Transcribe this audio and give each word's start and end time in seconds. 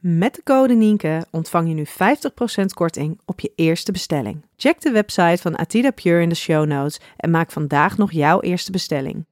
Met 0.00 0.34
de 0.34 0.42
code 0.42 0.74
Nienke 0.74 1.26
ontvang 1.30 1.68
je 1.68 1.74
nu 1.74 1.86
50% 1.86 2.64
korting 2.74 3.20
op 3.24 3.40
je 3.40 3.52
eerste 3.54 3.92
bestelling. 3.92 4.44
Check 4.56 4.80
de 4.80 4.90
website 4.90 5.42
van 5.42 5.56
Atida 5.56 5.90
Pure 5.90 6.22
in 6.22 6.28
de 6.28 6.34
show 6.34 6.66
notes 6.66 7.00
en 7.16 7.30
maak 7.30 7.50
vandaag 7.52 7.96
nog 7.96 8.12
jouw 8.12 8.40
eerste 8.40 8.70
bestelling. 8.70 9.26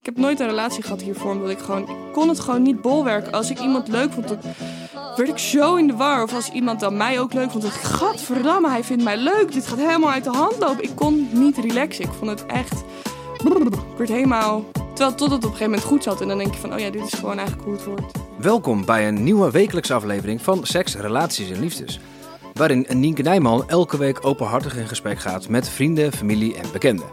Ik 0.00 0.06
heb 0.06 0.16
nooit 0.16 0.40
een 0.40 0.46
relatie 0.46 0.82
gehad 0.82 1.02
hiervoor, 1.02 1.30
omdat 1.30 1.50
ik 1.50 1.58
gewoon... 1.58 1.82
Ik 1.82 2.12
kon 2.12 2.28
het 2.28 2.40
gewoon 2.40 2.62
niet 2.62 2.80
bolwerken. 2.80 3.32
Als 3.32 3.50
ik 3.50 3.60
iemand 3.60 3.88
leuk 3.88 4.12
vond, 4.12 4.28
dan 4.28 4.38
werd 5.16 5.28
ik 5.28 5.38
zo 5.38 5.74
in 5.74 5.86
de 5.86 5.96
war. 5.96 6.22
Of 6.22 6.34
als 6.34 6.50
iemand 6.50 6.80
dan 6.80 6.96
mij 6.96 7.20
ook 7.20 7.32
leuk 7.32 7.50
vond, 7.50 7.62
dan 7.62 7.70
dacht 7.70 7.84
ik... 7.84 7.90
Gadverdamme, 7.90 8.68
hij 8.68 8.84
vindt 8.84 9.04
mij 9.04 9.16
leuk. 9.16 9.52
Dit 9.52 9.66
gaat 9.66 9.78
helemaal 9.78 10.10
uit 10.10 10.24
de 10.24 10.30
hand 10.30 10.58
lopen. 10.58 10.84
Ik 10.84 10.94
kon 10.94 11.28
niet 11.32 11.58
relaxen. 11.58 12.04
Ik 12.04 12.12
vond 12.12 12.30
het 12.30 12.46
echt... 12.46 12.82
Ik 13.44 13.98
werd 13.98 14.10
helemaal... 14.10 14.64
Terwijl 14.94 15.16
tot 15.16 15.30
het 15.30 15.38
op 15.38 15.42
een 15.42 15.56
gegeven 15.56 15.70
moment 15.70 15.82
goed 15.82 16.02
zat. 16.02 16.20
En 16.20 16.28
dan 16.28 16.38
denk 16.38 16.54
je 16.54 16.60
van, 16.60 16.72
oh 16.72 16.78
ja, 16.78 16.90
dit 16.90 17.02
is 17.02 17.12
gewoon 17.12 17.38
eigenlijk 17.38 17.66
hoe 17.66 17.74
het 17.74 17.84
wordt. 17.84 18.18
Welkom 18.38 18.84
bij 18.84 19.08
een 19.08 19.22
nieuwe 19.22 19.50
wekelijkse 19.50 19.94
aflevering 19.94 20.42
van 20.42 20.60
Seks, 20.62 20.96
Relaties 20.96 21.50
en 21.50 21.60
Liefdes. 21.60 22.00
Waarin 22.52 22.86
Nienke 22.88 23.22
Nijman 23.22 23.68
elke 23.68 23.96
week 23.96 24.26
openhartig 24.26 24.76
in 24.76 24.88
gesprek 24.88 25.18
gaat 25.18 25.48
met 25.48 25.68
vrienden, 25.68 26.12
familie 26.12 26.56
en 26.56 26.72
bekenden. 26.72 27.06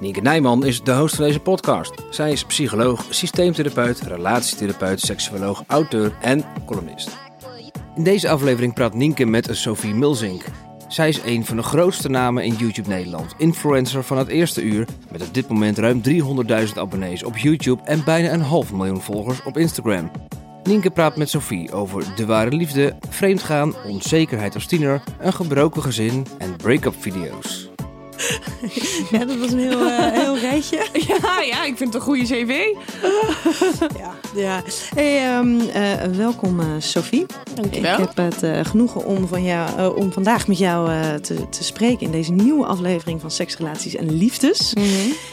Nienke 0.00 0.20
Nijman 0.20 0.64
is 0.64 0.82
de 0.82 0.94
host 0.94 1.14
van 1.14 1.24
deze 1.24 1.40
podcast. 1.40 1.92
Zij 2.10 2.32
is 2.32 2.44
psycholoog, 2.44 3.04
systeemtherapeut, 3.08 4.00
relatietherapeut, 4.00 5.00
seksuoloog, 5.00 5.62
auteur 5.66 6.12
en 6.20 6.44
columnist. 6.66 7.18
In 7.96 8.04
deze 8.04 8.28
aflevering 8.28 8.74
praat 8.74 8.94
Nienke 8.94 9.24
met 9.24 9.48
Sophie 9.50 9.94
Milzink. 9.94 10.44
Zij 10.90 11.08
is 11.08 11.22
een 11.22 11.46
van 11.46 11.56
de 11.56 11.62
grootste 11.62 12.08
namen 12.08 12.44
in 12.44 12.54
YouTube 12.54 12.88
Nederland. 12.88 13.34
Influencer 13.36 14.04
van 14.04 14.18
het 14.18 14.28
eerste 14.28 14.62
uur 14.62 14.88
met 15.10 15.22
op 15.22 15.34
dit 15.34 15.48
moment 15.48 15.78
ruim 15.78 16.02
300.000 16.08 16.14
abonnees 16.74 17.22
op 17.22 17.36
YouTube 17.36 17.82
en 17.84 18.04
bijna 18.04 18.32
een 18.32 18.40
half 18.40 18.72
miljoen 18.72 19.00
volgers 19.00 19.42
op 19.42 19.56
Instagram. 19.56 20.10
Nienke 20.62 20.90
praat 20.90 21.16
met 21.16 21.30
Sophie 21.30 21.72
over 21.72 22.14
de 22.16 22.26
ware 22.26 22.50
liefde, 22.50 22.96
vreemdgaan, 23.08 23.74
onzekerheid 23.86 24.54
als 24.54 24.66
tiener, 24.66 25.02
een 25.18 25.32
gebroken 25.32 25.82
gezin 25.82 26.26
en 26.38 26.56
break-up 26.56 26.94
video's. 26.98 27.70
Ja, 29.10 29.24
dat 29.24 29.36
was 29.36 29.52
een 29.52 29.58
heel, 29.58 29.86
eh, 29.86 30.12
heel 30.12 30.38
rijtje. 30.38 30.86
Ja, 31.08 31.40
ja, 31.40 31.64
ik 31.64 31.76
vind 31.76 31.78
het 31.78 31.94
een 31.94 32.00
goede 32.00 32.24
cv. 32.24 32.64
Ja, 33.98 34.14
ja. 34.34 34.62
Hey, 34.94 35.26
ehm, 35.26 35.60
eh, 35.60 36.16
welkom 36.16 36.60
eh, 36.60 36.66
Sophie. 36.78 37.26
Dankjewel. 37.54 37.98
Ik 37.98 38.08
heb 38.14 38.16
het 38.16 38.66
genoegen 38.68 39.04
om, 39.04 39.28
van 39.28 39.44
jou, 39.44 39.96
om 39.96 40.12
vandaag 40.12 40.46
met 40.46 40.58
jou 40.58 40.90
te, 41.20 41.48
te 41.48 41.64
spreken 41.64 42.06
in 42.06 42.12
deze 42.12 42.32
nieuwe 42.32 42.66
aflevering 42.66 43.20
van 43.20 43.30
Seks, 43.30 43.56
Relaties 43.56 43.96
en 43.96 44.16
Liefdes. 44.16 44.72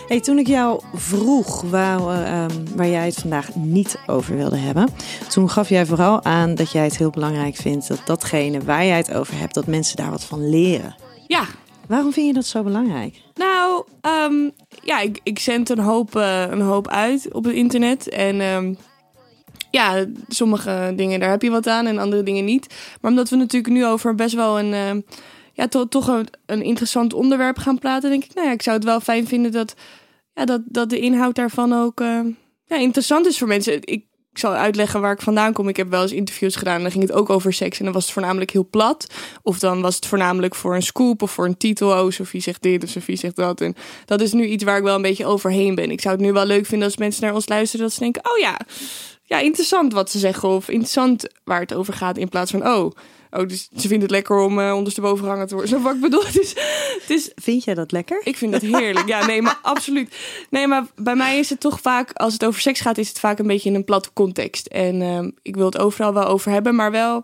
Hey, 0.08 0.20
toen 0.20 0.38
ik 0.38 0.48
jou 0.48 0.82
vroeg 0.94 1.62
waar, 1.62 2.00
eh, 2.00 2.44
ehm, 2.44 2.52
waar 2.76 2.88
jij 2.88 3.06
het 3.06 3.16
vandaag 3.16 3.56
niet 3.56 3.98
over 4.06 4.36
wilde 4.36 4.58
hebben, 4.58 4.90
toen 5.28 5.50
gaf 5.50 5.70
jij 5.70 5.86
vooral 5.86 6.24
aan 6.24 6.56
dat 6.56 6.72
jij 6.72 6.84
het 6.84 6.98
heel 6.98 7.10
belangrijk 7.10 7.56
vindt 7.56 7.88
dat 7.88 8.02
datgene 8.06 8.64
waar 8.64 8.86
jij 8.86 8.98
het 8.98 9.14
over 9.14 9.40
hebt, 9.40 9.54
dat 9.54 9.66
mensen 9.66 9.96
daar 9.96 10.10
wat 10.10 10.24
van 10.24 10.50
leren. 10.50 10.96
Ja, 11.28 11.44
Waarom 11.88 12.14
vind 12.14 12.28
je 12.28 12.34
dat 12.34 12.46
zo 12.46 12.64
belangrijk? 12.64 13.22
Nou, 13.34 13.86
ehm, 14.02 14.50
ja, 14.84 15.00
ik, 15.00 15.20
ik 15.24 15.40
zend 15.40 15.70
een 15.70 15.80
hoop, 15.80 16.16
eh, 16.16 16.46
een 16.50 16.62
hoop 16.62 16.88
uit 16.88 17.34
op 17.34 17.44
het 17.44 17.54
internet. 17.54 18.10
En 18.10 18.42
ehm, 18.42 18.74
ja, 19.72 20.06
sommige 20.28 20.94
dingen, 20.96 21.20
daar 21.20 21.30
heb 21.30 21.42
je 21.42 21.50
wat 21.50 21.68
aan 21.68 21.86
en 21.86 21.98
andere 21.98 22.24
dingen 22.24 22.46
niet. 22.46 22.76
Maar 23.02 23.12
omdat 23.12 23.30
we 23.30 23.36
natuurlijk 23.36 23.74
nu 23.74 23.86
over 23.86 24.16
best 24.16 24.36
wel 24.36 24.60
een, 24.60 24.74
ehm, 24.74 25.02
ja, 25.54 25.68
to- 25.68 25.88
toch 25.88 26.08
een, 26.08 26.28
een 26.46 26.62
interessant 26.64 27.14
onderwerp 27.14 27.58
gaan 27.58 27.80
praten, 27.80 28.10
denk 28.10 28.24
ik, 28.24 28.34
nou 28.34 28.48
ja, 28.48 28.54
ik 28.54 28.62
zou 28.62 28.76
het 28.76 28.86
wel 28.86 29.00
fijn 29.00 29.28
vinden 29.28 29.52
dat, 29.52 29.74
ja, 30.34 30.46
dat, 30.46 30.62
dat 30.66 30.90
de 30.90 31.00
inhoud 31.00 31.36
daarvan 31.36 31.74
ook 31.74 32.00
ja, 32.66 32.76
interessant 32.78 33.26
is 33.26 33.38
voor 33.38 33.48
mensen. 33.48 33.80
Ik, 33.82 34.06
ik 34.38 34.44
zal 34.44 34.54
uitleggen 34.54 35.02
waar 35.02 35.12
ik 35.12 35.22
vandaan 35.22 35.54
kom. 35.54 35.68
Ik 35.68 35.78
heb 35.78 35.90
wel 35.90 36.02
eens 36.02 36.12
interviews 36.12 36.56
gedaan 36.56 36.82
dan 36.82 36.92
ging 36.92 37.04
het 37.04 37.14
ook 37.14 37.30
over 37.30 37.54
seks. 37.54 37.78
En 37.78 37.86
dan 37.86 37.94
was 37.94 38.04
het 38.04 38.14
voornamelijk 38.14 38.52
heel 38.52 38.68
plat. 38.70 39.08
Of 39.44 39.60
dan 39.60 39.82
was 39.82 39.96
het 39.96 40.06
voornamelijk 40.06 40.56
voor 40.56 40.76
een 40.76 40.82
scoop 40.82 41.22
of 41.22 41.32
voor 41.32 41.46
een 41.46 41.58
titel. 41.58 41.90
Oh, 41.90 42.12
Sophie 42.12 42.42
zegt 42.42 42.62
dit 42.62 42.84
of 42.84 42.90
Sophie 42.90 43.16
zegt 43.16 43.36
dat. 43.36 43.62
En 43.62 43.76
dat 44.06 44.22
is 44.22 44.34
nu 44.34 44.46
iets 44.46 44.64
waar 44.64 44.78
ik 44.78 44.84
wel 44.84 44.96
een 44.96 45.02
beetje 45.02 45.26
overheen 45.26 45.76
ben. 45.76 45.92
Ik 45.92 46.02
zou 46.02 46.16
het 46.16 46.24
nu 46.24 46.34
wel 46.34 46.46
leuk 46.46 46.66
vinden 46.66 46.88
als 46.88 46.98
mensen 46.98 47.24
naar 47.24 47.34
ons 47.34 47.48
luisteren. 47.48 47.86
Dat 47.86 47.94
ze 47.94 48.00
denken, 48.00 48.26
oh 48.32 48.38
ja, 48.38 48.60
ja 49.24 49.40
interessant 49.40 49.94
wat 49.94 50.12
ze 50.12 50.20
zeggen. 50.20 50.50
Of 50.50 50.70
interessant 50.70 51.28
waar 51.44 51.60
het 51.60 51.74
over 51.74 51.94
gaat. 51.94 52.18
In 52.18 52.30
plaats 52.30 52.52
van, 52.52 52.68
oh, 52.68 52.92
oh 53.32 53.48
dus 53.48 53.70
ze 53.76 53.88
vindt 53.88 54.02
het 54.04 54.12
lekker 54.12 54.40
om 54.40 54.60
eh, 54.60 54.74
ondersteboven 54.76 55.24
gehangen 55.24 55.48
te 55.48 55.54
worden. 55.56 55.72
Zo 55.78 55.82
wat 55.82 55.96
ik 55.96 56.02
bedoel. 56.02 56.24
Is, 57.08 57.32
Vind 57.36 57.64
jij 57.64 57.74
dat 57.74 57.92
lekker? 57.92 58.22
ik 58.24 58.38
vind 58.38 58.52
dat 58.52 58.62
heerlijk. 58.62 59.08
Ja, 59.08 59.26
nee, 59.26 59.42
maar 59.42 59.60
absoluut. 59.74 60.16
Nee, 60.50 60.68
maar 60.68 60.86
bij 60.96 61.16
mij 61.16 61.40
is 61.40 61.50
het 61.50 61.60
toch 61.60 61.82
vaak, 61.82 62.12
als 62.14 62.34
het 62.34 62.46
over 62.46 62.62
seks 62.62 62.80
gaat, 62.82 62.98
is 62.98 63.08
het 63.08 63.20
vaak 63.20 63.40
een 63.40 63.48
beetje 63.48 63.70
in 63.70 63.76
een 63.76 63.84
platte 63.84 64.10
context. 64.14 64.66
En 64.66 65.02
ehm, 65.02 65.30
ik 65.42 65.56
wil 65.56 65.66
het 65.66 65.78
overal 65.78 66.14
wel 66.14 66.26
over 66.26 66.52
hebben, 66.52 66.76
maar 66.76 66.92
wel, 66.92 67.24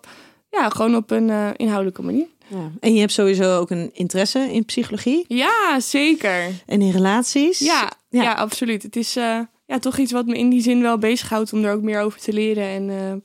ja, 0.50 0.70
gewoon 0.70 0.96
op 0.96 1.12
een 1.12 1.30
eh, 1.30 1.50
inhoudelijke 1.56 2.02
manier. 2.02 2.28
Ja. 2.48 2.72
En 2.80 2.94
je 2.94 3.00
hebt 3.00 3.12
sowieso 3.12 3.58
ook 3.60 3.70
een 3.70 3.90
interesse 3.94 4.40
in 4.40 4.66
psychologie 4.66 5.26
Ja, 5.28 5.80
zeker. 5.80 6.52
en 6.66 6.82
in 6.82 6.92
relaties. 6.92 7.60
Ja, 7.60 7.92
Ja. 8.10 8.22
ja. 8.24 8.34
absoluut. 8.34 8.84
Het 8.84 8.96
is 8.96 9.16
eh, 9.16 9.40
ja, 9.66 9.80
toch 9.80 9.98
iets 9.98 10.12
wat 10.12 10.26
me 10.26 10.38
in 10.38 10.50
die 10.50 10.62
zin 10.62 10.82
wel 10.82 10.98
bezighoudt 10.98 11.54
om 11.54 11.64
er 11.64 11.74
ook 11.74 11.82
meer 11.82 12.02
over 12.02 12.20
te 12.20 12.34
leren. 12.34 12.64
En 12.68 13.24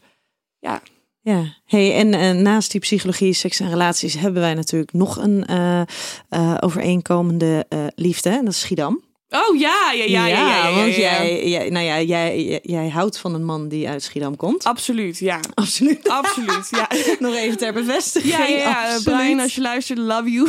ja, 0.59 0.83
Ja, 1.29 1.45
hey, 1.67 1.95
en 1.95 2.15
eh, 2.15 2.31
naast 2.31 2.71
die 2.71 2.81
psychologie, 2.81 3.33
seks 3.33 3.61
en 3.61 3.69
relaties 3.69 4.15
hebben 4.15 4.43
wij 4.43 4.55
natuurlijk 4.55 4.93
nog 4.93 5.17
een 5.17 5.45
eh, 5.45 6.55
overeenkomende 6.61 7.67
liefde. 7.95 8.31
En 8.31 8.45
dat 8.45 8.55
is 8.55 8.61
Schiedam. 8.61 9.03
Oh 9.31 9.59
ja, 9.59 9.93
ja, 9.93 10.05
ja, 10.05 10.27
ja, 10.27 10.27
ja, 10.27 10.69
ja, 10.69 10.75
want 10.75 10.95
ja. 10.95 11.23
Jij, 11.23 11.49
jij, 11.49 11.71
nou 11.71 11.85
ja, 11.85 12.01
jij, 12.63 12.89
houdt 12.89 13.19
van 13.19 13.35
een 13.35 13.45
man 13.45 13.69
die 13.69 13.89
uit 13.89 14.03
Schiedam 14.03 14.37
komt. 14.37 14.65
Absoluut, 14.65 15.19
ja. 15.19 15.41
Absoluut. 15.55 16.09
Absoluut, 16.23 16.69
ja. 16.71 16.89
Nog 17.27 17.35
even 17.35 17.57
ter 17.57 17.73
bevestiging. 17.73 18.33
Ja, 18.33 18.47
ja. 18.47 18.99
Brian, 19.05 19.41
als 19.41 19.55
je 19.55 19.61
luistert, 19.61 19.99
love 19.99 20.31
you. 20.31 20.49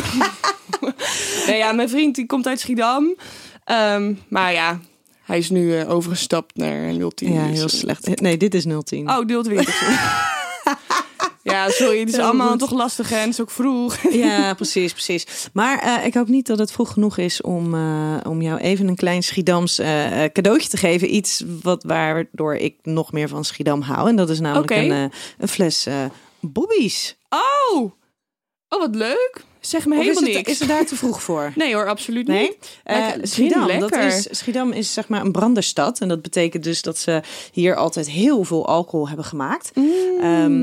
nee, 1.47 1.57
ja, 1.57 1.71
mijn 1.71 1.89
vriend 1.89 2.15
die 2.15 2.25
komt 2.25 2.47
uit 2.47 2.59
Schiedam. 2.59 3.15
Ehm, 3.63 4.13
maar 4.29 4.53
ja, 4.53 4.79
hij 5.23 5.37
is 5.37 5.49
nu 5.49 5.85
overgestapt 5.85 6.55
naar 6.55 6.93
010. 7.15 7.33
Ja, 7.33 7.47
dus, 7.47 7.57
heel 7.57 7.69
slecht. 7.69 8.21
Nee, 8.21 8.37
dit 8.37 8.53
is 8.53 8.65
010. 8.83 9.09
Oh, 9.09 9.25
deelt 9.25 9.47
weer. 9.47 10.37
Ja, 11.49 11.69
sorry. 11.69 11.99
Het 11.99 12.09
is 12.09 12.17
allemaal 12.17 12.57
toch 12.57 12.71
lastig 12.71 13.09
hè, 13.09 13.15
en 13.15 13.21
het 13.21 13.33
is 13.33 13.41
ook 13.41 13.51
vroeg. 13.51 13.97
Ja, 14.11 14.53
precies, 14.53 14.91
precies. 14.93 15.49
Maar 15.53 15.79
eh, 15.79 16.05
ik 16.05 16.13
hoop 16.13 16.27
niet 16.27 16.47
dat 16.47 16.59
het 16.59 16.71
vroeg 16.71 16.93
genoeg 16.93 17.17
is 17.17 17.41
om, 17.41 17.73
eh, 17.73 18.17
om 18.23 18.41
jou 18.41 18.59
even 18.59 18.87
een 18.87 18.95
klein 18.95 19.23
Schiedams 19.23 19.79
eh, 19.79 20.23
cadeautje 20.33 20.69
te 20.69 20.77
geven. 20.77 21.15
Iets 21.15 21.43
wat, 21.61 21.83
waardoor 21.83 22.55
ik 22.55 22.75
nog 22.83 23.11
meer 23.11 23.27
van 23.27 23.45
Schiedam 23.45 23.81
hou. 23.81 24.09
En 24.09 24.15
dat 24.15 24.29
is 24.29 24.39
namelijk 24.39 24.71
een, 24.71 25.11
een 25.37 25.47
fles 25.47 25.87
Bobby's. 26.39 27.17
Oh! 27.29 27.91
Oh, 28.69 28.79
wat 28.79 28.95
leuk. 28.95 29.47
Zeg 29.61 29.85
me 29.85 29.91
Of 29.95 30.01
helemaal 30.01 30.21
is 30.21 30.27
het, 30.27 30.37
niks. 30.37 30.51
is 30.51 30.59
het 30.59 30.67
daar 30.67 30.85
te 30.85 30.95
vroeg 30.95 31.23
voor? 31.23 31.51
Nee 31.55 31.73
hoor, 31.73 31.87
absoluut 31.87 32.27
Nee? 32.27 32.41
niet. 32.41 32.79
Eh, 32.83 33.07
Schiedam, 33.21 33.79
dat 33.79 33.95
is, 33.95 34.27
Schiedam 34.31 34.71
is 34.71 34.93
zeg 34.93 35.07
maar 35.07 35.21
een 35.21 35.31
branderstad. 35.31 35.99
En 35.99 36.07
dat 36.07 36.21
betekent 36.21 36.63
dus 36.63 36.81
dat 36.81 36.97
ze 36.97 37.21
hier 37.51 37.75
altijd 37.75 38.09
heel 38.09 38.43
veel 38.43 38.67
alcohol 38.67 39.07
hebben 39.07 39.25
gemaakt. 39.25 39.71
Ehm, 39.75 39.81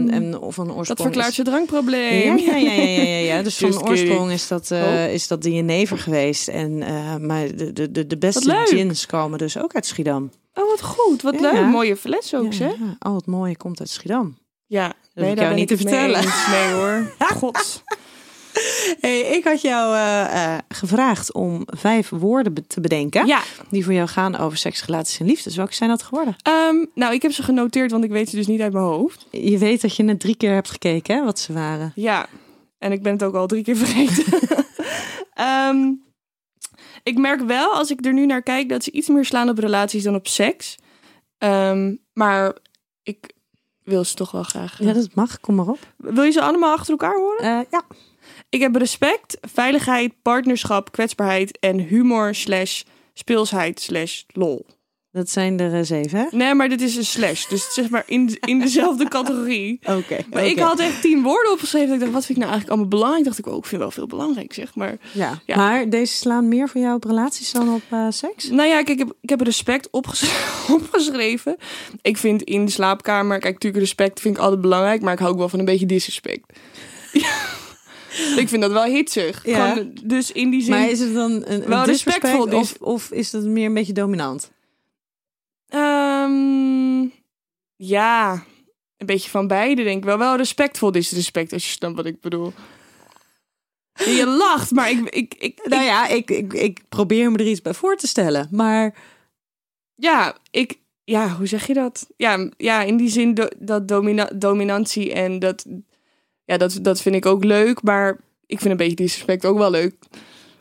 en 0.09 0.13
een 0.13 0.41
oorsprong 0.41 0.71
Mm. 0.71 0.85
Dat 0.85 1.01
verklaart 1.01 1.31
is- 1.31 1.37
je 1.37 1.43
drankprobleem. 1.43 2.37
Ja, 2.39 2.57
ja, 2.57 2.73
ja, 2.73 2.83
ja, 2.83 3.03
ja, 3.03 3.35
ja. 3.35 3.43
Dus 3.43 3.57
van 3.59 3.71
kidding. 3.71 3.89
oorsprong 3.91 4.31
is 4.33 4.49
dat, 4.49 4.71
Oh. 4.71 5.13
is 5.13 5.27
dat 5.29 5.43
de 5.43 5.53
jenever 5.53 5.99
geweest. 5.99 6.49
En, 6.49 6.83
eh, 6.83 7.17
maar 7.17 7.57
de, 7.57 7.73
de, 7.73 7.91
de, 7.91 8.07
de 8.07 8.19
beste 8.19 8.63
gins 8.65 9.07
komen 9.07 9.39
dus 9.39 9.59
ook 9.59 9.75
uit 9.75 9.87
Schiedam. 9.87 10.31
Oh, 10.55 10.69
wat 10.71 10.83
goed. 10.83 11.23
Wat 11.23 11.41
leuk. 11.41 11.65
Mooie 11.67 11.97
fles 11.97 12.35
ook, 12.35 12.53
zeg. 12.53 12.73
al 12.99 13.15
het 13.15 13.27
mooie 13.27 13.57
komt 13.57 13.81
uit 13.81 13.89
Schiedam. 13.91 14.39
Ja. 14.67 14.89
ik 14.89 14.95
Nee, 15.15 15.25
jou 15.25 15.37
daar 15.37 15.49
ben 15.49 15.57
niet 15.59 15.71
ik 15.71 15.77
te 15.77 15.83
vertellen. 15.83 16.17
eens. 16.23 16.47
Nee 16.51 16.73
hoor. 16.73 17.13
God. 17.39 17.83
Hey, 19.01 19.21
ik 19.21 19.45
had 19.45 19.61
jou 19.61 19.95
eh, 19.95 20.55
eh, 20.55 20.59
gevraagd 20.69 21.33
om 21.33 21.63
vijf 21.67 22.09
woorden 22.09 22.55
be- 22.55 22.67
te 22.67 22.81
bedenken. 22.81 23.27
Ja. 23.27 23.43
Die 23.71 23.85
voor 23.85 23.93
jou 23.93 24.09
gaan 24.09 24.37
over 24.37 24.59
seks, 24.59 24.85
relaties 24.85 25.19
en 25.21 25.27
liefdes. 25.27 25.57
Welke 25.57 25.75
zijn 25.75 25.91
dat 25.91 26.03
geworden? 26.03 26.37
Ehm, 26.43 26.85
nou, 26.95 27.15
ik 27.15 27.23
heb 27.23 27.33
ze 27.33 27.43
genoteerd, 27.43 27.91
want 27.91 28.05
ik 28.05 28.11
weet 28.11 28.29
ze 28.29 28.37
dus 28.37 28.47
niet 28.47 28.61
uit 28.61 28.73
mijn 28.73 28.85
hoofd. 28.85 29.27
Je 29.31 29.59
weet 29.59 29.81
dat 29.81 29.97
je 29.97 30.03
net 30.03 30.21
drie 30.21 30.37
keer 30.37 30.53
hebt 30.55 30.71
gekeken, 30.71 31.17
hè, 31.17 31.25
wat 31.25 31.39
ze 31.39 31.53
waren. 31.53 31.93
Ja. 31.95 32.27
En 32.79 32.93
ik 32.93 33.03
ben 33.03 33.13
het 33.13 33.23
ook 33.23 33.35
al 33.35 33.47
drie 33.47 33.63
keer 33.63 33.77
vergeten. 33.77 34.25
Ehm, 35.35 35.93
ik 37.03 37.19
merk 37.19 37.41
wel, 37.41 37.73
als 37.75 37.91
ik 37.91 38.05
er 38.05 38.13
nu 38.13 38.27
naar 38.27 38.43
kijk, 38.43 38.69
dat 38.69 38.85
ze 38.85 38.91
iets 38.91 39.09
meer 39.09 39.25
slaan 39.25 39.49
op 39.49 39.59
relaties 39.59 40.03
dan 40.03 40.15
op 40.15 40.27
seks. 40.27 40.77
Ehm, 41.39 41.95
maar 42.13 42.57
ik 43.03 43.31
wil 43.85 44.05
ze 44.05 44.15
toch 44.15 44.31
wel 44.31 44.43
graag. 44.43 44.79
Ja, 44.83 44.93
dat 44.93 45.15
mag. 45.15 45.41
Kom 45.41 45.55
maar 45.55 45.67
op. 45.69 45.79
Wil 45.97 46.23
je 46.23 46.31
ze 46.31 46.41
allemaal 46.43 46.73
achter 46.73 46.91
elkaar 46.91 47.17
horen? 47.17 47.39
Eh, 47.45 47.61
ja. 47.71 47.83
Ik 48.57 48.63
heb 48.63 48.77
respect, 48.77 49.37
veiligheid, 49.41 50.13
partnerschap, 50.23 50.93
kwetsbaarheid 50.93 51.59
en 51.59 51.79
humor 51.79 52.35
slash 52.35 52.83
speelsheid 53.15 53.81
slash 53.81 54.23
lol. 54.27 54.67
Dat 55.13 55.31
zijn 55.31 55.61
er 55.61 55.75
eh, 55.75 55.81
zeven, 55.83 56.19
hè? 56.19 56.25
Nee, 56.37 56.55
maar 56.55 56.69
dit 56.69 56.81
is 56.81 56.97
een 56.97 57.05
slash. 57.05 57.47
Dus 57.47 57.75
zeg 57.75 57.89
maar 57.89 58.03
in, 58.07 58.37
in 58.41 58.59
dezelfde 58.59 59.09
categorie. 59.17 59.79
Oké. 59.85 60.17
Maar 60.33 60.45
ik 60.47 60.59
had 60.59 60.81
echt 60.81 61.01
tien 61.03 61.23
woorden 61.23 61.53
opgeschreven. 61.53 61.95
Ik 61.95 62.01
dacht, 62.01 62.13
wat 62.13 62.25
vind 62.27 62.39
ik 62.39 62.45
nou 62.45 62.51
eigenlijk 62.51 62.71
allemaal 62.71 62.89
belangrijk? 62.99 63.25
Dacht 63.25 63.39
ik 63.39 63.47
ook, 63.47 63.59
ik 63.59 63.65
vind 63.65 63.81
wel 63.81 63.91
veel 63.91 64.07
belangrijk, 64.07 64.53
zeg 64.53 64.75
maar. 64.75 64.97
Ja. 65.13 65.41
Ja. 65.47 65.57
Maar 65.57 65.91
deze 65.91 66.15
slaan 66.15 66.49
meer 66.49 66.69
voor 66.69 66.81
jou 66.81 66.95
op 66.95 67.05
relaties 67.05 67.53
dan 67.53 67.75
op 67.75 67.83
eh, 67.91 68.07
seks? 68.11 68.49
Nou 68.51 68.69
ja, 68.69 68.75
kijk, 68.83 68.89
ik 68.89 68.99
heb, 68.99 69.13
ik 69.21 69.29
heb 69.29 69.41
respect 69.41 69.91
opges- 69.91 70.31
opgeschreven. 70.81 71.57
Ik 72.03 72.17
vind 72.17 72.43
in 72.43 72.65
de 72.65 72.71
slaapkamer, 72.71 73.39
kijk, 73.39 73.53
natuurlijk 73.55 73.83
respect 73.83 74.21
vind 74.21 74.37
ik 74.37 74.43
altijd 74.43 74.61
belangrijk, 74.61 75.03
maar 75.03 75.13
ik 75.13 75.19
hou 75.19 75.31
ook 75.33 75.39
wel 75.39 75.49
van 75.49 75.59
een 75.59 75.65
beetje 75.65 75.87
disrespect. 75.87 76.59
Ja. 77.13 77.35
ik 78.43 78.49
vind 78.49 78.63
dat 78.63 78.73
wel 78.73 78.85
hitsig. 78.85 79.47
Ja. 79.47 79.73
Gewoon, 79.73 79.97
dus 80.05 80.33
in 80.33 80.51
die 80.51 80.63
zin. 80.63 80.71
Maar 80.71 80.89
is 80.91 81.01
het 81.01 81.15
dan 81.15 81.43
een, 81.47 81.67
Wel 81.67 81.85
respectvol 81.85 82.47
of, 82.47 82.77
of 82.81 83.11
is 83.11 83.33
het 83.33 83.45
meer 83.45 83.67
een 83.67 83.75
beetje 83.75 83.93
dominant? 83.93 84.51
Ehm, 85.69 87.01
ja, 87.77 88.33
een 88.97 89.07
beetje 89.07 89.31
van 89.31 89.47
beide 89.47 89.83
denk 89.83 89.99
ik 89.99 90.05
wel. 90.05 90.19
Wel 90.19 90.37
respectvol 90.37 90.93
disrespect, 90.93 91.53
als 91.53 91.65
je 91.65 91.71
snapt 91.71 91.97
wat 91.97 92.07
ik 92.07 92.21
bedoel. 92.21 92.53
Je 94.05 94.27
lacht, 94.27 94.71
maar 94.71 94.91
ik, 94.91 95.09
ik, 95.09 95.35
ik, 95.35 95.61
Nou 95.65 95.83
ja, 95.85 96.07
ik, 96.09 96.31
ik, 96.31 96.53
ik 96.53 96.81
probeer 96.89 97.31
me 97.31 97.39
er 97.39 97.47
iets 97.47 97.63
bij 97.63 97.75
voor 97.75 97.97
te 97.97 98.07
stellen. 98.07 98.49
Maar 98.51 98.95
Ja, 99.95 100.37
ik, 100.51 100.79
ja, 101.05 101.29
hoe 101.37 101.47
zeg 101.47 101.67
je 101.67 101.75
dat? 101.75 102.07
Ja, 102.17 102.51
ja 102.57 102.83
in 102.83 102.97
die 102.97 103.09
zin 103.09 103.35
do- 103.35 103.49
dat 103.59 103.89
domina 103.89 104.31
dominantie 104.35 105.13
en 105.13 105.39
dat, 105.39 105.67
ja, 106.47 106.57
dat, 106.57 106.79
dat 106.83 107.01
vind 107.01 107.15
ik 107.15 107.27
ook 107.27 107.45
leuk, 107.45 107.83
maar 107.83 108.17
ik 108.47 108.59
vind 108.59 108.71
een 108.71 108.77
beetje 108.77 108.97
disrespect 108.97 109.47
ook 109.47 109.59
wel 109.59 109.71
leuk. 109.71 109.95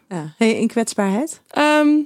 ja. 0.09 0.33
Hey, 0.37 0.59
in 0.59 0.67
kwetsbaarheid? 0.67 1.41
Ehm, 1.47 1.97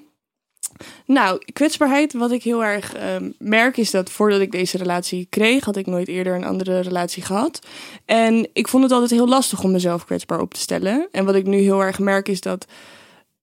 nou, 1.06 1.42
kwetsbaarheid, 1.54 2.14
wat 2.14 2.32
ik 2.32 2.44
heel 2.44 2.64
erg 2.64 2.94
ehm, 2.94 3.32
merk, 3.38 3.78
is 3.78 3.92
dat 3.92 4.10
voordat 4.10 4.40
ik 4.40 4.52
deze 4.52 4.78
relatie 4.78 5.28
kreeg, 5.30 5.66
had 5.66 5.76
ik 5.76 5.86
nooit 5.86 6.08
eerder 6.08 6.36
een 6.36 6.44
andere 6.44 6.80
relatie 6.80 7.24
gehad. 7.24 7.60
En 8.06 8.50
ik 8.54 8.68
vond 8.68 8.84
het 8.84 8.92
altijd 8.92 9.12
heel 9.12 9.28
lastig 9.28 9.64
om 9.64 9.72
mezelf 9.72 10.06
kwetsbaar 10.06 10.42
op 10.42 10.54
te 10.54 10.60
stellen. 10.60 11.08
En 11.12 11.26
wat 11.26 11.36
ik 11.36 11.46
nu 11.46 11.58
heel 11.58 11.82
erg 11.82 12.00
merk, 12.00 12.28
is 12.28 12.42
dat, 12.42 12.66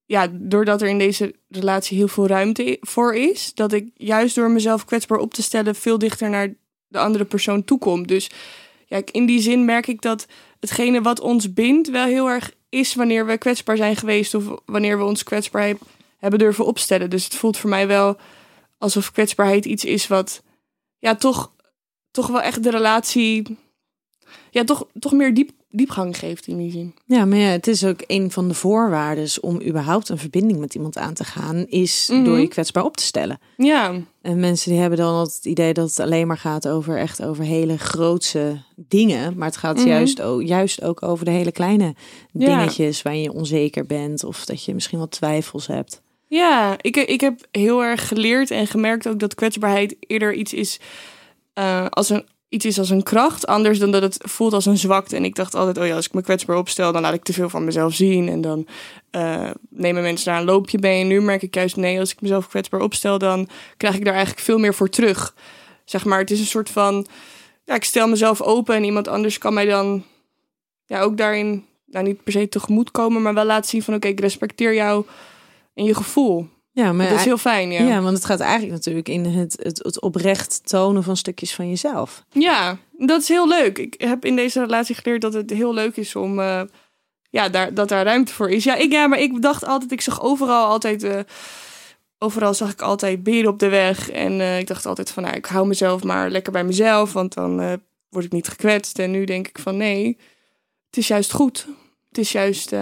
ja, 0.05 0.27
doordat 0.31 0.81
er 0.81 0.87
in 0.87 0.97
deze 0.97 1.33
relatie 1.49 1.97
heel 1.97 2.07
veel 2.07 2.27
ruimte 2.27 2.77
voor 2.81 3.15
is, 3.15 3.53
dat 3.53 3.73
ik 3.73 3.89
juist 3.95 4.35
door 4.35 4.51
mezelf 4.51 4.85
kwetsbaar 4.85 5.19
op 5.19 5.33
te 5.33 5.43
stellen 5.43 5.75
veel 5.75 5.97
dichter 5.97 6.29
naar 6.29 6.53
de 6.87 6.99
andere 6.99 7.25
persoon 7.25 7.63
toekom. 7.63 8.07
Dus 8.07 8.29
ja, 8.87 9.01
in 9.11 9.25
die 9.25 9.41
zin 9.41 9.65
merk 9.65 9.87
ik 9.87 10.01
dat 10.01 10.27
hetgene 10.59 11.01
wat 11.01 11.19
ons 11.19 11.53
bindt 11.53 11.89
wel 11.89 12.05
heel 12.05 12.29
erg 12.29 12.53
is 12.69 12.95
wanneer 12.95 13.25
we 13.25 13.37
kwetsbaar 13.37 13.77
zijn 13.77 13.95
geweest 13.95 14.33
of 14.33 14.43
wanneer 14.65 14.97
we 14.97 15.03
ons 15.03 15.23
kwetsbaar 15.23 15.65
heb- 15.65 15.81
hebben 16.17 16.39
durven 16.39 16.65
opstellen. 16.65 17.09
Dus 17.09 17.23
het 17.23 17.35
voelt 17.35 17.57
voor 17.57 17.69
mij 17.69 17.87
wel 17.87 18.17
alsof 18.77 19.11
kwetsbaarheid 19.11 19.65
iets 19.65 19.85
is 19.85 20.07
wat 20.07 20.43
ja, 20.97 21.15
toch, 21.15 21.51
toch 22.11 22.27
wel 22.27 22.41
echt 22.41 22.63
de 22.63 22.69
relatie 22.69 23.57
ja, 24.51 24.63
toch, 24.63 24.87
toch 24.99 25.11
meer 25.11 25.33
diep, 25.33 25.51
diepgang 25.77 26.17
geeft 26.17 26.47
in 26.47 26.57
die 26.57 26.71
zin. 26.71 26.93
Ja, 27.05 27.25
maar 27.25 27.37
ja, 27.37 27.47
het 27.49 27.67
is 27.67 27.85
ook 27.85 27.99
een 28.07 28.31
van 28.31 28.47
de 28.47 28.53
voorwaarden 28.53 29.27
om 29.41 29.61
überhaupt 29.61 30.09
een 30.09 30.17
verbinding 30.17 30.59
met 30.59 30.75
iemand 30.75 30.97
aan 30.97 31.13
te 31.13 31.23
gaan, 31.23 31.65
is 31.67 32.09
Mhm. 32.11 32.23
door 32.23 32.39
je 32.39 32.47
kwetsbaar 32.47 32.83
op 32.83 32.97
te 32.97 33.03
stellen. 33.03 33.39
Ja, 33.57 33.93
En 34.21 34.39
mensen 34.39 34.71
die 34.71 34.79
hebben 34.79 34.97
dan 34.99 35.13
altijd 35.13 35.35
het 35.35 35.45
idee 35.45 35.73
dat 35.73 35.89
het 35.89 35.99
alleen 35.99 36.27
maar 36.27 36.37
gaat 36.37 36.67
over 36.67 36.97
echt 36.97 37.23
over 37.23 37.43
hele 37.43 37.77
grootse 37.77 38.61
dingen. 38.75 39.37
Maar 39.37 39.47
het 39.47 39.57
gaat 39.57 39.77
Mhm. 39.77 39.87
juist, 39.87 40.21
ook, 40.21 40.41
juist 40.43 40.83
ook 40.83 41.03
over 41.03 41.25
de 41.25 41.31
hele 41.31 41.51
kleine 41.51 41.95
Ja. 42.31 42.45
dingetjes 42.45 43.01
waarin 43.01 43.21
je 43.21 43.33
onzeker 43.33 43.85
bent 43.85 44.23
of 44.23 44.45
dat 44.45 44.63
je 44.63 44.73
misschien 44.73 44.99
wat 44.99 45.11
twijfels 45.11 45.67
hebt. 45.67 46.01
ja 46.29 46.75
ik, 46.81 46.95
ik 46.95 47.21
heb 47.21 47.39
heel 47.51 47.83
erg 47.83 48.07
geleerd 48.07 48.51
en 48.51 48.67
gemerkt 48.67 49.07
ook 49.07 49.19
dat 49.19 49.35
kwetsbaarheid 49.35 49.95
eerder 49.99 50.33
iets 50.33 50.53
is 50.53 50.79
eh, 51.53 51.85
als 51.89 52.09
een 52.09 52.25
iets 52.49 52.65
is 52.65 52.79
als 52.79 52.89
een 52.89 53.03
kracht, 53.03 53.47
anders 53.47 53.79
dan 53.79 53.91
dat 53.91 54.01
het 54.01 54.17
voelt 54.21 54.53
als 54.53 54.65
een 54.65 54.77
zwakte. 54.77 55.15
En 55.15 55.23
ik 55.23 55.35
dacht 55.35 55.55
altijd, 55.55 55.77
oh 55.77 55.85
ja, 55.85 55.95
als 55.95 56.05
ik 56.05 56.13
me 56.13 56.21
kwetsbaar 56.21 56.57
opstel, 56.57 56.91
dan 56.91 57.01
laat 57.01 57.13
ik 57.13 57.23
te 57.23 57.33
veel 57.33 57.49
van 57.49 57.63
mezelf 57.63 57.93
zien. 57.93 58.29
En 58.29 58.41
dan 58.41 58.67
eh, 59.09 59.49
nemen 59.69 60.01
mensen 60.01 60.25
daar 60.25 60.39
een 60.39 60.45
loopje 60.45 60.79
bij. 60.79 61.01
En 61.01 61.07
nu 61.07 61.21
merk 61.21 61.41
ik 61.41 61.55
juist, 61.55 61.75
nee, 61.75 61.99
als 61.99 62.11
ik 62.11 62.21
mezelf 62.21 62.47
kwetsbaar 62.47 62.81
opstel, 62.81 63.17
dan 63.17 63.49
krijg 63.77 63.95
ik 63.95 64.03
daar 64.05 64.13
eigenlijk 64.13 64.45
veel 64.45 64.57
meer 64.57 64.73
voor 64.73 64.89
terug. 64.89 65.35
Zeg 65.85 66.05
maar, 66.05 66.19
het 66.19 66.31
is 66.31 66.39
een 66.39 66.45
soort 66.45 66.69
van, 66.69 67.07
ja, 67.63 67.75
ik 67.75 67.83
stel 67.83 68.07
mezelf 68.07 68.41
open 68.41 68.75
en 68.75 68.83
iemand 68.83 69.07
anders 69.07 69.37
kan 69.37 69.53
mij 69.53 69.65
dan 69.65 70.03
ja, 70.85 71.01
ook 71.01 71.17
daarin, 71.17 71.65
nou 71.85 72.05
niet 72.05 72.23
per 72.23 72.31
se 72.31 72.49
tegemoet 72.49 72.91
komen, 72.91 73.21
maar 73.21 73.33
wel 73.33 73.45
laten 73.45 73.69
zien 73.69 73.83
van, 73.83 73.93
oké, 73.93 74.07
ik 74.07 74.19
respecteer 74.19 74.73
jou 74.73 75.05
en 75.73 75.83
je 75.83 75.95
gevoel. 75.95 76.47
Ja, 76.77 76.93
maar 76.93 77.09
dat 77.09 77.19
is 77.19 77.25
heel 77.25 77.37
fijn, 77.37 77.71
ja. 77.71 77.83
ja. 77.87 78.01
want 78.01 78.15
het 78.17 78.25
gaat 78.25 78.39
eigenlijk 78.39 78.71
natuurlijk 78.71 79.09
in 79.09 79.25
het, 79.25 79.59
het, 79.63 79.77
het 79.83 80.01
oprecht 80.01 80.61
tonen 80.69 81.03
van 81.03 81.17
stukjes 81.17 81.55
van 81.55 81.69
jezelf. 81.69 82.23
Ja, 82.31 82.77
dat 82.97 83.21
is 83.21 83.27
heel 83.27 83.47
leuk. 83.47 83.77
Ik 83.77 83.95
heb 83.97 84.25
in 84.25 84.35
deze 84.35 84.59
relatie 84.59 84.95
geleerd 84.95 85.21
dat 85.21 85.33
het 85.33 85.49
heel 85.49 85.73
leuk 85.73 85.95
is 85.97 86.15
om. 86.15 86.39
eh, 86.39 86.61
ja, 87.29 87.49
daar, 87.49 87.73
dat 87.73 87.89
daar 87.89 88.05
ruimte 88.05 88.33
voor 88.33 88.49
is. 88.49 88.63
Ja, 88.63 88.75
ik, 88.75 88.91
ja, 88.91 89.07
maar 89.07 89.19
ik 89.19 89.41
dacht 89.41 89.65
altijd, 89.65 89.91
ik 89.91 90.01
zag 90.01 90.21
overal 90.21 90.65
altijd. 90.65 91.03
eh, 91.03 91.19
overal 92.17 92.53
zag 92.53 92.71
ik 92.71 92.81
altijd 92.81 93.23
beren 93.23 93.49
op 93.51 93.59
de 93.59 93.69
weg. 93.69 94.09
En 94.09 94.41
eh, 94.41 94.59
ik 94.59 94.67
dacht 94.67 94.85
altijd 94.85 95.11
van, 95.11 95.23
nou, 95.23 95.35
ik 95.35 95.45
hou 95.45 95.67
mezelf 95.67 96.03
maar 96.03 96.29
lekker 96.29 96.51
bij 96.51 96.63
mezelf, 96.63 97.13
want 97.13 97.33
dan 97.33 97.79
word 98.09 98.25
ik 98.25 98.31
niet 98.31 98.47
gekwetst. 98.47 98.99
En 98.99 99.11
nu 99.11 99.25
denk 99.25 99.47
ik 99.47 99.59
van, 99.59 99.77
nee, 99.77 100.17
het 100.85 100.97
is 100.97 101.07
juist 101.07 101.31
goed. 101.31 101.67
Het 102.09 102.17
is 102.17 102.31
juist. 102.31 102.73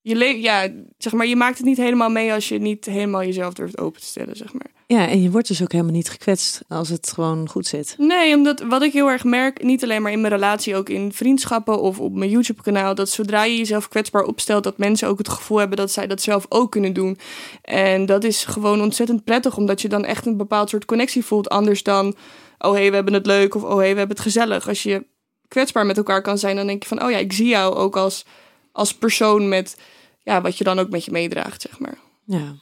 Je 0.00 0.14
le- 0.14 0.24
ja, 0.24 0.68
zeg 0.98 1.12
maar, 1.12 1.26
je 1.26 1.36
maakt 1.36 1.56
het 1.56 1.66
niet 1.66 1.76
helemaal 1.76 2.10
mee 2.10 2.32
als 2.32 2.48
je 2.48 2.58
niet 2.58 2.84
helemaal 2.84 3.22
jezelf 3.22 3.54
durft 3.54 3.78
open 3.78 4.00
te 4.00 4.06
stellen, 4.06 4.36
zeg 4.36 4.52
maar. 4.52 4.70
Ja, 4.86 5.08
en 5.08 5.22
je 5.22 5.30
wordt 5.30 5.48
dus 5.48 5.62
ook 5.62 5.72
helemaal 5.72 5.92
niet 5.92 6.10
gekwetst 6.10 6.62
als 6.68 6.88
het 6.88 7.12
gewoon 7.14 7.48
goed 7.48 7.66
zit. 7.66 7.94
Nee, 7.98 8.34
omdat 8.34 8.60
wat 8.60 8.82
ik 8.82 8.92
heel 8.92 9.08
erg 9.08 9.24
merk, 9.24 9.62
niet 9.62 9.82
alleen 9.82 10.02
maar 10.02 10.12
in 10.12 10.20
mijn 10.20 10.32
relatie, 10.32 10.76
ook 10.76 10.88
in 10.88 11.12
vriendschappen 11.12 11.80
of 11.80 12.00
op 12.00 12.14
mijn 12.14 12.30
YouTube-kanaal, 12.30 12.94
dat 12.94 13.08
zodra 13.08 13.44
je 13.44 13.56
jezelf 13.56 13.88
kwetsbaar 13.88 14.22
opstelt, 14.22 14.64
dat 14.64 14.78
mensen 14.78 15.08
ook 15.08 15.18
het 15.18 15.28
gevoel 15.28 15.58
hebben 15.58 15.76
dat 15.76 15.90
zij 15.90 16.06
dat 16.06 16.22
zelf 16.22 16.46
ook 16.48 16.70
kunnen 16.70 16.92
doen. 16.92 17.18
En 17.62 18.06
dat 18.06 18.24
is 18.24 18.44
gewoon 18.44 18.80
ontzettend 18.80 19.24
prettig, 19.24 19.56
omdat 19.56 19.82
je 19.82 19.88
dan 19.88 20.04
echt 20.04 20.26
een 20.26 20.36
bepaald 20.36 20.70
soort 20.70 20.84
connectie 20.84 21.24
voelt, 21.24 21.48
anders 21.48 21.82
dan, 21.82 22.16
oh 22.58 22.72
hé, 22.72 22.78
hey, 22.78 22.88
we 22.88 22.94
hebben 22.94 23.14
het 23.14 23.26
leuk 23.26 23.54
of 23.54 23.62
oh 23.62 23.70
hé, 23.70 23.76
hey, 23.76 23.92
we 23.92 23.98
hebben 23.98 24.16
het 24.16 24.26
gezellig. 24.26 24.68
Als 24.68 24.82
je 24.82 25.06
kwetsbaar 25.48 25.86
met 25.86 25.96
elkaar 25.96 26.22
kan 26.22 26.38
zijn, 26.38 26.56
dan 26.56 26.66
denk 26.66 26.82
je 26.82 26.88
van, 26.88 27.02
oh 27.02 27.10
ja, 27.10 27.18
ik 27.18 27.32
zie 27.32 27.48
jou 27.48 27.74
ook 27.74 27.96
als, 27.96 28.24
als 28.72 28.94
persoon 28.94 29.48
met, 29.48 29.78
ja, 30.22 30.40
wat 30.40 30.58
je 30.58 30.64
dan 30.64 30.78
ook 30.78 30.90
met 30.90 31.04
je 31.04 31.10
meedraagt, 31.10 31.62
zeg 31.62 31.78
maar. 31.78 31.98
Ja. 32.24 32.54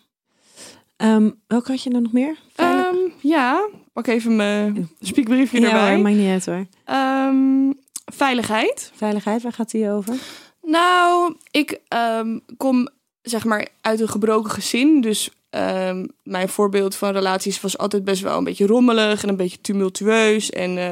Ehm, 0.96 1.30
welke 1.46 1.70
had 1.70 1.82
je 1.82 1.90
er 1.90 2.02
nog 2.02 2.12
meer? 2.12 2.36
Ehm, 2.54 2.96
ja, 3.20 3.68
pak 3.92 4.06
even 4.06 4.36
mijn 4.36 4.90
spiekbriefje 5.00 5.60
ja, 5.60 5.66
erbij. 5.66 5.90
hoor, 5.94 6.00
maakt 6.00 6.16
niet 6.16 6.30
uit 6.30 6.46
hoor. 6.46 6.66
Ehm, 6.84 7.72
veiligheid. 8.12 8.90
Veiligheid, 8.94 9.42
waar 9.42 9.52
gaat 9.52 9.70
die 9.70 9.90
over? 9.90 10.14
Nou, 10.62 11.36
ik 11.50 11.80
kom 12.56 12.88
zeg 13.22 13.44
maar 13.44 13.68
uit 13.80 14.00
een 14.00 14.08
gebroken 14.08 14.50
gezin. 14.50 15.00
Dus 15.00 15.30
mijn 16.22 16.48
voorbeeld 16.48 16.94
van 16.94 17.12
relaties 17.12 17.60
was 17.60 17.78
altijd 17.78 18.04
best 18.04 18.22
wel 18.22 18.38
een 18.38 18.44
beetje 18.44 18.66
rommelig 18.66 19.22
en 19.22 19.28
een 19.28 19.36
beetje 19.36 19.60
tumultueus. 19.60 20.50
En 20.50 20.78
eh, 20.78 20.90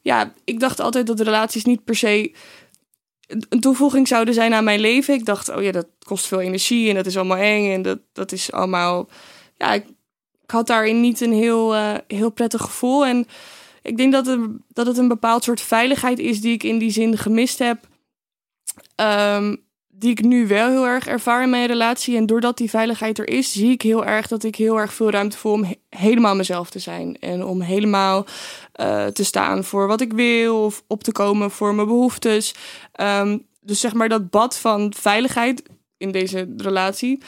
ja, 0.00 0.32
ik 0.44 0.60
dacht 0.60 0.80
altijd 0.80 1.06
dat 1.06 1.20
relaties 1.20 1.64
niet 1.64 1.84
per 1.84 1.96
se 1.96 2.32
een 3.28 3.60
toevoeging 3.60 4.08
zouden 4.08 4.34
zijn 4.34 4.54
aan 4.54 4.64
mijn 4.64 4.80
leven. 4.80 5.14
Ik 5.14 5.24
dacht, 5.24 5.48
oh 5.48 5.62
ja, 5.62 5.72
dat 5.72 5.86
kost 6.06 6.26
veel 6.26 6.40
energie 6.40 6.88
en 6.88 6.94
dat 6.94 7.06
is 7.06 7.16
allemaal 7.16 7.36
eng. 7.36 7.72
En 7.72 7.82
dat, 7.82 7.98
dat 8.12 8.32
is 8.32 8.52
allemaal. 8.52 9.08
Ja, 9.56 9.72
ik, 9.72 9.86
ik 10.42 10.50
had 10.50 10.66
daarin 10.66 11.00
niet 11.00 11.20
een 11.20 11.32
heel, 11.32 11.74
eh, 11.74 11.94
heel 12.06 12.30
prettig 12.30 12.62
gevoel. 12.62 13.06
En 13.06 13.26
ik 13.82 13.96
denk 13.96 14.12
dat, 14.12 14.26
er, 14.26 14.38
dat 14.68 14.86
het 14.86 14.98
een 14.98 15.08
bepaald 15.08 15.44
soort 15.44 15.60
veiligheid 15.60 16.18
is 16.18 16.40
die 16.40 16.52
ik 16.52 16.62
in 16.62 16.78
die 16.78 16.90
zin 16.90 17.18
gemist 17.18 17.58
heb. 17.58 17.88
Ehm, 18.94 19.56
die 19.98 20.10
ik 20.10 20.22
nu 20.22 20.46
wel 20.46 20.68
heel 20.68 20.86
erg 20.86 21.06
ervaar 21.06 21.42
in 21.42 21.50
mijn 21.50 21.66
relatie. 21.66 22.16
En 22.16 22.26
doordat 22.26 22.56
die 22.56 22.70
veiligheid 22.70 23.18
er 23.18 23.28
is, 23.28 23.52
zie 23.52 23.70
ik 23.70 23.82
heel 23.82 24.04
erg 24.06 24.26
dat 24.26 24.44
ik 24.44 24.56
heel 24.56 24.78
erg 24.78 24.92
veel 24.92 25.10
ruimte 25.10 25.38
voel 25.38 25.52
om 25.52 25.64
he- 25.64 25.80
helemaal 25.88 26.34
mezelf 26.36 26.70
te 26.70 26.78
zijn. 26.78 27.16
En 27.20 27.44
om 27.44 27.60
helemaal 27.60 28.26
eh, 28.72 29.06
te 29.06 29.24
staan 29.24 29.64
voor 29.64 29.86
wat 29.86 30.00
ik 30.00 30.12
wil 30.12 30.64
of 30.64 30.82
op 30.86 31.02
te 31.02 31.12
komen 31.12 31.50
voor 31.50 31.74
mijn 31.74 31.86
behoeftes. 31.86 32.54
Ehm, 32.92 33.38
dus 33.60 33.80
zeg 33.80 33.94
maar 33.94 34.08
dat 34.08 34.30
bad 34.30 34.58
van 34.58 34.92
veiligheid 34.96 35.62
in 35.96 36.10
deze 36.10 36.54
relatie. 36.56 37.22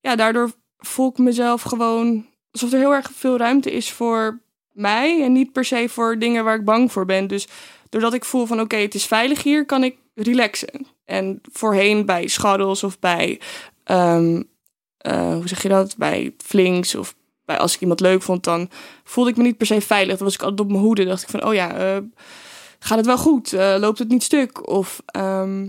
Ja, 0.00 0.16
daardoor 0.16 0.52
voel 0.78 1.08
ik 1.10 1.18
mezelf 1.18 1.62
gewoon 1.62 2.26
alsof 2.50 2.72
er 2.72 2.78
heel 2.78 2.94
erg 2.94 3.10
veel 3.14 3.36
ruimte 3.36 3.72
is 3.72 3.92
voor 3.92 4.40
mij. 4.72 5.22
En 5.22 5.32
niet 5.32 5.52
per 5.52 5.64
se 5.64 5.88
voor 5.88 6.18
dingen 6.18 6.44
waar 6.44 6.56
ik 6.58 6.64
bang 6.64 6.92
voor 6.92 7.04
ben. 7.04 7.26
Dus 7.26 7.48
doordat 7.88 8.14
ik 8.14 8.24
voel 8.24 8.46
van 8.46 8.60
oké, 8.60 8.76
het 8.76 8.94
is 8.94 9.06
veilig 9.06 9.42
hier, 9.42 9.66
kan 9.66 9.84
ik 9.84 9.96
relaxen. 10.14 10.95
En 11.06 11.40
voorheen 11.52 12.06
bij 12.06 12.26
scharrels 12.26 12.82
of 12.82 12.98
bij, 12.98 13.40
ehm, 13.84 14.42
eh, 14.98 15.32
hoe 15.32 15.48
zeg 15.48 15.62
je 15.62 15.68
dat, 15.68 15.96
bij 15.96 16.34
flinks 16.38 16.94
of 16.94 17.14
bij, 17.44 17.58
als 17.58 17.74
ik 17.74 17.80
iemand 17.80 18.00
leuk 18.00 18.22
vond, 18.22 18.44
dan 18.44 18.70
voelde 19.04 19.30
ik 19.30 19.36
me 19.36 19.42
niet 19.42 19.56
per 19.56 19.66
se 19.66 19.80
veilig. 19.80 20.16
Dan 20.16 20.26
was 20.26 20.34
ik 20.34 20.42
altijd 20.42 20.60
op 20.60 20.68
mijn 20.68 20.82
hoede. 20.82 21.04
dacht 21.04 21.22
ik 21.22 21.28
van, 21.28 21.44
oh 21.44 21.54
ja, 21.54 21.74
eh, 21.76 22.02
gaat 22.78 22.96
het 22.96 23.06
wel 23.06 23.18
goed? 23.18 23.52
Eh, 23.52 23.76
loopt 23.78 23.98
het 23.98 24.08
niet 24.08 24.22
stuk? 24.22 24.68
Of 24.68 25.02
ehm, 25.06 25.68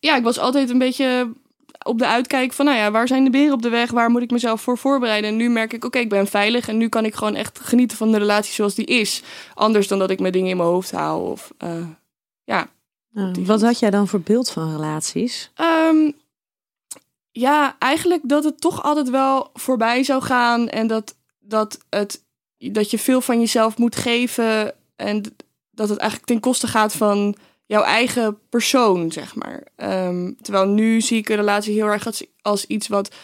ja, 0.00 0.16
ik 0.16 0.22
was 0.22 0.38
altijd 0.38 0.70
een 0.70 0.78
beetje 0.78 1.32
op 1.82 1.98
de 1.98 2.06
uitkijk 2.06 2.52
van, 2.52 2.64
nou 2.64 2.76
ja, 2.76 2.90
waar 2.90 3.08
zijn 3.08 3.24
de 3.24 3.30
beren 3.30 3.52
op 3.52 3.62
de 3.62 3.68
weg? 3.68 3.90
Waar 3.90 4.10
moet 4.10 4.22
ik 4.22 4.30
mezelf 4.30 4.60
voor 4.60 4.78
voorbereiden? 4.78 5.30
En 5.30 5.36
nu 5.36 5.48
merk 5.48 5.72
ik, 5.72 5.84
oké, 5.84 5.98
ik 5.98 6.08
ben 6.08 6.26
veilig 6.26 6.68
en 6.68 6.76
nu 6.76 6.88
kan 6.88 7.04
ik 7.04 7.14
gewoon 7.14 7.34
echt 7.34 7.60
genieten 7.60 7.96
van 7.96 8.12
de 8.12 8.18
relatie 8.18 8.52
zoals 8.52 8.74
die 8.74 8.86
is. 8.86 9.22
Anders 9.54 9.88
dan 9.88 9.98
dat 9.98 10.10
ik 10.10 10.20
me 10.20 10.30
dingen 10.30 10.50
in 10.50 10.56
mijn 10.56 10.68
hoofd 10.68 10.90
haal 10.90 11.20
of 11.20 11.52
uh, 11.64 11.86
ja. 13.16 13.30
wat 13.44 13.62
had 13.62 13.78
jij 13.78 13.90
dan 13.90 14.08
voor 14.08 14.20
beeld 14.20 14.50
van 14.50 14.72
relaties? 14.72 15.50
Um, 15.60 16.14
ja, 17.30 17.76
eigenlijk 17.78 18.22
dat 18.24 18.44
het 18.44 18.60
toch 18.60 18.82
altijd 18.82 19.10
wel 19.10 19.50
voorbij 19.54 20.02
zou 20.02 20.22
gaan 20.22 20.68
en 20.68 20.86
dat, 20.86 21.16
dat, 21.38 21.78
het, 21.90 22.22
dat 22.58 22.90
je 22.90 22.98
veel 22.98 23.20
van 23.20 23.40
jezelf 23.40 23.78
moet 23.78 23.96
geven 23.96 24.74
en 24.96 25.22
dat 25.70 25.88
het 25.88 25.98
eigenlijk 25.98 26.30
ten 26.30 26.40
koste 26.40 26.66
gaat 26.66 26.92
van 26.92 27.36
jouw 27.66 27.82
eigen 27.82 28.38
persoon, 28.48 29.12
zeg 29.12 29.34
maar. 29.34 29.62
Ehm, 29.76 30.32
terwijl 30.42 30.66
nu 30.66 31.00
zie 31.00 31.18
ik 31.18 31.28
een 31.28 31.36
relatie 31.36 31.74
heel 31.74 31.86
erg 31.86 32.06
als, 32.06 32.24
als 32.42 32.66
iets 32.66 32.88
wat 32.88 33.14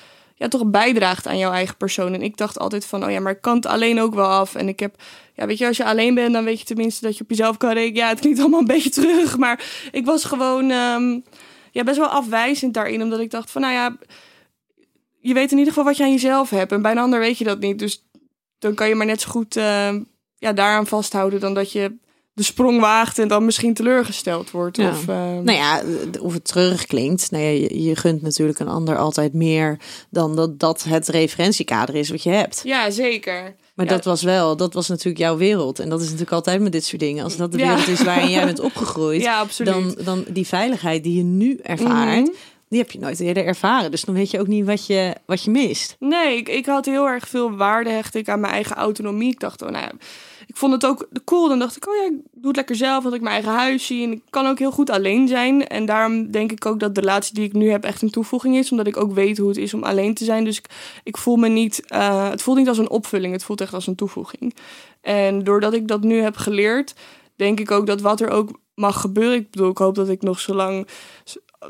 ja, 0.42 0.48
toch 0.48 0.66
bijdraagt 0.66 1.26
aan 1.26 1.38
jouw 1.38 1.52
eigen 1.52 1.76
persoon. 1.76 2.14
En 2.14 2.22
ik 2.22 2.36
dacht 2.36 2.58
altijd 2.58 2.86
van, 2.86 3.04
oh 3.04 3.10
ja, 3.10 3.20
maar 3.20 3.32
ik 3.32 3.40
kan 3.40 3.56
het 3.56 3.66
alleen 3.66 4.00
ook 4.00 4.14
wel 4.14 4.26
af. 4.26 4.54
En 4.54 4.68
ik 4.68 4.80
heb, 4.80 5.02
ja, 5.34 5.46
weet 5.46 5.58
je, 5.58 5.66
als 5.66 5.76
je 5.76 5.84
alleen 5.84 6.14
bent, 6.14 6.32
dan 6.32 6.44
weet 6.44 6.58
je 6.58 6.64
tenminste 6.64 7.04
dat 7.04 7.16
je 7.16 7.22
op 7.22 7.30
jezelf 7.30 7.56
kan 7.56 7.72
rekenen. 7.72 8.02
Ja, 8.02 8.08
het 8.08 8.20
klinkt 8.20 8.38
allemaal 8.38 8.60
een 8.60 8.66
beetje 8.66 8.90
terug, 8.90 9.38
maar 9.38 9.64
ik 9.92 10.04
was 10.04 10.24
gewoon 10.24 10.70
ehm, 10.70 11.20
ja, 11.70 11.84
best 11.84 11.98
wel 11.98 12.06
afwijzend 12.06 12.74
daarin. 12.74 13.02
Omdat 13.02 13.20
ik 13.20 13.30
dacht 13.30 13.50
van, 13.50 13.60
nou 13.60 13.74
ja, 13.74 13.96
je 15.20 15.34
weet 15.34 15.50
in 15.50 15.58
ieder 15.58 15.72
geval 15.72 15.88
wat 15.88 15.96
je 15.96 16.02
aan 16.02 16.12
jezelf 16.12 16.50
hebt. 16.50 16.72
En 16.72 16.82
bij 16.82 16.92
een 16.92 16.98
ander 16.98 17.18
weet 17.18 17.38
je 17.38 17.44
dat 17.44 17.60
niet. 17.60 17.78
Dus 17.78 18.04
dan 18.58 18.74
kan 18.74 18.88
je 18.88 18.94
maar 18.94 19.06
net 19.06 19.20
zo 19.20 19.30
goed 19.30 19.56
uh, 19.56 19.94
ja, 20.36 20.52
daaraan 20.52 20.86
vasthouden 20.86 21.40
dan 21.40 21.54
dat 21.54 21.72
je 21.72 21.96
de 22.34 22.42
sprong 22.42 22.80
waagt 22.80 23.18
en 23.18 23.28
dan 23.28 23.44
misschien 23.44 23.74
teleurgesteld 23.74 24.50
wordt. 24.50 24.76
Ja. 24.76 24.88
Of, 24.88 25.02
uh... 25.08 25.16
Nou 25.16 25.52
ja, 25.52 25.82
of 26.20 26.32
het 26.32 26.44
terugklinkt. 26.44 27.30
Nou 27.30 27.44
ja, 27.44 27.50
je, 27.50 27.82
je, 27.82 27.96
gunt 27.96 28.22
natuurlijk 28.22 28.58
een 28.58 28.68
ander 28.68 28.96
altijd 28.96 29.32
meer 29.32 29.78
dan 30.10 30.36
dat 30.36 30.58
dat 30.58 30.82
het 30.82 31.08
referentiekader 31.08 31.94
is 31.94 32.10
wat 32.10 32.22
je 32.22 32.30
hebt. 32.30 32.60
Ja, 32.64 32.90
zeker. 32.90 33.54
Maar 33.74 33.86
ja. 33.86 33.92
dat 33.92 34.04
was 34.04 34.22
wel, 34.22 34.56
dat 34.56 34.74
was 34.74 34.88
natuurlijk 34.88 35.18
jouw 35.18 35.36
wereld. 35.36 35.78
En 35.78 35.88
dat 35.88 35.98
is 36.00 36.04
natuurlijk 36.04 36.32
altijd 36.32 36.60
met 36.60 36.72
dit 36.72 36.84
soort 36.84 37.00
dingen. 37.00 37.24
Als 37.24 37.36
dat 37.36 37.52
de 37.52 37.58
wereld 37.58 37.88
is 37.88 38.02
waarin 38.02 38.30
jij 38.30 38.44
bent 38.52 38.60
opgegroeid, 38.60 39.28
dan, 39.56 39.96
dan 40.04 40.24
die 40.28 40.46
veiligheid 40.46 41.02
die 41.02 41.16
je 41.16 41.22
nu 41.22 41.58
ervaart. 41.62 42.18
Mm 42.18 42.24
-hmm 42.24 42.50
die 42.72 42.80
heb 42.80 42.90
je 42.90 42.98
nooit 42.98 43.20
eerder 43.20 43.44
ervaren. 43.44 43.90
Dus 43.90 44.02
dan 44.02 44.14
weet 44.14 44.30
je 44.30 44.40
ook 44.40 44.46
niet 44.46 44.64
wat 44.64 44.86
je, 44.86 45.14
wat 45.26 45.42
je 45.44 45.50
mist. 45.50 45.96
Nee, 45.98 46.36
ik, 46.36 46.48
ik 46.48 46.66
had 46.66 46.84
heel 46.84 47.06
erg 47.06 47.28
veel 47.28 47.56
waarde 47.56 47.90
hecht 47.90 48.14
ik 48.14 48.28
aan 48.28 48.40
mijn 48.40 48.52
eigen 48.52 48.76
autonomie. 48.76 49.32
Ik 49.32 49.40
dacht, 49.40 49.62
oh 49.62 49.68
nou 49.68 49.84
ja, 49.84 49.92
ik 50.52 50.58
vond 50.58 50.72
het 50.72 50.86
ook 50.86 51.08
cool. 51.24 51.48
Dan 51.48 51.58
dacht 51.58 51.76
ik, 51.76 51.88
oh 51.88 51.94
ja, 51.94 52.02
ik 52.02 52.12
doe 52.32 52.46
het 52.46 52.56
lekker 52.56 52.76
zelf. 52.76 53.04
Dat 53.04 53.14
ik 53.14 53.20
mijn 53.20 53.34
eigen 53.34 53.52
huis 53.52 53.86
zie. 53.86 54.04
En 54.04 54.12
ik 54.12 54.22
kan 54.30 54.46
ook 54.46 54.58
heel 54.58 54.70
goed 54.70 54.90
alleen 54.90 55.28
zijn. 55.28 55.66
En 55.66 55.86
daarom 55.86 56.30
denk 56.30 56.52
ik 56.52 56.66
ook 56.66 56.80
dat 56.80 56.94
de 56.94 57.00
relatie 57.00 57.34
die 57.34 57.44
ik 57.44 57.52
nu 57.52 57.70
heb 57.70 57.84
echt 57.84 58.02
een 58.02 58.10
toevoeging 58.10 58.56
is. 58.56 58.70
Omdat 58.70 58.86
ik 58.86 58.96
ook 58.96 59.12
weet 59.12 59.38
hoe 59.38 59.48
het 59.48 59.56
is 59.56 59.74
om 59.74 59.82
alleen 59.82 60.14
te 60.14 60.24
zijn. 60.24 60.44
Dus 60.44 60.62
ik, 61.04 61.16
voel 61.16 61.36
me 61.36 61.48
niet, 61.48 61.82
uh, 61.88 62.30
het 62.30 62.42
voelt 62.42 62.58
niet 62.58 62.68
als 62.68 62.78
een 62.78 62.90
opvulling. 62.90 63.32
Het 63.32 63.44
voelt 63.44 63.60
echt 63.60 63.74
als 63.74 63.86
een 63.86 63.94
toevoeging. 63.94 64.54
En 65.00 65.44
doordat 65.44 65.72
ik 65.72 65.88
dat 65.88 66.02
nu 66.02 66.20
heb 66.20 66.36
geleerd, 66.36 66.94
denk 67.36 67.60
ik 67.60 67.70
ook 67.70 67.86
dat 67.86 68.00
wat 68.00 68.20
er 68.20 68.30
ook 68.30 68.60
mag 68.74 69.00
gebeuren. 69.00 69.38
Ik 69.38 69.50
bedoel, 69.50 69.70
ik 69.70 69.78
hoop 69.78 69.94
dat 69.94 70.08
ik 70.08 70.22
nog 70.22 70.40
zo 70.40 70.54
lang 70.54 70.86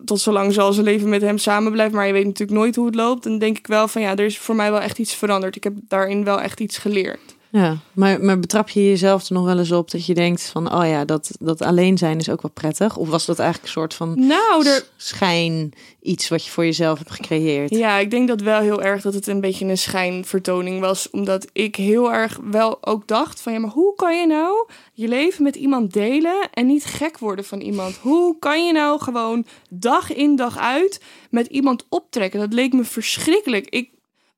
tot 0.05 0.21
zolang 0.21 0.53
zal 0.53 0.73
ze 0.73 0.83
leven 0.83 1.09
met 1.09 1.23
hem 1.23 1.39
samen 1.39 1.73
blijven. 1.73 1.97
Maar 1.97 2.07
je 2.07 2.13
weet 2.13 2.25
natuurlijk 2.25 2.59
nooit 2.59 2.77
hoe 2.77 2.87
het 2.87 2.95
loopt. 2.95 3.23
Dan 3.23 3.39
denk 3.39 3.59
ik 3.59 3.67
wel 3.67 3.89
van 3.89 4.03
ja, 4.03 4.11
er 4.11 4.25
is 4.25 4.39
voor 4.39 4.57
mij 4.57 4.71
wel 4.71 4.81
echt 4.81 4.99
iets 4.99 5.15
veranderd. 5.15 5.57
Ik 5.57 5.65
heb 5.65 5.75
daarin 5.89 6.25
wel 6.25 6.41
echt 6.41 6.61
iets 6.61 6.79
geleerd. 6.79 7.32
Ja, 7.53 7.77
maar, 7.93 8.21
maar 8.21 8.39
betrap 8.39 8.69
je 8.69 8.89
jezelf 8.89 9.27
er 9.27 9.35
nog 9.35 9.45
wel 9.45 9.59
eens 9.59 9.73
op 9.73 9.91
dat 9.91 10.07
je 10.07 10.15
denkt 10.15 10.43
van, 10.43 10.75
oh 10.75 10.87
ja, 10.87 11.05
dat, 11.05 11.31
dat 11.41 11.63
alleen 11.63 11.99
zijn 11.99 12.19
is 12.19 12.31
ook 12.31 12.43
wel 12.43 12.51
prettig? 12.51 12.97
Of 12.97 13.09
was 13.09 13.27
dat 13.27 13.39
eigenlijk 13.39 13.69
een 13.69 13.81
soort 13.81 13.95
van 13.95 14.27
nou, 14.27 14.67
er... 14.67 14.85
schijn 14.97 15.73
iets 16.01 16.29
wat 16.29 16.45
je 16.45 16.51
voor 16.51 16.65
jezelf 16.65 16.99
hebt 16.99 17.11
gecreëerd? 17.11 17.71
Ja, 17.71 17.99
ik 17.99 18.11
denk 18.11 18.29
dat 18.29 18.41
wel 18.41 18.61
heel 18.61 18.83
erg 18.83 19.03
dat 19.03 19.15
het 19.15 19.27
een 19.27 19.41
beetje 19.41 19.67
een 19.67 19.79
schijnvertoning 19.79 20.81
was. 20.81 21.11
Omdat 21.11 21.47
ik 21.53 21.77
heel 21.77 22.13
erg 22.13 22.39
wel 22.51 22.79
ook 22.81 23.07
dacht 23.07 23.41
van, 23.41 23.53
ja, 23.53 23.59
maar 23.59 23.71
hoe 23.71 23.95
kan 23.95 24.21
je 24.21 24.27
nou 24.27 24.69
je 24.93 25.09
leven 25.09 25.43
met 25.43 25.57
iemand 25.57 25.93
delen 25.93 26.49
en 26.53 26.67
niet 26.67 26.85
gek 26.85 27.19
worden 27.19 27.45
van 27.45 27.61
iemand? 27.61 27.97
Hoe 27.97 28.39
kan 28.39 28.67
je 28.67 28.73
nou 28.73 29.01
gewoon 29.01 29.47
dag 29.71 30.13
in 30.13 30.37
dag 30.37 30.59
uit 30.59 31.01
met 31.31 31.47
iemand 31.47 31.85
optrekken? 31.89 32.41
Dat 32.41 32.53
leek 32.53 32.73
me 32.73 32.85
verschrikkelijk. 32.85 33.67
Ik 33.69 33.89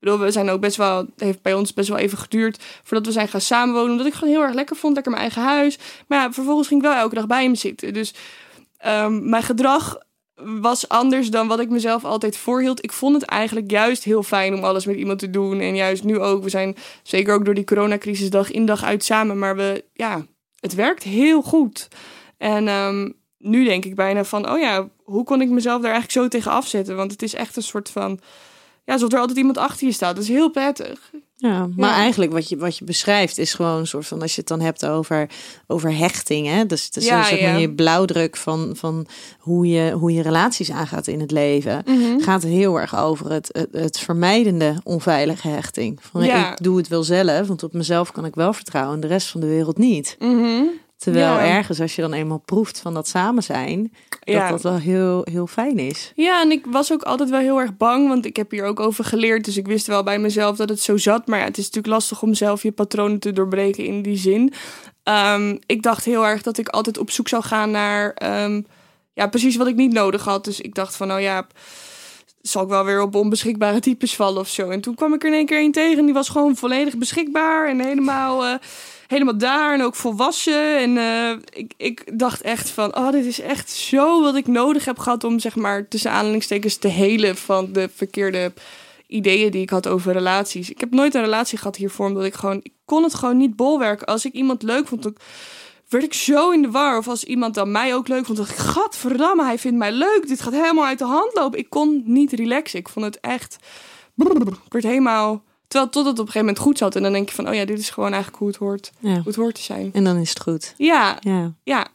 bedoel, 0.05 0.19
we 0.19 0.31
zijn 0.31 0.49
ook 0.49 0.59
best 0.59 0.77
wel, 0.77 1.05
heeft 1.17 1.41
bij 1.41 1.53
ons 1.53 1.73
best 1.73 1.89
wel 1.89 1.97
even 1.97 2.17
geduurd 2.17 2.63
voordat 2.83 3.05
we 3.05 3.11
zijn 3.11 3.27
gaan 3.27 3.41
samenwonen. 3.41 3.91
Omdat 3.91 4.05
ik 4.05 4.13
gewoon 4.13 4.33
heel 4.33 4.43
erg 4.43 4.53
lekker 4.53 4.75
vond, 4.75 4.93
lekker 4.93 5.11
mijn 5.11 5.23
eigen 5.23 5.43
huis. 5.43 5.77
Maar 6.07 6.19
ja, 6.19 6.31
vervolgens 6.31 6.67
ging 6.67 6.81
ik 6.81 6.87
wel 6.87 6.97
elke 6.97 7.15
dag 7.15 7.27
bij 7.27 7.43
hem 7.43 7.55
zitten. 7.55 7.93
Dus 7.93 8.13
um, 8.85 9.29
mijn 9.29 9.43
gedrag 9.43 9.97
was 10.35 10.89
anders 10.89 11.29
dan 11.29 11.47
wat 11.47 11.59
ik 11.59 11.69
mezelf 11.69 12.03
altijd 12.03 12.37
voorhield. 12.37 12.83
Ik 12.83 12.91
vond 12.91 13.15
het 13.15 13.23
eigenlijk 13.23 13.71
juist 13.71 14.03
heel 14.03 14.23
fijn 14.23 14.53
om 14.53 14.63
alles 14.63 14.85
met 14.85 14.95
iemand 14.95 15.19
te 15.19 15.29
doen. 15.29 15.59
En 15.59 15.75
juist 15.75 16.03
nu 16.03 16.19
ook. 16.19 16.43
We 16.43 16.49
zijn 16.49 16.75
zeker 17.03 17.33
ook 17.33 17.45
door 17.45 17.53
die 17.53 17.63
coronacrisis 17.63 18.29
dag 18.29 18.51
in 18.51 18.65
dag 18.65 18.83
uit 18.83 19.03
samen. 19.03 19.39
Maar 19.39 19.55
we, 19.55 19.83
ja, 19.93 20.25
het 20.59 20.75
werkt 20.75 21.03
heel 21.03 21.41
goed. 21.41 21.87
En 22.37 22.67
um, 22.67 23.13
nu 23.37 23.63
denk 23.63 23.85
ik 23.85 23.95
bijna 23.95 24.23
van, 24.23 24.49
oh 24.49 24.59
ja, 24.59 24.89
hoe 25.03 25.23
kon 25.23 25.41
ik 25.41 25.49
mezelf 25.49 25.81
daar 25.81 25.91
eigenlijk 25.91 26.21
zo 26.21 26.27
tegen 26.27 26.51
afzetten? 26.51 26.95
Want 26.95 27.11
het 27.11 27.21
is 27.21 27.33
echt 27.33 27.55
een 27.55 27.63
soort 27.63 27.89
van 27.89 28.19
ja, 28.85 28.93
alsof 28.93 29.11
er 29.11 29.19
altijd 29.19 29.37
iemand 29.37 29.57
achter 29.57 29.87
je 29.87 29.93
staat. 29.93 30.15
Dat 30.15 30.23
is 30.23 30.29
heel 30.29 30.49
prettig. 30.49 31.11
Ja, 31.37 31.67
maar 31.75 31.89
ja. 31.89 31.95
eigenlijk 31.95 32.31
wat 32.31 32.49
je, 32.49 32.57
wat 32.57 32.77
je 32.77 32.85
beschrijft 32.85 33.37
is 33.37 33.53
gewoon 33.53 33.77
een 33.77 33.87
soort 33.87 34.07
van, 34.07 34.21
als 34.21 34.31
je 34.33 34.39
het 34.39 34.47
dan 34.47 34.61
hebt 34.61 34.85
over, 34.85 35.29
over 35.67 35.97
hechting, 35.97 36.47
hè? 36.47 36.65
Dus 36.65 36.85
het 36.85 36.97
is 36.97 37.05
Ja, 37.05 37.19
een 37.19 37.25
soort 37.25 37.59
ja. 37.61 37.67
blauwdruk 37.67 38.37
van, 38.37 38.71
van 38.75 39.07
hoe, 39.39 39.67
je, 39.67 39.91
hoe 39.91 40.13
je 40.13 40.21
relaties 40.21 40.71
aangaat 40.71 41.07
in 41.07 41.19
het 41.19 41.31
leven. 41.31 41.83
Mhm. 41.85 42.19
Gaat 42.19 42.43
heel 42.43 42.79
erg 42.79 42.97
over 42.97 43.31
het, 43.31 43.49
het, 43.51 43.67
het 43.71 43.99
vermijdende 43.99 44.75
onveilige 44.83 45.47
hechting. 45.47 45.99
Van 46.01 46.23
ik 46.23 46.57
doe 46.61 46.77
het 46.77 46.87
wel 46.87 47.03
zelf, 47.03 47.47
want 47.47 47.63
op 47.63 47.73
mezelf 47.73 48.11
kan 48.11 48.25
ik 48.25 48.35
wel 48.35 48.53
vertrouwen, 48.53 48.99
de 48.99 49.07
rest 49.07 49.27
van 49.27 49.41
de 49.41 49.47
wereld 49.47 49.77
niet. 49.77 50.15
Mhm. 50.19 50.63
Terwijl 50.97 51.25
Ja. 51.33 51.45
ergens, 51.45 51.79
als 51.81 51.95
je 51.95 52.01
dan 52.01 52.13
eenmaal 52.13 52.41
proeft 52.45 52.79
van 52.79 52.93
dat 52.93 53.07
samen 53.07 53.43
zijn, 53.43 53.93
Ja. 54.23 54.39
dat 54.39 54.49
dat 54.49 54.71
wel 54.71 54.79
heel, 54.81 55.21
heel 55.31 55.47
fijn 55.47 55.79
is. 55.79 56.11
Ja, 56.15 56.41
en 56.41 56.51
ik 56.51 56.65
was 56.69 56.91
ook 56.93 57.03
altijd 57.03 57.29
wel 57.29 57.39
heel 57.39 57.59
erg 57.59 57.77
bang, 57.77 58.07
want 58.07 58.25
ik 58.25 58.35
heb 58.35 58.51
hier 58.51 58.65
ook 58.65 58.79
over 58.79 59.03
geleerd. 59.03 59.45
Dus 59.45 59.57
ik 59.57 59.67
wist 59.67 59.87
wel 59.87 60.03
bij 60.03 60.19
mezelf 60.19 60.57
dat 60.57 60.69
het 60.69 60.79
zo 60.81 60.97
zat. 60.97 61.27
Maar 61.27 61.39
ja, 61.39 61.45
het 61.45 61.57
is 61.57 61.63
natuurlijk 61.65 61.93
lastig 61.93 62.21
om 62.21 62.33
zelf 62.33 62.63
je 62.63 62.71
patronen 62.71 63.19
te 63.19 63.31
doorbreken 63.33 63.85
in 63.85 64.01
die 64.01 64.17
zin. 64.17 64.53
Ehm, 65.03 65.57
ik 65.65 65.81
dacht 65.83 66.05
heel 66.05 66.25
erg 66.27 66.41
dat 66.41 66.57
ik 66.57 66.67
altijd 66.69 66.97
op 66.97 67.11
zoek 67.11 67.27
zou 67.27 67.43
gaan 67.43 67.71
naar 67.71 68.13
ehm, 68.13 68.61
ja, 69.13 69.27
precies 69.27 69.55
wat 69.55 69.67
ik 69.67 69.75
niet 69.75 69.93
nodig 69.93 70.23
had. 70.23 70.45
Dus 70.45 70.61
ik 70.61 70.75
dacht 70.75 70.95
van, 70.95 71.07
nou 71.07 71.21
ja, 71.21 71.47
zal 72.41 72.63
ik 72.63 72.69
wel 72.69 72.83
weer 72.85 73.01
op 73.01 73.15
onbeschikbare 73.15 73.79
types 73.79 74.15
vallen 74.15 74.39
of 74.41 74.49
zo. 74.49 74.69
En 74.69 74.81
toen 74.81 74.95
kwam 74.95 75.13
ik 75.13 75.21
er 75.23 75.27
in 75.29 75.33
één 75.35 75.45
keer 75.45 75.59
een 75.63 75.71
tegen, 75.71 76.05
die 76.05 76.13
was 76.13 76.29
gewoon 76.29 76.55
volledig 76.55 76.97
beschikbaar 76.97 77.67
en 77.69 77.79
helemaal... 77.81 78.45
eh, 78.45 78.53
helemaal 79.07 79.37
daar 79.37 79.73
en 79.73 79.81
ook 79.81 79.95
volwassen. 79.95 80.77
En 80.77 80.97
eh, 80.97 81.37
ik, 81.49 81.73
ik 81.77 82.19
dacht 82.19 82.41
echt 82.41 82.69
van, 82.69 82.95
oh, 82.95 83.11
dit 83.11 83.25
is 83.25 83.39
echt 83.39 83.69
zo 83.69 84.21
wat 84.21 84.35
ik 84.35 84.47
nodig 84.47 84.85
heb 84.85 84.99
gehad 84.99 85.23
om, 85.23 85.39
zeg 85.39 85.55
maar, 85.55 85.87
tussen 85.87 86.11
aanhalingstekens 86.11 86.77
te 86.77 86.87
helen 86.87 87.35
van 87.35 87.73
de 87.73 87.89
verkeerde 87.95 88.53
ideeën 89.07 89.51
die 89.51 89.61
ik 89.61 89.69
had 89.69 89.87
over 89.87 90.13
relaties. 90.13 90.69
Ik 90.69 90.79
heb 90.79 90.91
nooit 90.91 91.15
een 91.15 91.21
relatie 91.21 91.57
gehad 91.57 91.75
hiervoor, 91.75 92.05
omdat 92.07 92.23
ik 92.23 92.33
gewoon, 92.33 92.59
ik 92.63 92.73
kon 92.85 93.03
het 93.03 93.13
gewoon 93.13 93.37
niet 93.37 93.55
bolwerken. 93.55 94.07
Als 94.07 94.25
ik 94.25 94.33
iemand 94.33 94.63
leuk 94.63 94.87
vond, 94.87 95.03
dan 95.03 95.15
werd 95.89 96.03
ik 96.03 96.13
zo 96.13 96.51
in 96.51 96.61
de 96.61 96.71
war. 96.71 96.97
Of 96.97 97.07
als 97.07 97.23
iemand 97.23 97.53
dan 97.53 97.71
mij 97.71 97.95
ook 97.95 98.07
leuk 98.07 98.25
vond, 98.25 98.37
dacht 98.37 98.49
ik, 98.49 98.55
gadverdamme, 98.55 99.43
hij 99.43 99.59
vindt 99.59 99.77
mij 99.77 99.91
leuk. 99.91 100.27
Dit 100.27 100.41
gaat 100.41 100.53
helemaal 100.53 100.85
uit 100.85 100.99
de 100.99 101.05
hand 101.05 101.33
lopen. 101.33 101.59
Ik 101.59 101.69
kon 101.69 102.03
niet 102.05 102.31
relaxen. 102.31 102.79
Ik 102.79 102.89
vond 102.89 103.05
het 103.05 103.19
echt, 103.19 103.57
ik 104.15 104.71
werd 104.73 104.85
helemaal... 104.85 105.43
Terwijl 105.75 105.93
tot 105.93 106.05
het 106.05 106.19
op 106.19 106.25
een 106.25 106.31
gegeven 106.31 106.47
moment 106.47 106.59
goed 106.65 106.77
zat. 106.77 106.95
En 106.95 107.03
dan 107.03 107.11
denk 107.13 107.29
je 107.29 107.35
van, 107.35 107.47
oh 107.47 107.53
ja, 107.53 107.65
dit 107.65 107.79
is 107.79 107.89
gewoon 107.89 108.09
eigenlijk 108.09 108.37
hoe 108.39 108.47
het 108.47 108.57
hoort, 108.57 108.91
Ja. 108.99 109.13
hoe 109.13 109.21
het 109.25 109.35
hoort 109.35 109.55
te 109.55 109.61
zijn. 109.61 109.89
En 109.93 110.03
dan 110.03 110.17
is 110.17 110.29
het 110.29 110.39
goed. 110.41 110.73
Ja, 110.77 111.17
Ja. 111.19 111.53
ja. 111.63 111.87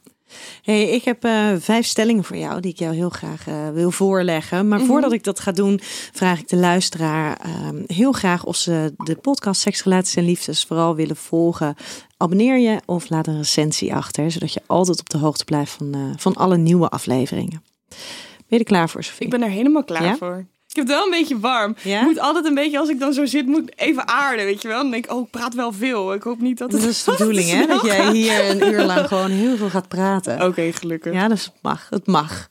Hey, 0.62 0.88
ik 0.88 1.04
heb 1.04 1.24
eh, 1.24 1.48
vijf 1.58 1.86
stellingen 1.86 2.24
voor 2.24 2.36
jou 2.36 2.60
die 2.60 2.70
ik 2.72 2.78
jou 2.78 2.94
heel 2.94 3.08
graag 3.08 3.46
eh, 3.48 3.54
wil 3.72 3.90
voorleggen. 3.90 4.68
Maar 4.68 4.80
voordat 4.80 5.12
ik 5.12 5.24
dat 5.24 5.40
ga 5.40 5.52
doen, 5.52 5.80
vraag 6.12 6.38
ik 6.38 6.48
de 6.48 6.56
luisteraar 6.56 7.36
ehm, 7.36 7.82
heel 7.86 8.12
graag 8.12 8.44
of 8.44 8.56
ze 8.56 8.92
de 8.96 9.16
podcast 9.16 9.60
Seks, 9.60 9.82
Relaties 9.84 10.16
en 10.16 10.24
Liefdes 10.24 10.64
vooral 10.64 10.94
willen 10.94 11.16
volgen. 11.16 11.74
Abonneer 12.16 12.58
je 12.58 12.80
of 12.86 13.08
laat 13.10 13.26
een 13.26 13.36
recensie 13.36 13.94
achter, 13.94 14.30
zodat 14.30 14.52
je 14.52 14.60
altijd 14.66 15.00
op 15.00 15.08
de 15.08 15.18
hoogte 15.18 15.44
blijft 15.44 15.72
van, 15.72 15.94
eh, 15.94 16.00
van 16.16 16.34
alle 16.34 16.56
nieuwe 16.56 16.88
afleveringen. 16.88 17.62
Ben 17.88 17.98
je 18.46 18.58
er 18.58 18.64
klaar 18.64 18.88
voor, 18.90 19.04
Sofie? 19.04 19.24
Ik 19.24 19.30
ben 19.30 19.42
er 19.42 19.50
helemaal 19.50 19.84
klaar 19.84 20.04
Ja? 20.04 20.16
voor. 20.16 20.46
Ik 20.70 20.76
heb 20.76 20.86
het 20.86 20.94
wel 20.94 21.04
een 21.04 21.10
beetje 21.10 21.38
warm. 21.38 21.76
Ja? 21.82 22.00
Ik 22.00 22.06
moet 22.06 22.18
altijd 22.18 22.44
een 22.44 22.54
beetje, 22.54 22.78
als 22.78 22.88
ik 22.88 22.98
dan 22.98 23.12
zo 23.12 23.26
zit, 23.26 23.46
moet 23.46 23.62
ik 23.62 23.72
even 23.76 24.08
aarden, 24.08 24.44
weet 24.44 24.62
je 24.62 24.68
wel. 24.68 24.82
Dan 24.82 24.90
denk 24.90 25.04
ik, 25.04 25.12
oh, 25.12 25.24
ik 25.24 25.30
praat 25.30 25.54
wel 25.54 25.72
veel. 25.72 26.14
Ik 26.14 26.22
hoop 26.22 26.40
niet 26.40 26.58
dat 26.58 26.72
het... 26.72 26.80
Dat 26.80 26.90
is 26.90 27.04
de 27.04 27.10
bedoeling, 27.18 27.48
hè? 27.50 27.66
Dat 27.66 27.82
jij 27.82 28.12
hier 28.12 28.50
een 28.50 28.72
uur 28.72 28.84
lang 28.84 29.08
gewoon 29.08 29.30
heel 29.30 29.56
veel 29.56 29.70
gaat 29.70 29.88
praten. 29.88 30.42
Oké, 30.46 30.72
gelukkig. 30.72 31.12
Ja, 31.12 31.28
dus 31.28 31.44
het 31.44 31.54
mag. 31.62 31.86
Het 31.90 32.06
mag. 32.06 32.48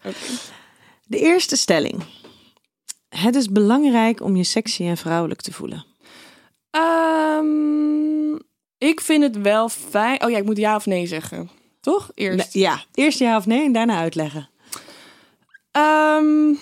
De 1.06 1.20
eerste 1.20 1.58
stelling. 1.58 2.04
Het 3.10 3.36
is 3.36 3.48
belangrijk 3.48 4.22
om 4.22 4.36
je 4.36 4.44
sexy 4.44 4.84
en 4.84 4.98
vrouwelijk 4.98 5.42
te 5.42 5.54
voelen. 5.54 5.86
Ehm, 6.72 8.36
ik 8.78 9.02
vind 9.02 9.24
het 9.24 9.42
wel 9.42 9.70
fijn. 9.70 10.24
Oh 10.24 10.30
ja, 10.30 10.38
ik 10.38 10.46
moet 10.46 10.58
ja 10.58 10.76
of 10.76 10.86
nee 10.86 11.08
zeggen. 11.08 11.50
Toch? 11.82 12.12
Eerst. 12.14 12.54
Nee, 12.54 12.64
ja, 12.64 12.84
eerst 12.94 13.20
ja 13.20 13.38
of 13.38 13.46
nee 13.46 13.66
en 13.66 13.72
daarna 13.72 13.98
uitleggen. 13.98 14.50
Ehm, 15.72 16.54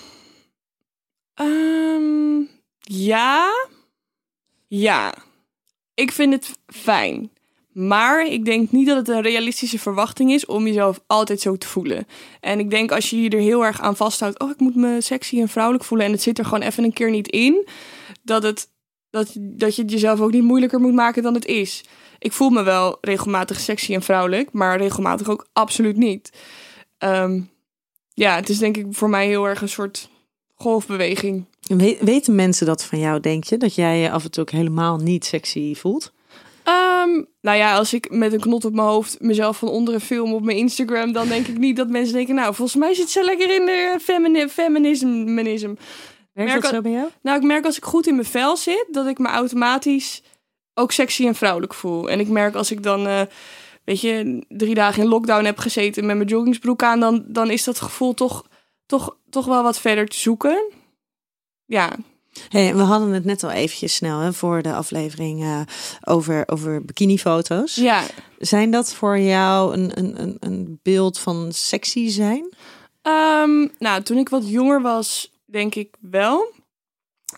ehm, 1.38 2.42
ja. 2.78 3.50
Ja. 4.66 5.14
Ik 5.94 6.12
vind 6.12 6.32
het 6.32 6.58
fijn. 6.66 7.30
Maar 7.72 8.26
ik 8.26 8.44
denk 8.44 8.70
niet 8.70 8.86
dat 8.86 8.96
het 8.96 9.08
een 9.08 9.22
realistische 9.22 9.78
verwachting 9.78 10.32
is 10.32 10.46
om 10.46 10.66
jezelf 10.66 11.00
altijd 11.06 11.40
zo 11.40 11.56
te 11.56 11.66
voelen. 11.66 12.06
En 12.40 12.58
ik 12.58 12.70
denk 12.70 12.92
als 12.92 13.10
je 13.10 13.22
je 13.22 13.30
er 13.30 13.40
heel 13.40 13.64
erg 13.64 13.80
aan 13.80 13.96
vasthoudt, 13.96 14.38
oh 14.38 14.50
ik 14.50 14.58
moet 14.58 14.74
me 14.74 15.00
sexy 15.00 15.40
en 15.40 15.48
vrouwelijk 15.48 15.84
voelen 15.84 16.06
en 16.06 16.12
het 16.12 16.22
zit 16.22 16.38
er 16.38 16.44
gewoon 16.44 16.62
even 16.62 16.84
een 16.84 16.92
keer 16.92 17.10
niet 17.10 17.28
in, 17.28 17.68
dat, 18.22 18.42
het, 18.42 18.68
dat, 19.10 19.32
dat 19.36 19.76
je 19.76 19.82
het 19.82 19.90
jezelf 19.90 20.20
ook 20.20 20.32
niet 20.32 20.42
moeilijker 20.42 20.80
moet 20.80 20.94
maken 20.94 21.22
dan 21.22 21.34
het 21.34 21.46
is. 21.46 21.84
Ik 22.18 22.32
voel 22.32 22.50
me 22.50 22.62
wel 22.62 22.98
regelmatig 23.00 23.60
sexy 23.60 23.94
en 23.94 24.02
vrouwelijk, 24.02 24.52
maar 24.52 24.78
regelmatig 24.78 25.28
ook 25.28 25.46
absoluut 25.52 25.96
niet. 25.96 26.32
Ehm, 26.98 27.40
ja, 28.14 28.34
het 28.34 28.48
is 28.48 28.58
denk 28.58 28.76
ik 28.76 28.86
voor 28.90 29.08
mij 29.08 29.26
heel 29.26 29.44
erg 29.44 29.60
een 29.60 29.68
soort 29.68 30.10
golfbeweging. 30.58 31.44
We- 31.60 31.98
weten 32.00 32.34
mensen 32.34 32.66
dat 32.66 32.84
van 32.84 32.98
jou, 32.98 33.20
denk 33.20 33.44
je? 33.44 33.56
Dat 33.56 33.74
jij 33.74 33.98
je 33.98 34.10
af 34.10 34.24
en 34.24 34.30
toe 34.30 34.42
ook 34.42 34.50
helemaal 34.50 34.96
niet 34.96 35.24
sexy 35.24 35.74
voelt? 35.74 36.12
Ehm, 36.64 37.22
nou 37.40 37.56
ja, 37.56 37.76
als 37.76 37.92
ik 37.92 38.10
met 38.10 38.32
een 38.32 38.40
knot 38.40 38.64
op 38.64 38.74
mijn 38.74 38.88
hoofd 38.88 39.20
mezelf 39.20 39.58
van 39.58 39.68
onderen 39.68 40.00
film 40.00 40.32
op 40.34 40.42
mijn 40.42 40.56
Instagram, 40.56 41.12
dan 41.12 41.28
denk 41.28 41.46
ik 41.46 41.58
niet 41.58 41.76
dat 41.76 41.88
mensen 41.88 42.14
denken, 42.14 42.34
nou, 42.34 42.54
volgens 42.54 42.78
mij 42.78 42.94
zit 42.94 43.10
ze 43.10 43.24
lekker 43.24 43.54
in 43.54 43.66
de 43.66 43.96
femini 44.00 44.48
feminisme. 44.48 45.76
Werkt 46.32 46.52
Merk 46.52 46.62
dat 46.62 46.70
zo 46.74 46.80
bij 46.80 46.92
jou? 46.92 47.08
Nou, 47.22 47.36
ik 47.36 47.42
merk 47.42 47.64
als 47.64 47.76
ik 47.76 47.84
goed 47.84 48.06
in 48.06 48.14
mijn 48.14 48.26
vel 48.26 48.56
zit, 48.56 48.86
dat 48.90 49.06
ik 49.06 49.18
me 49.18 49.28
automatisch 49.28 50.22
ook 50.74 50.92
sexy 50.92 51.26
en 51.26 51.34
vrouwelijk 51.34 51.74
voel. 51.74 52.10
En 52.10 52.20
ik 52.20 52.28
merk 52.28 52.54
als 52.54 52.70
ik 52.70 52.82
dan, 52.82 53.06
eh, 53.06 53.20
weet 53.84 54.00
je, 54.00 54.44
drie 54.48 54.74
dagen 54.74 55.02
in 55.02 55.08
lockdown 55.08 55.44
heb 55.44 55.58
gezeten 55.58 56.06
met 56.06 56.16
mijn 56.16 56.28
joggingsbroek 56.28 56.82
aan, 56.82 57.00
dan, 57.00 57.24
dan 57.26 57.50
is 57.50 57.64
dat 57.64 57.80
gevoel 57.80 58.14
toch, 58.14 58.44
toch, 58.88 59.16
toch 59.30 59.46
wel 59.46 59.62
wat 59.62 59.78
verder 59.78 60.08
te 60.08 60.16
zoeken. 60.16 60.72
Ja, 61.64 61.96
Hey, 62.48 62.74
we 62.74 62.82
hadden 62.82 63.10
het 63.10 63.24
net 63.24 63.44
al 63.44 63.50
eventjes 63.50 63.94
snel 63.94 64.18
hè, 64.18 64.32
voor 64.32 64.62
de 64.62 64.72
aflevering 64.72 65.42
eh, 65.42 65.60
over, 66.04 66.42
over 66.46 66.84
bikinifoto's. 66.84 67.74
ja. 67.74 68.02
Zijn 68.38 68.70
dat 68.70 68.94
voor 68.94 69.18
jou 69.18 69.74
een, 69.74 69.98
een, 69.98 70.22
een, 70.22 70.36
een 70.40 70.80
beeld 70.82 71.18
van 71.18 71.52
sexy 71.52 72.08
zijn? 72.08 72.54
Ehm, 73.02 73.66
nou, 73.78 74.02
toen 74.02 74.18
ik 74.18 74.28
wat 74.28 74.48
jonger 74.48 74.82
was, 74.82 75.32
denk 75.44 75.74
ik 75.74 75.94
wel. 76.00 76.52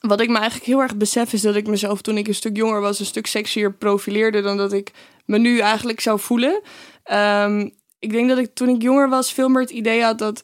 Wat 0.01 0.21
ik 0.21 0.29
me 0.29 0.37
eigenlijk 0.37 0.67
heel 0.67 0.81
erg 0.81 0.97
besef 0.97 1.33
is 1.33 1.41
dat 1.43 1.55
ik 1.55 1.67
mezelf 1.67 2.01
toen 2.03 2.17
ik 2.17 2.29
een 2.29 2.35
stuk 2.35 2.57
jonger 2.57 2.81
was, 2.81 3.01
een 3.01 3.07
stuk 3.07 3.27
sexier 3.27 3.73
profileerde 3.73 4.41
dan 4.41 4.57
dat 4.57 4.73
ik 4.73 4.93
me 5.25 5.39
nu 5.39 5.59
eigenlijk 5.59 6.01
zou 6.01 6.21
voelen. 6.21 6.61
Ehm, 7.03 7.69
ik 7.99 8.11
denk 8.11 8.29
dat 8.29 8.39
ik 8.39 8.55
toen 8.55 8.69
ik 8.69 8.83
jonger 8.83 9.09
was 9.09 9.33
veel 9.33 9.49
meer 9.49 9.61
het 9.61 9.71
idee 9.71 10.03
had 10.03 10.19
dat, 10.19 10.43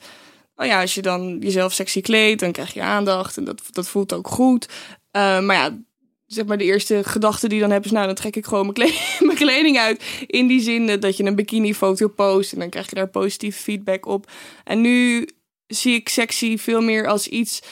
oh 0.57 0.67
ja, 0.67 0.81
als 0.81 0.95
je 0.95 1.03
dan 1.03 1.39
jezelf 1.39 1.73
sexy 1.73 2.01
kleedt, 2.01 2.41
dan 2.41 2.53
krijg 2.53 2.75
je 2.75 2.83
aandacht 2.83 3.37
en 3.37 3.45
dat, 3.45 3.63
dat 3.71 3.89
voelt 3.89 4.13
ook 4.13 4.29
goed. 4.29 4.69
Ehm, 5.11 5.47
maar 5.47 5.57
ja, 5.57 5.79
zeg 6.27 6.47
maar 6.47 6.59
de 6.59 6.65
eerste 6.65 7.05
gedachte 7.05 7.49
die 7.49 7.61
dan 7.61 7.71
heb 7.71 7.85
is, 7.85 7.91
nou 7.91 8.07
dan 8.07 8.15
trek 8.15 8.37
ik 8.37 8.47
gewoon 8.47 8.63
mijn, 8.63 8.75
kle- 8.75 9.01
mijn 9.27 9.39
kleding 9.39 9.79
uit. 9.79 10.05
In 10.27 10.47
die 10.47 10.61
zin 10.61 10.89
eh, 10.89 11.01
dat 11.01 11.17
je 11.17 11.25
een 11.25 11.35
bikini 11.35 11.75
foto 11.75 12.09
post 12.09 12.53
en 12.53 12.59
dan 12.59 12.71
krijg 12.71 12.89
je 12.89 12.95
daar 12.95 13.09
positieve 13.09 13.59
feedback 13.59 14.07
op. 14.07 14.31
En 14.65 14.81
nu 14.81 15.29
zie 15.67 15.95
ik 15.95 16.09
sexy 16.09 16.59
veel 16.59 16.81
meer 16.81 17.07
als 17.07 17.29
iets, 17.29 17.63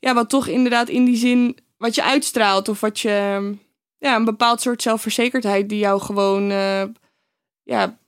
ja, 0.00 0.14
wat 0.14 0.28
toch 0.28 0.46
inderdaad 0.46 0.88
in 0.88 1.04
die 1.04 1.16
zin, 1.16 1.58
wat 1.76 1.94
je 1.94 2.02
uitstraalt 2.02 2.68
of 2.68 2.80
wat 2.80 3.00
je, 3.00 3.10
ja, 3.98 4.16
een 4.16 4.24
bepaald 4.24 4.60
soort 4.60 4.82
zelfverzekerdheid 4.82 5.68
die 5.68 5.78
jou 5.78 6.00
gewoon, 6.00 6.50
eh, 6.50 6.84
ja, 7.62 7.98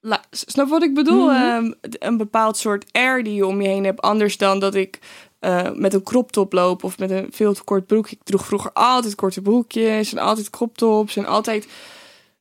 la- 0.00 0.24
snap 0.30 0.68
wat 0.68 0.82
ik 0.82 0.94
bedoel? 0.94 1.26
Mhm. 1.26 1.34
Ehm, 1.34 1.72
een 1.80 2.16
bepaald 2.16 2.56
soort 2.56 2.92
air 2.92 3.22
die 3.22 3.34
je 3.34 3.46
om 3.46 3.60
je 3.60 3.68
heen 3.68 3.84
hebt, 3.84 4.00
anders 4.00 4.36
dan 4.36 4.60
dat 4.60 4.74
ik 4.74 4.98
eh, 5.38 5.70
met 5.72 5.94
een 5.94 6.02
crop 6.02 6.32
top 6.32 6.52
loop 6.52 6.84
of 6.84 6.98
met 6.98 7.10
een 7.10 7.28
veel 7.30 7.54
te 7.54 7.64
kort 7.64 7.86
broek. 7.86 8.10
Ik 8.10 8.18
droeg 8.22 8.46
vroeger 8.46 8.72
altijd 8.72 9.14
korte 9.14 9.42
broekjes 9.42 10.12
en 10.12 10.18
altijd 10.18 10.50
crop 10.50 10.76
tops 10.76 11.16
en 11.16 11.26
altijd 11.26 11.68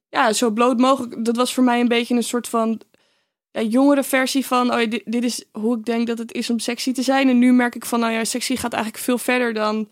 ja, 0.09 0.33
zo 0.33 0.49
bloot 0.49 0.77
mogelijk. 0.77 1.25
Dat 1.25 1.35
was 1.35 1.53
voor 1.53 1.63
mij 1.63 1.79
een 1.79 1.87
beetje 1.87 2.15
een 2.15 2.23
soort 2.23 2.47
van 2.47 2.81
ja, 3.51 3.61
jongere 3.61 4.03
versie 4.03 4.45
van 4.45 4.73
oh 4.73 4.79
ja, 4.79 4.85
dit, 4.87 5.01
dit 5.05 5.23
is 5.23 5.45
hoe 5.51 5.77
ik 5.77 5.85
denk 5.85 6.07
dat 6.07 6.17
het 6.17 6.33
is 6.33 6.49
om 6.49 6.59
sexy 6.59 6.91
te 6.91 7.01
zijn. 7.01 7.29
En 7.29 7.39
nu 7.39 7.53
merk 7.53 7.75
ik 7.75 7.85
van 7.85 7.99
nou 7.99 8.13
ja, 8.13 8.23
sexy 8.23 8.55
gaat 8.55 8.73
eigenlijk 8.73 9.03
veel 9.03 9.17
verder 9.17 9.53
dan 9.53 9.89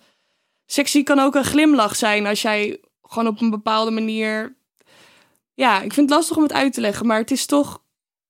sexy 0.65 1.03
kan 1.03 1.19
ook 1.19 1.35
een 1.35 1.43
glimlach 1.43 1.95
zijn 1.95 2.25
als 2.25 2.41
jij 2.41 2.79
gewoon 3.01 3.27
op 3.27 3.41
een 3.41 3.49
bepaalde 3.49 3.91
manier 3.91 4.55
ja, 5.53 5.75
ik 5.81 5.93
vind 5.93 6.09
het 6.09 6.17
lastig 6.17 6.37
om 6.37 6.43
het 6.43 6.53
uit 6.53 6.73
te 6.73 6.81
leggen, 6.81 7.05
maar 7.05 7.19
het 7.19 7.31
is 7.31 7.45
toch 7.45 7.81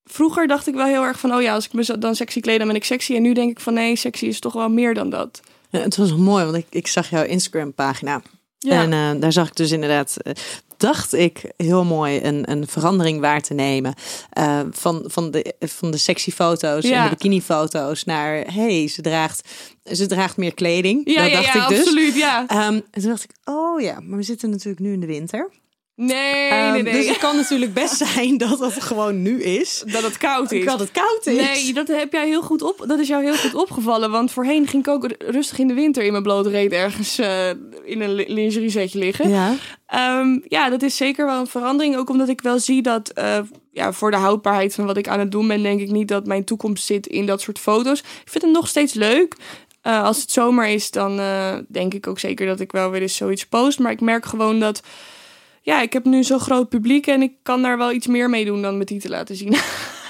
Vroeger 0.05 0.47
dacht 0.47 0.67
ik 0.67 0.73
wel 0.73 0.85
heel 0.85 1.03
erg 1.03 1.19
van, 1.19 1.33
oh 1.33 1.41
ja, 1.41 1.53
als 1.53 1.65
ik 1.65 1.73
me 1.73 1.97
dan 1.97 2.15
sexy 2.15 2.39
kleed, 2.39 2.57
dan 2.57 2.67
ben 2.67 2.75
ik 2.75 2.83
sexy. 2.83 3.15
En 3.15 3.21
nu 3.21 3.33
denk 3.33 3.51
ik 3.51 3.59
van, 3.59 3.73
nee, 3.73 3.95
sexy 3.95 4.25
is 4.25 4.39
toch 4.39 4.53
wel 4.53 4.69
meer 4.69 4.93
dan 4.93 5.09
dat. 5.09 5.39
Ja, 5.69 5.79
het 5.79 5.95
was 5.95 6.15
mooi, 6.15 6.43
want 6.43 6.57
ik, 6.57 6.65
ik 6.69 6.87
zag 6.87 7.09
jouw 7.09 7.23
Instagram 7.23 7.73
pagina. 7.73 8.21
Ja. 8.59 8.81
En 8.81 8.93
eh, 8.93 9.21
daar 9.21 9.31
zag 9.31 9.47
ik 9.47 9.55
dus 9.55 9.71
inderdaad, 9.71 10.17
eh, 10.17 10.33
dacht 10.77 11.13
ik, 11.13 11.51
heel 11.57 11.83
mooi 11.83 12.23
een, 12.23 12.51
een 12.51 12.67
verandering 12.67 13.19
waar 13.19 13.41
te 13.41 13.53
nemen. 13.53 13.93
eh, 14.29 14.59
van, 14.71 15.03
van, 15.05 15.31
de, 15.31 15.53
van 15.59 15.91
de 15.91 15.97
sexy 15.97 16.31
foto's 16.31 16.83
en 16.83 17.03
de 17.03 17.09
bikini 17.09 17.41
foto's 17.41 18.03
naar, 18.03 18.53
hey, 18.53 18.87
ze 18.87 19.01
draagt, 19.01 19.49
ze 19.83 20.05
draagt 20.05 20.37
meer 20.37 20.53
kleding. 20.53 21.01
ja, 21.05 21.21
dat 21.21 21.31
ja, 21.31 21.41
dacht 21.41 21.53
ja, 21.53 21.63
ik 21.63 21.69
dus. 21.69 21.79
absoluut, 21.79 22.15
ja. 22.15 22.47
Ehm, 22.47 22.59
en 22.91 23.01
toen 23.01 23.09
dacht 23.09 23.23
ik, 23.23 23.31
oh 23.43 23.81
ja, 23.81 23.99
maar 23.99 24.17
we 24.17 24.23
zitten 24.23 24.49
natuurlijk 24.49 24.79
nu 24.79 24.93
in 24.93 24.99
de 24.99 25.07
winter. 25.07 25.49
Nee, 25.95 26.49
Ehm, 26.49 26.71
nee, 26.71 26.81
nee. 26.83 26.93
Dus 26.93 27.07
het 27.07 27.17
kan 27.17 27.35
natuurlijk 27.35 27.73
best 27.73 27.97
zijn 28.13 28.37
dat 28.37 28.59
het 28.59 28.81
gewoon 28.81 29.21
nu 29.21 29.41
is. 29.43 29.83
dat 29.85 30.01
het 30.03 30.17
koud 30.17 30.51
is. 30.51 30.65
Dat 30.65 30.79
het 30.79 30.91
koud 30.91 31.25
is. 31.25 31.35
Nee, 31.35 31.73
dat 31.73 31.87
heb 31.87 32.11
jij 32.13 32.27
heel 32.27 32.41
goed 32.41 32.61
op. 32.61 32.83
Dat 32.87 32.99
is 32.99 33.07
jou 33.07 33.23
heel 33.23 33.35
goed 33.35 33.53
opgevallen. 33.55 34.11
Want 34.11 34.31
voorheen 34.31 34.67
ging 34.67 34.87
ik 34.87 34.93
ook 34.93 35.07
rustig 35.17 35.59
in 35.59 35.67
de 35.67 35.73
winter 35.73 36.03
in 36.03 36.11
mijn 36.11 36.23
blote 36.23 36.49
reet 36.49 36.71
ergens 36.71 37.17
eh, 37.19 37.49
in 37.83 38.01
een 38.01 38.13
li- 38.13 38.25
lingerie 38.33 38.69
setje 38.69 38.99
liggen. 38.99 39.29
Ja. 39.29 39.55
Ehm, 39.87 40.39
ja, 40.47 40.69
dat 40.69 40.81
is 40.81 40.97
zeker 40.97 41.25
wel 41.25 41.39
een 41.39 41.47
verandering. 41.47 41.97
Ook 41.97 42.09
omdat 42.09 42.29
ik 42.29 42.41
wel 42.41 42.59
zie 42.59 42.81
dat 42.81 43.09
eh, 43.09 43.39
ja, 43.71 43.93
voor 43.93 44.11
de 44.11 44.17
houdbaarheid 44.17 44.75
van 44.75 44.85
wat 44.85 44.97
ik 44.97 45.07
aan 45.07 45.19
het 45.19 45.31
doen 45.31 45.47
ben, 45.47 45.63
denk 45.63 45.79
ik 45.81 45.91
niet 45.91 46.07
dat 46.07 46.25
mijn 46.25 46.43
toekomst 46.43 46.85
zit 46.85 47.07
in 47.07 47.25
dat 47.25 47.41
soort 47.41 47.59
foto's. 47.59 47.99
Ik 47.99 48.29
vind 48.29 48.43
het 48.43 48.53
nog 48.53 48.67
steeds 48.67 48.93
leuk. 48.93 49.35
Eh, 49.81 50.03
als 50.03 50.21
het 50.21 50.31
zomer 50.31 50.67
is, 50.67 50.91
dan 50.91 51.21
denk 51.67 51.93
ik 51.93 52.07
ook 52.07 52.19
zeker 52.19 52.45
dat 52.47 52.59
ik 52.59 52.71
wel 52.71 52.89
weer 52.89 53.01
eens 53.01 53.15
zoiets 53.15 53.45
post. 53.45 53.79
Maar 53.79 53.91
ik 53.91 54.01
merk 54.01 54.25
gewoon 54.25 54.59
dat. 54.59 54.81
Ja, 55.65 55.81
ik 55.81 55.93
heb 55.93 56.05
nu 56.05 56.23
zo'n 56.23 56.39
groot 56.39 56.69
publiek 56.69 57.07
en 57.07 57.21
ik 57.21 57.31
kan 57.43 57.61
daar 57.61 57.77
wel 57.77 57.91
iets 57.91 58.07
meer 58.07 58.29
mee 58.29 58.45
doen 58.45 58.61
dan 58.61 58.77
met 58.77 58.87
die 58.87 58.99
te 58.99 59.09
laten 59.09 59.35
zien. 59.35 59.55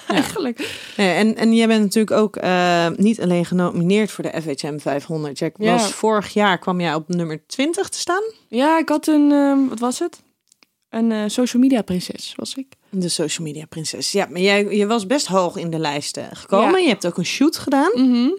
Eigenlijk. 0.08 0.80
En, 0.98 1.36
en 1.36 1.54
jij 1.56 1.68
bent 1.68 1.82
natuurlijk 1.84 2.18
ook 2.22 2.36
eh, 2.36 2.88
niet 2.96 3.22
alleen 3.22 3.46
genomineerd 3.46 4.12
voor 4.12 4.24
de 4.24 4.42
FHM 4.42 4.78
500. 4.78 5.40
Jack 5.40 5.56
Ja. 5.58 5.72
was 5.72 5.92
vorig 5.92 6.34
jaar 6.34 6.58
kwam 6.58 6.80
jij 6.82 6.94
op 6.94 7.08
nummer 7.08 7.44
20 7.48 7.90
te 7.90 7.98
staan. 7.98 8.24
Ja, 8.48 8.78
ik 8.80 8.90
had 8.90 9.08
een. 9.08 9.32
ehm, 9.32 9.68
wat 9.68 9.80
was 9.80 10.00
het? 10.00 10.22
Een 10.90 11.12
eh, 11.12 11.24
social 11.28 11.62
media 11.62 11.82
prinses 11.82 12.34
was 12.36 12.54
ik. 12.56 12.68
De 12.90 13.10
social 13.10 13.48
media 13.48 13.66
prinses. 13.66 14.12
Ja, 14.12 14.28
maar 14.30 14.42
jij 14.42 14.66
je 14.76 14.88
was 14.88 15.06
best 15.08 15.28
hoog 15.28 15.56
in 15.56 15.70
de 15.70 15.80
lijsten 15.80 16.36
gekomen. 16.36 16.82
Je 16.82 16.88
hebt 16.88 17.06
ook 17.08 17.18
een 17.18 17.26
shoot 17.26 17.58
gedaan. 17.58 17.92
Mhm. 17.94 18.30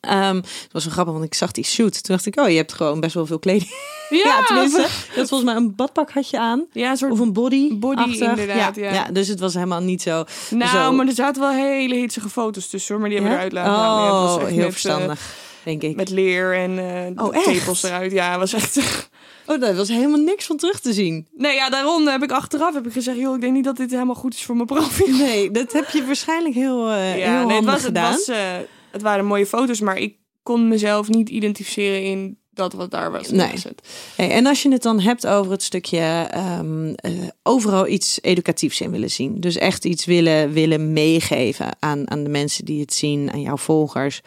Ehm, 0.00 0.36
het 0.36 0.68
was 0.72 0.84
wel 0.84 0.92
grappig, 0.92 1.12
want 1.14 1.24
ik 1.24 1.34
zag 1.34 1.50
die 1.52 1.64
shoot. 1.64 1.92
Toen 1.92 2.14
dacht 2.14 2.26
ik, 2.26 2.40
oh, 2.40 2.48
je 2.48 2.56
hebt 2.56 2.72
gewoon 2.72 3.00
best 3.00 3.14
wel 3.14 3.26
veel 3.26 3.38
kleding. 3.38 3.70
Ja, 4.10 4.18
Ja, 4.24 4.44
tenminste. 4.44 4.80
Had 5.16 5.28
volgens 5.28 5.42
mij 5.44 5.54
een 5.54 5.74
badpak 5.74 6.10
had 6.10 6.30
je 6.30 6.38
aan. 6.38 6.64
Ja, 6.72 6.90
een 6.90 6.96
soort 6.96 7.12
Of 7.12 7.18
een 7.18 7.32
body. 7.32 7.78
Body, 7.78 8.00
achtig. 8.00 8.28
inderdaad, 8.28 8.76
ja. 8.76 9.08
Dus 9.12 9.28
het 9.28 9.40
was 9.40 9.54
helemaal 9.54 9.80
niet 9.80 10.02
zo. 10.02 10.24
Nou, 10.50 10.70
zo. 10.70 10.92
maar 10.92 11.06
er 11.06 11.12
zaten 11.12 11.42
wel 11.42 11.50
hele 11.52 11.94
hitsige 11.94 12.28
foto's 12.28 12.68
tussen, 12.68 12.92
hoor. 12.94 13.00
Maar 13.00 13.10
die 13.10 13.18
hebben 13.20 13.38
we 13.38 13.42
Ja? 13.44 13.50
eruit 13.50 13.66
laten 13.66 13.82
halen. 13.82 14.04
Ja, 14.04 14.10
dat 14.10 14.20
was 14.22 14.34
Oh, 14.36 14.40
echt 14.42 14.48
heel 14.50 14.56
met, 14.56 14.66
eh, 14.66 14.72
verstandig, 14.72 15.34
denk 15.64 15.82
ik. 15.82 15.96
met 15.96 16.10
leer 16.10 16.54
en 16.54 16.78
eh 17.16 17.24
Oh, 17.24 17.42
tepels 17.44 17.82
eruit. 17.82 18.12
Ja, 18.12 18.38
was 18.38 18.52
echt... 18.52 18.78
Oh, 19.46 19.60
daar 19.60 19.74
was 19.74 19.88
helemaal 19.88 20.18
niks 20.20 20.44
van 20.46 20.56
terug 20.56 20.80
te 20.80 20.92
zien. 20.92 21.26
nee, 21.36 21.54
ja, 21.54 21.70
daarom 21.70 22.06
heb 22.06 22.22
ik 22.22 22.32
achteraf 22.32 22.74
heb 22.74 22.86
ik 22.86 22.92
gezegd... 22.92 23.18
joh, 23.18 23.34
ik 23.34 23.40
denk 23.40 23.52
niet 23.52 23.64
dat 23.64 23.76
dit 23.76 23.90
helemaal 23.90 24.14
goed 24.14 24.34
is 24.34 24.44
voor 24.44 24.54
mijn 24.54 24.66
profiel. 24.66 25.16
Nee, 25.16 25.50
dat 25.50 25.72
heb 25.72 25.90
je 25.90 26.04
waarschijnlijk 26.06 26.54
heel, 26.54 26.90
eh 26.90 27.18
ja, 27.18 27.38
heel 27.38 27.46
nee, 27.46 27.56
het, 27.56 27.64
was, 27.64 27.74
het, 27.74 27.84
gedaan. 27.84 28.12
was, 28.12 28.28
eh, 28.28 28.36
het 28.94 29.02
waren 29.02 29.24
mooie 29.24 29.46
foto's, 29.46 29.80
maar 29.80 29.98
ik 29.98 30.16
kon 30.42 30.68
mezelf 30.68 31.08
niet 31.08 31.28
identificeren 31.28 32.02
in 32.02 32.38
dat 32.50 32.72
wat 32.72 32.90
daar 32.90 33.12
was 33.12 33.30
Nee. 33.30 33.52
Hey, 34.16 34.30
en 34.30 34.46
als 34.46 34.62
je 34.62 34.72
het 34.72 34.82
dan 34.82 35.00
hebt 35.00 35.26
over 35.26 35.52
het 35.52 35.62
stukje 35.62 36.26
ehm, 36.30 36.92
eh, 36.94 37.12
overal 37.42 37.88
iets 37.88 38.18
educatiefs 38.22 38.80
in 38.80 38.90
willen 38.90 39.10
zien. 39.10 39.40
Dus 39.40 39.56
echt 39.56 39.84
iets 39.84 40.04
willen, 40.04 40.52
willen 40.52 40.92
meegeven 40.92 41.76
aan, 41.78 42.10
aan 42.10 42.22
de 42.22 42.30
mensen 42.30 42.64
die 42.64 42.80
het 42.80 42.94
zien, 42.94 43.32
aan 43.32 43.40
jouw 43.40 43.56
volgers. 43.56 44.20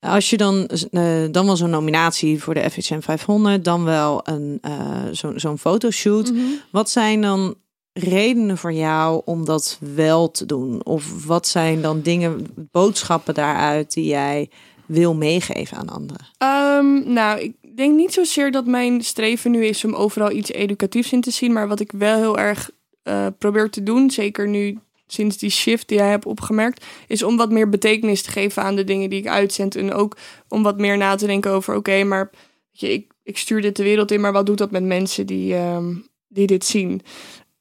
Als 0.00 0.30
je 0.30 0.36
dan, 0.36 0.66
eh, 0.66 1.24
dan 1.30 1.46
wel 1.46 1.56
zo'n 1.56 1.70
nominatie 1.70 2.42
voor 2.42 2.54
de 2.54 2.70
FHM 2.70 3.00
500, 3.00 3.64
dan 3.64 3.84
wel 3.84 4.20
een, 4.24 4.58
eh, 4.60 5.04
zo'n 5.10 5.40
zo'n 5.40 5.58
fotoshoot. 5.58 6.32
Mhm. 6.32 6.40
Wat 6.70 6.90
zijn 6.90 7.20
dan 7.20 7.54
redenen 7.98 8.58
voor 8.58 8.72
jou 8.72 9.22
om 9.24 9.44
dat 9.44 9.78
wel 9.94 10.30
te 10.30 10.46
doen? 10.46 10.84
Of 10.84 11.24
wat 11.26 11.48
zijn 11.48 11.82
dan 11.82 12.00
dingen, 12.00 12.46
boodschappen 12.70 13.34
daaruit 13.34 13.92
die 13.92 14.06
jij 14.06 14.50
wil 14.86 15.14
meegeven 15.14 15.76
aan 15.76 15.88
anderen? 15.88 16.26
Ehm, 16.38 17.12
nou, 17.12 17.40
ik 17.40 17.76
denk 17.76 17.96
niet 17.96 18.12
zozeer 18.12 18.50
dat 18.50 18.66
mijn 18.66 19.02
streven 19.02 19.50
nu 19.50 19.64
is 19.64 19.84
om 19.84 19.94
overal 19.94 20.30
iets 20.30 20.52
educatiefs 20.52 21.12
in 21.12 21.20
te 21.20 21.30
zien. 21.30 21.52
Maar 21.52 21.68
wat 21.68 21.80
ik 21.80 21.92
wel 21.92 22.16
heel 22.16 22.38
erg 22.38 22.70
eh, 23.02 23.26
probeer 23.38 23.70
te 23.70 23.82
doen, 23.82 24.10
zeker 24.10 24.48
nu 24.48 24.78
sinds 25.06 25.38
die 25.38 25.50
shift 25.50 25.88
die 25.88 25.98
jij 25.98 26.10
hebt 26.10 26.26
opgemerkt, 26.26 26.84
is 27.06 27.22
om 27.22 27.36
wat 27.36 27.50
meer 27.50 27.68
betekenis 27.68 28.22
te 28.22 28.30
geven 28.30 28.62
aan 28.62 28.76
de 28.76 28.84
dingen 28.84 29.10
die 29.10 29.18
ik 29.18 29.28
uitzend. 29.28 29.76
En 29.76 29.92
ook 29.92 30.16
om 30.48 30.62
wat 30.62 30.78
meer 30.78 30.96
na 30.96 31.14
te 31.14 31.26
denken 31.26 31.50
over, 31.50 31.74
oké, 31.74 32.04
maar 32.04 32.30
je, 32.70 32.92
ik, 32.92 33.12
ik 33.22 33.38
stuur 33.38 33.60
dit 33.60 33.76
de 33.76 33.82
wereld 33.82 34.10
in, 34.10 34.20
maar 34.20 34.32
wat 34.32 34.46
doet 34.46 34.58
dat 34.58 34.70
met 34.70 34.84
mensen 34.84 35.26
die, 35.26 35.54
ehm, 35.54 35.94
die 36.28 36.46
dit 36.46 36.64
zien? 36.64 37.02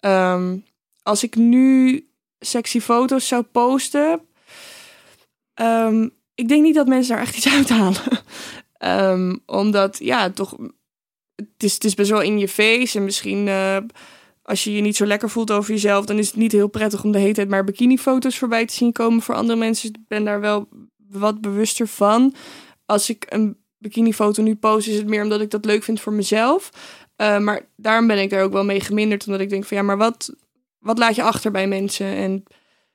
Ehm, 0.06 0.58
als 1.04 1.24
ik 1.24 1.36
nu 1.36 2.02
sexy 2.39 2.80
foto's 2.80 3.28
zou 3.28 3.44
posten, 3.44 4.22
ehm, 5.54 6.10
ik 6.36 6.48
denk 6.48 6.63
niet 6.63 6.76
dat 6.76 6.88
mensen 6.88 7.15
daar 7.15 7.24
echt 7.24 7.38
iets 7.38 7.50
uithalen. 7.50 8.02
Ehm, 8.78 9.36
omdat, 9.46 9.98
ja, 10.00 10.30
toch, 10.30 10.58
het 11.36 11.63
is, 11.63 11.74
het 11.74 11.84
is 11.84 11.94
best 11.94 12.10
wel 12.10 12.22
in 12.22 12.39
je 12.39 12.48
face. 12.48 12.98
En 12.98 13.04
misschien 13.04 13.48
eh, 13.48 13.78
als 14.41 14.63
je 14.63 14.74
je 14.74 14.82
niet 14.82 14.96
zo 14.96 15.06
lekker 15.06 15.30
voelt 15.30 15.52
over 15.52 15.72
jezelf, 15.72 16.06
dan 16.06 16.18
is 16.18 16.28
het 16.28 16.36
niet 16.36 16.52
heel 16.52 16.68
prettig 16.68 17.04
om 17.04 17.12
de 17.12 17.20
hele 17.20 17.34
tijd 17.34 17.50
maar 17.50 17.63
bikinifoto's 17.63 18.38
voorbij 18.38 18.65
te 18.65 18.74
zien 18.74 18.91
komen 18.91 19.22
voor 19.22 19.36
andere 19.36 19.60
mensen. 19.60 19.89
Ik 19.89 19.96
ben 20.08 20.24
daar 20.24 20.39
wel 20.39 20.68
wat 21.10 21.41
bewuster 21.41 21.88
van. 21.88 22.34
Als 22.86 23.10
ik 23.10 23.26
een 23.30 23.58
bikinifoto 23.78 24.41
nu 24.41 24.56
post, 24.56 24.88
is 24.88 24.98
het 24.98 25.08
meer 25.08 25.24
omdat 25.24 25.41
ik 25.41 25.50
dat 25.50 25.65
leuk 25.65 25.84
vind 25.84 26.02
voor 26.02 26.13
mezelf. 26.13 26.70
Uh, 27.17 27.39
maar 27.39 27.62
daarom 27.75 28.08
ben 28.08 28.19
ik 28.19 28.30
daar 28.30 28.43
ook 28.43 28.51
wel 28.51 28.65
mee 28.65 28.80
geminderd. 28.80 29.25
Omdat 29.25 29.41
ik 29.41 29.49
denk 29.49 29.65
van 29.65 29.78
ja, 29.78 29.84
maar 29.84 29.97
wat, 29.97 30.34
wat 30.80 30.97
laat 30.97 31.15
je 31.15 31.23
achter 31.23 31.51
bij 31.51 31.67
mensen? 31.67 32.06
En 32.06 32.43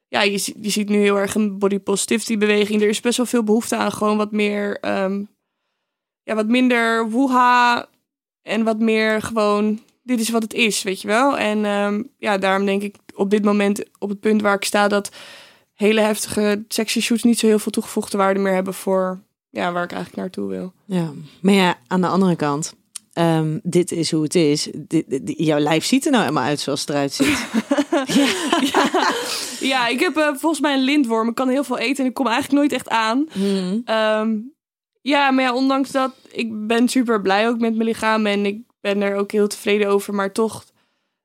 ja, 0.08 0.22
je, 0.22 0.52
je 0.60 0.70
ziet 0.70 0.88
nu 0.88 0.96
heel 0.96 1.18
erg 1.18 1.34
een 1.34 1.58
body 1.58 1.78
positivity 1.78 2.38
beweging. 2.38 2.82
Er 2.82 2.88
is 2.88 3.00
best 3.00 3.16
wel 3.16 3.26
veel 3.26 3.42
behoefte 3.42 3.76
aan 3.76 3.92
gewoon 3.92 4.16
wat 4.16 4.32
meer, 4.32 4.78
um, 5.02 5.28
ja, 6.22 6.34
wat 6.34 6.48
minder 6.48 7.10
woeha 7.10 7.88
en 8.42 8.64
wat 8.64 8.78
meer 8.78 9.22
gewoon, 9.22 9.80
dit 10.02 10.20
is 10.20 10.28
wat 10.28 10.42
het 10.42 10.54
is, 10.54 10.82
weet 10.82 11.00
je 11.00 11.08
wel. 11.08 11.38
En 11.38 11.64
um, 11.64 12.10
ja, 12.18 12.38
daarom 12.38 12.66
denk 12.66 12.82
ik 12.82 12.96
op 13.14 13.30
dit 13.30 13.44
moment 13.44 13.84
op 13.98 14.08
het 14.08 14.20
punt 14.20 14.42
waar 14.42 14.54
ik 14.54 14.64
sta 14.64 14.88
dat 14.88 15.10
hele 15.74 16.00
heftige 16.00 16.64
sexy 16.68 17.00
shoots 17.00 17.22
niet 17.22 17.38
zo 17.38 17.46
heel 17.46 17.58
veel 17.58 17.72
toegevoegde 17.72 18.16
waarde 18.16 18.40
meer 18.40 18.54
hebben 18.54 18.74
voor 18.74 19.20
ja, 19.50 19.72
waar 19.72 19.84
ik 19.84 19.92
eigenlijk 19.92 20.22
naartoe 20.22 20.48
wil. 20.48 20.72
Ja, 20.84 21.12
maar 21.40 21.54
ja, 21.54 21.78
aan 21.86 22.00
de 22.00 22.06
andere 22.06 22.36
kant, 22.36 22.74
um, 23.20 23.60
dit 23.62 23.92
is 23.92 24.10
hoe 24.10 24.22
het 24.22 24.34
is. 24.34 24.68
Dit, 24.76 25.04
dit, 25.08 25.22
jouw 25.36 25.58
lijf 25.58 25.84
ziet 25.84 26.04
er 26.04 26.10
nou 26.10 26.22
helemaal 26.22 26.44
uit 26.44 26.60
zoals 26.60 26.80
het 26.80 26.90
eruit 26.90 27.12
ziet. 27.12 27.46
ja. 27.90 28.30
ja. 28.72 28.90
ja, 29.60 29.88
ik 29.88 30.00
heb 30.00 30.16
uh, 30.16 30.28
volgens 30.34 30.60
mij 30.60 30.74
een 30.74 30.84
lintworm. 30.84 31.28
Ik 31.28 31.34
kan 31.34 31.48
heel 31.48 31.64
veel 31.64 31.78
eten 31.78 32.04
en 32.04 32.10
ik 32.10 32.14
kom 32.14 32.26
eigenlijk 32.26 32.58
nooit 32.58 32.72
echt 32.72 32.88
aan. 32.88 33.28
Mm. 33.34 33.82
Um, 33.86 34.52
ja, 35.02 35.30
maar 35.30 35.44
ja, 35.44 35.54
ondanks 35.54 35.90
dat, 35.90 36.14
ik 36.30 36.66
ben 36.66 36.88
super 36.88 37.20
blij 37.20 37.48
ook 37.48 37.58
met 37.58 37.74
mijn 37.74 37.88
lichaam 37.88 38.26
en 38.26 38.46
ik 38.46 38.62
ben 38.80 39.02
er 39.02 39.16
ook 39.16 39.32
heel 39.32 39.48
tevreden 39.48 39.88
over, 39.88 40.14
maar 40.14 40.32
toch, 40.32 40.64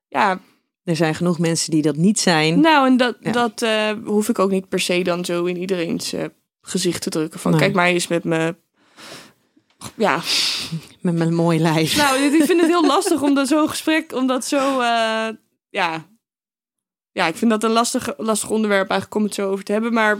ja. 0.08 0.40
Er 0.84 0.96
zijn 0.96 1.14
genoeg 1.14 1.38
mensen 1.38 1.70
die 1.70 1.82
dat 1.82 1.96
niet 1.96 2.20
zijn. 2.20 2.60
Nou, 2.60 2.86
en 2.86 2.96
dat, 2.96 3.16
ja. 3.20 3.32
dat 3.32 3.62
uh, 3.62 3.90
hoef 4.04 4.28
ik 4.28 4.38
ook 4.38 4.50
niet 4.50 4.68
per 4.68 4.80
se 4.80 5.02
dan 5.02 5.24
zo 5.24 5.44
in 5.44 5.56
iedereen's 5.56 6.12
uh, 6.12 6.24
gezicht 6.60 7.02
te 7.02 7.10
drukken. 7.10 7.40
Van, 7.40 7.50
nee. 7.50 7.60
kijk 7.60 7.74
maar 7.74 7.86
eens 7.86 8.06
met 8.06 8.24
me. 8.24 8.56
Ja. 9.94 10.20
Met 11.00 11.14
mijn 11.14 11.34
mooi 11.34 11.58
lijf. 11.58 11.96
Nou, 11.96 12.18
ik 12.18 12.44
vind 12.44 12.60
het 12.60 12.70
heel 12.70 12.86
lastig 12.86 13.22
om 13.22 13.34
dat 13.34 13.48
zo'n 13.48 13.68
gesprek, 13.68 14.12
om 14.12 14.26
dat 14.26 14.44
zo, 14.44 14.80
uh, 14.80 15.28
ja. 15.68 16.06
Ja, 17.12 17.26
ik 17.26 17.36
vind 17.36 17.50
dat 17.50 17.64
een 17.64 17.70
lastig, 17.70 18.14
lastig 18.16 18.50
onderwerp 18.50 18.90
eigenlijk 18.90 19.20
om 19.20 19.24
het 19.24 19.34
zo 19.34 19.50
over 19.50 19.64
te 19.64 19.72
hebben. 19.72 19.92
Maar 19.92 20.18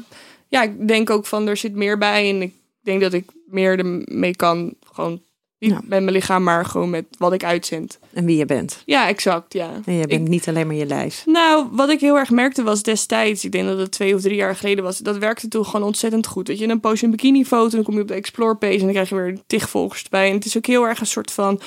ja, 0.48 0.62
ik 0.62 0.88
denk 0.88 1.10
ook 1.10 1.26
van, 1.26 1.46
er 1.46 1.56
zit 1.56 1.74
meer 1.74 1.98
bij. 1.98 2.30
En 2.30 2.42
ik 2.42 2.54
denk 2.82 3.00
dat 3.00 3.12
ik 3.12 3.30
meer 3.46 3.78
ermee 3.78 4.36
kan. 4.36 4.74
Gewoon 4.92 5.22
niet 5.58 5.70
ja. 5.70 5.76
met 5.76 6.02
mijn 6.02 6.10
lichaam, 6.10 6.42
maar 6.42 6.64
gewoon 6.64 6.90
met 6.90 7.04
wat 7.18 7.32
ik 7.32 7.44
uitzend. 7.44 7.98
En 8.12 8.24
wie 8.24 8.36
je 8.36 8.44
bent. 8.44 8.82
Ja, 8.84 9.08
exact, 9.08 9.52
ja. 9.52 9.70
En 9.84 9.94
je 9.94 10.06
bent 10.06 10.22
ik, 10.22 10.28
niet 10.28 10.48
alleen 10.48 10.66
maar 10.66 10.76
je 10.76 10.86
lijf. 10.86 11.22
Nou, 11.26 11.66
wat 11.72 11.88
ik 11.88 12.00
heel 12.00 12.16
erg 12.16 12.30
merkte 12.30 12.62
was 12.62 12.82
destijds, 12.82 13.44
ik 13.44 13.52
denk 13.52 13.66
dat 13.66 13.78
het 13.78 13.90
twee 13.90 14.14
of 14.14 14.20
drie 14.20 14.36
jaar 14.36 14.56
geleden 14.56 14.84
was, 14.84 14.98
dat 14.98 15.18
werkte 15.18 15.48
toen 15.48 15.64
gewoon 15.64 15.86
ontzettend 15.86 16.26
goed. 16.26 16.46
Dat 16.46 16.58
je 16.58 16.66
dan 16.66 16.80
post 16.80 17.00
je 17.00 17.04
een 17.06 17.12
bikinifoto, 17.12 17.76
dan 17.76 17.84
kom 17.84 17.94
je 17.94 18.00
op 18.00 18.08
de 18.08 18.14
explore 18.14 18.54
page 18.56 18.72
en 18.72 18.80
dan 18.80 18.90
krijg 18.90 19.08
je 19.08 19.14
weer 19.14 19.38
tig 19.46 19.68
volgers 19.68 20.02
erbij. 20.02 20.28
En 20.28 20.34
het 20.34 20.44
is 20.44 20.56
ook 20.56 20.66
heel 20.66 20.86
erg 20.86 21.00
een 21.00 21.06
soort 21.06 21.30
van... 21.30 21.60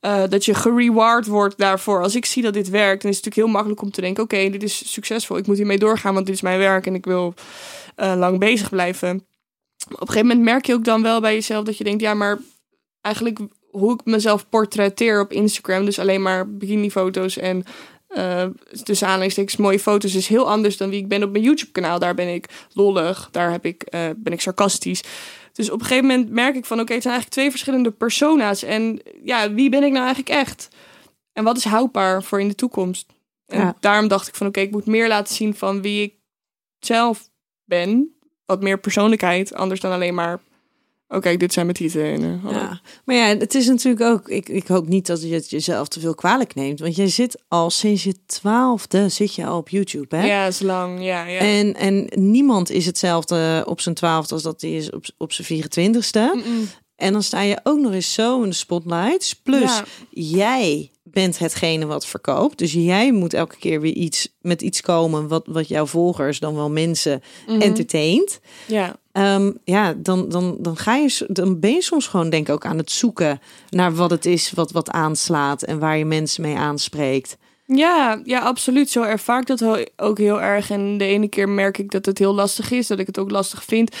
Uh, 0.00 0.22
dat 0.28 0.44
je 0.44 0.54
gereward 0.54 1.26
wordt 1.26 1.58
daarvoor. 1.58 2.02
Als 2.02 2.14
ik 2.14 2.24
zie 2.24 2.42
dat 2.42 2.52
dit 2.52 2.68
werkt, 2.68 3.02
dan 3.02 3.10
is 3.10 3.16
het 3.16 3.24
natuurlijk 3.24 3.46
heel 3.46 3.54
makkelijk 3.54 3.82
om 3.82 3.90
te 3.90 4.00
denken: 4.00 4.22
oké, 4.22 4.34
okay, 4.34 4.50
dit 4.50 4.62
is 4.62 4.92
succesvol. 4.92 5.36
Ik 5.36 5.46
moet 5.46 5.56
hiermee 5.56 5.78
doorgaan, 5.78 6.14
want 6.14 6.26
dit 6.26 6.34
is 6.34 6.40
mijn 6.40 6.58
werk 6.58 6.86
en 6.86 6.94
ik 6.94 7.04
wil 7.04 7.34
uh, 7.96 8.14
lang 8.16 8.38
bezig 8.38 8.68
blijven. 8.68 9.26
Op 9.88 10.00
een 10.00 10.06
gegeven 10.06 10.26
moment 10.26 10.44
merk 10.44 10.66
je 10.66 10.74
ook 10.74 10.84
dan 10.84 11.02
wel 11.02 11.20
bij 11.20 11.34
jezelf 11.34 11.64
dat 11.64 11.78
je 11.78 11.84
denkt: 11.84 12.00
ja, 12.00 12.14
maar 12.14 12.38
eigenlijk 13.14 13.38
hoe 13.70 13.92
ik 13.94 14.04
mezelf 14.04 14.48
portretteer 14.48 15.20
op 15.20 15.32
Instagram, 15.32 15.84
dus 15.84 15.98
alleen 15.98 16.22
maar 16.22 16.50
bikinifoto's 16.50 17.36
en 17.36 17.64
uh, 18.08 18.44
tussen 18.82 19.06
aanleidingstekens 19.06 19.56
mooie 19.56 19.78
foto's, 19.78 20.14
is 20.14 20.28
heel 20.28 20.50
anders 20.50 20.76
dan 20.76 20.90
wie 20.90 21.00
ik 21.00 21.08
ben 21.08 21.22
op 21.22 21.30
mijn 21.30 21.44
YouTube-kanaal. 21.44 21.98
Daar 21.98 22.14
ben 22.14 22.34
ik 22.34 22.66
lollig, 22.72 23.28
daar 23.30 23.50
heb 23.50 23.64
ik, 23.64 23.84
uh, 23.94 24.00
ben 24.16 24.32
ik 24.32 24.40
sarcastisch. 24.40 25.02
Dus 25.52 25.70
op 25.70 25.80
een 25.80 25.86
gegeven 25.86 26.08
moment 26.08 26.30
merk 26.30 26.54
ik 26.54 26.64
van, 26.64 26.76
oké, 26.76 26.82
okay, 26.82 26.94
het 26.94 27.02
zijn 27.02 27.14
eigenlijk 27.14 27.42
twee 27.42 27.50
verschillende 27.50 27.90
persona's. 27.90 28.62
En 28.62 29.00
ja, 29.22 29.52
wie 29.52 29.70
ben 29.70 29.82
ik 29.82 29.92
nou 29.92 30.04
eigenlijk 30.04 30.36
echt? 30.36 30.68
En 31.32 31.44
wat 31.44 31.56
is 31.56 31.64
houdbaar 31.64 32.22
voor 32.22 32.40
in 32.40 32.48
de 32.48 32.54
toekomst? 32.54 33.06
En 33.46 33.60
ja. 33.60 33.76
daarom 33.80 34.08
dacht 34.08 34.28
ik 34.28 34.34
van, 34.34 34.46
oké, 34.46 34.58
okay, 34.58 34.68
ik 34.68 34.76
moet 34.76 34.86
meer 34.86 35.08
laten 35.08 35.34
zien 35.34 35.54
van 35.54 35.82
wie 35.82 36.02
ik 36.02 36.14
zelf 36.78 37.30
ben. 37.64 38.16
Wat 38.44 38.62
meer 38.62 38.78
persoonlijkheid, 38.78 39.54
anders 39.54 39.80
dan 39.80 39.92
alleen 39.92 40.14
maar 40.14 40.40
Oké, 41.08 41.16
okay, 41.16 41.36
dit 41.36 41.52
zijn 41.52 41.66
mijn 41.66 41.78
titelen. 41.78 42.40
Uh, 42.44 42.50
ja. 42.50 42.80
Maar 43.04 43.16
ja, 43.16 43.24
het 43.24 43.54
is 43.54 43.66
natuurlijk 43.66 44.04
ook. 44.04 44.28
Ik, 44.28 44.48
ik 44.48 44.66
hoop 44.66 44.88
niet 44.88 45.06
dat 45.06 45.22
je 45.22 45.34
het 45.34 45.50
jezelf 45.50 45.88
te 45.88 46.00
veel 46.00 46.14
kwalijk 46.14 46.54
neemt. 46.54 46.80
Want 46.80 46.96
je 46.96 47.08
zit 47.08 47.42
al 47.48 47.70
sinds 47.70 48.04
je 48.04 48.14
twaalfde 48.26 49.08
zit 49.08 49.34
je 49.34 49.46
al 49.46 49.58
op 49.58 49.68
YouTube. 49.68 50.16
Hè? 50.16 50.26
Ja, 50.26 50.46
is 50.46 50.60
lang. 50.60 51.04
Ja, 51.04 51.24
ja. 51.24 51.38
En, 51.40 51.74
en 51.74 52.08
niemand 52.14 52.70
is 52.70 52.86
hetzelfde 52.86 53.64
op 53.66 53.80
zijn 53.80 53.94
twaalfde 53.94 54.34
als 54.34 54.42
dat 54.42 54.60
hij 54.60 54.70
is 54.70 54.90
op, 54.90 55.04
op 55.16 55.32
zijn 55.32 55.64
24ste. 55.64 56.34
Mm 56.34 56.42
-mm. 56.42 56.68
En 56.96 57.12
dan 57.12 57.22
sta 57.22 57.40
je 57.40 57.60
ook 57.62 57.78
nog 57.78 57.92
eens 57.92 58.12
zo 58.12 58.42
in 58.42 58.48
de 58.48 58.54
spotlights. 58.54 59.34
Plus, 59.34 59.76
ja. 59.76 59.84
jij 60.10 60.90
bent 61.02 61.38
hetgene 61.38 61.86
wat 61.86 62.06
verkoopt. 62.06 62.58
Dus 62.58 62.72
jij 62.72 63.12
moet 63.12 63.34
elke 63.34 63.56
keer 63.56 63.80
weer 63.80 63.94
iets 63.94 64.36
met 64.40 64.62
iets 64.62 64.80
komen 64.80 65.28
wat, 65.28 65.46
wat 65.46 65.68
jouw 65.68 65.86
volgers, 65.86 66.38
dan 66.38 66.54
wel 66.54 66.70
mensen, 66.70 67.12
mm 67.46 67.52
-hmm. 67.52 67.62
entertaint. 67.62 68.40
Ja. 68.66 68.96
Um, 69.18 69.58
ja, 69.64 69.94
dan, 69.96 70.28
dan, 70.28 70.56
dan, 70.60 70.76
ga 70.76 70.94
je, 70.94 71.26
dan 71.28 71.60
ben 71.60 71.72
je 71.72 71.82
soms 71.82 72.06
gewoon 72.06 72.30
denk 72.30 72.48
ik 72.48 72.54
ook 72.54 72.66
aan 72.66 72.78
het 72.78 72.90
zoeken 72.90 73.40
naar 73.70 73.94
wat 73.94 74.10
het 74.10 74.26
is 74.26 74.52
wat, 74.52 74.72
wat 74.72 74.90
aanslaat 74.90 75.62
en 75.62 75.78
waar 75.78 75.98
je 75.98 76.04
mensen 76.04 76.42
mee 76.42 76.56
aanspreekt. 76.56 77.36
Ja, 77.66 78.20
ja, 78.24 78.40
absoluut. 78.40 78.90
Zo 78.90 79.02
ervaar 79.02 79.40
ik 79.40 79.46
dat 79.46 79.90
ook 79.96 80.18
heel 80.18 80.42
erg. 80.42 80.70
En 80.70 80.98
de 80.98 81.04
ene 81.04 81.28
keer 81.28 81.48
merk 81.48 81.78
ik 81.78 81.90
dat 81.90 82.06
het 82.06 82.18
heel 82.18 82.34
lastig 82.34 82.70
is, 82.70 82.86
dat 82.86 82.98
ik 82.98 83.06
het 83.06 83.18
ook 83.18 83.30
lastig 83.30 83.64
vind. 83.64 83.96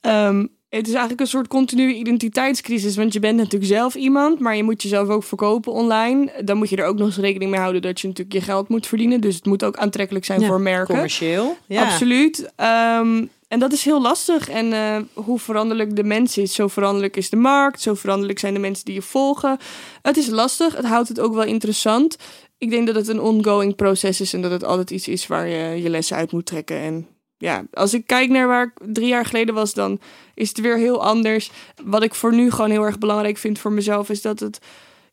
Um, 0.00 0.54
het 0.68 0.86
is 0.86 0.92
eigenlijk 0.92 1.20
een 1.20 1.26
soort 1.26 1.48
continue 1.48 1.94
identiteitscrisis. 1.94 2.96
Want 2.96 3.12
je 3.12 3.20
bent 3.20 3.36
natuurlijk 3.36 3.72
zelf 3.72 3.94
iemand, 3.94 4.38
maar 4.38 4.56
je 4.56 4.62
moet 4.62 4.82
jezelf 4.82 5.08
ook 5.08 5.24
verkopen 5.24 5.72
online. 5.72 6.32
Dan 6.44 6.56
moet 6.56 6.68
je 6.68 6.76
er 6.76 6.86
ook 6.86 6.98
nog 6.98 7.06
eens 7.06 7.16
rekening 7.16 7.50
mee 7.50 7.60
houden 7.60 7.82
dat 7.82 8.00
je 8.00 8.06
natuurlijk 8.06 8.36
je 8.36 8.42
geld 8.42 8.68
moet 8.68 8.86
verdienen. 8.86 9.20
Dus 9.20 9.34
het 9.34 9.46
moet 9.46 9.64
ook 9.64 9.76
aantrekkelijk 9.76 10.24
zijn 10.24 10.40
ja, 10.40 10.46
voor 10.46 10.60
merken. 10.60 10.94
Commercieel. 10.94 11.56
Ja. 11.66 11.84
Absoluut. 11.84 12.52
Um, 13.00 13.30
en 13.48 13.58
dat 13.58 13.72
is 13.72 13.84
heel 13.84 14.00
lastig. 14.00 14.48
En 14.48 14.66
uh, 14.66 14.98
hoe 15.24 15.38
veranderlijk 15.38 15.96
de 15.96 16.04
mens 16.04 16.38
is, 16.38 16.54
zo 16.54 16.68
veranderlijk 16.68 17.16
is 17.16 17.30
de 17.30 17.36
markt. 17.36 17.80
Zo 17.80 17.94
veranderlijk 17.94 18.38
zijn 18.38 18.54
de 18.54 18.60
mensen 18.60 18.84
die 18.84 18.94
je 18.94 19.02
volgen. 19.02 19.58
Het 20.02 20.16
is 20.16 20.26
lastig. 20.26 20.76
Het 20.76 20.84
houdt 20.84 21.08
het 21.08 21.20
ook 21.20 21.34
wel 21.34 21.44
interessant. 21.44 22.16
Ik 22.58 22.70
denk 22.70 22.86
dat 22.86 22.94
het 22.96 23.08
een 23.08 23.20
ongoing 23.20 23.76
proces 23.76 24.20
is 24.20 24.32
en 24.32 24.42
dat 24.42 24.50
het 24.50 24.64
altijd 24.64 24.90
iets 24.90 25.08
is 25.08 25.26
waar 25.26 25.48
je 25.48 25.82
je 25.82 25.90
lessen 25.90 26.16
uit 26.16 26.32
moet 26.32 26.46
trekken. 26.46 26.76
En 26.76 27.06
ja, 27.38 27.64
als 27.72 27.94
ik 27.94 28.06
kijk 28.06 28.30
naar 28.30 28.46
waar 28.46 28.64
ik 28.64 28.94
drie 28.94 29.08
jaar 29.08 29.24
geleden 29.24 29.54
was, 29.54 29.74
dan 29.74 30.00
is 30.34 30.48
het 30.48 30.60
weer 30.60 30.76
heel 30.76 31.04
anders. 31.04 31.50
Wat 31.84 32.02
ik 32.02 32.14
voor 32.14 32.34
nu 32.34 32.50
gewoon 32.50 32.70
heel 32.70 32.82
erg 32.82 32.98
belangrijk 32.98 33.36
vind 33.36 33.58
voor 33.58 33.72
mezelf, 33.72 34.10
is 34.10 34.22
dat 34.22 34.40
het, 34.40 34.58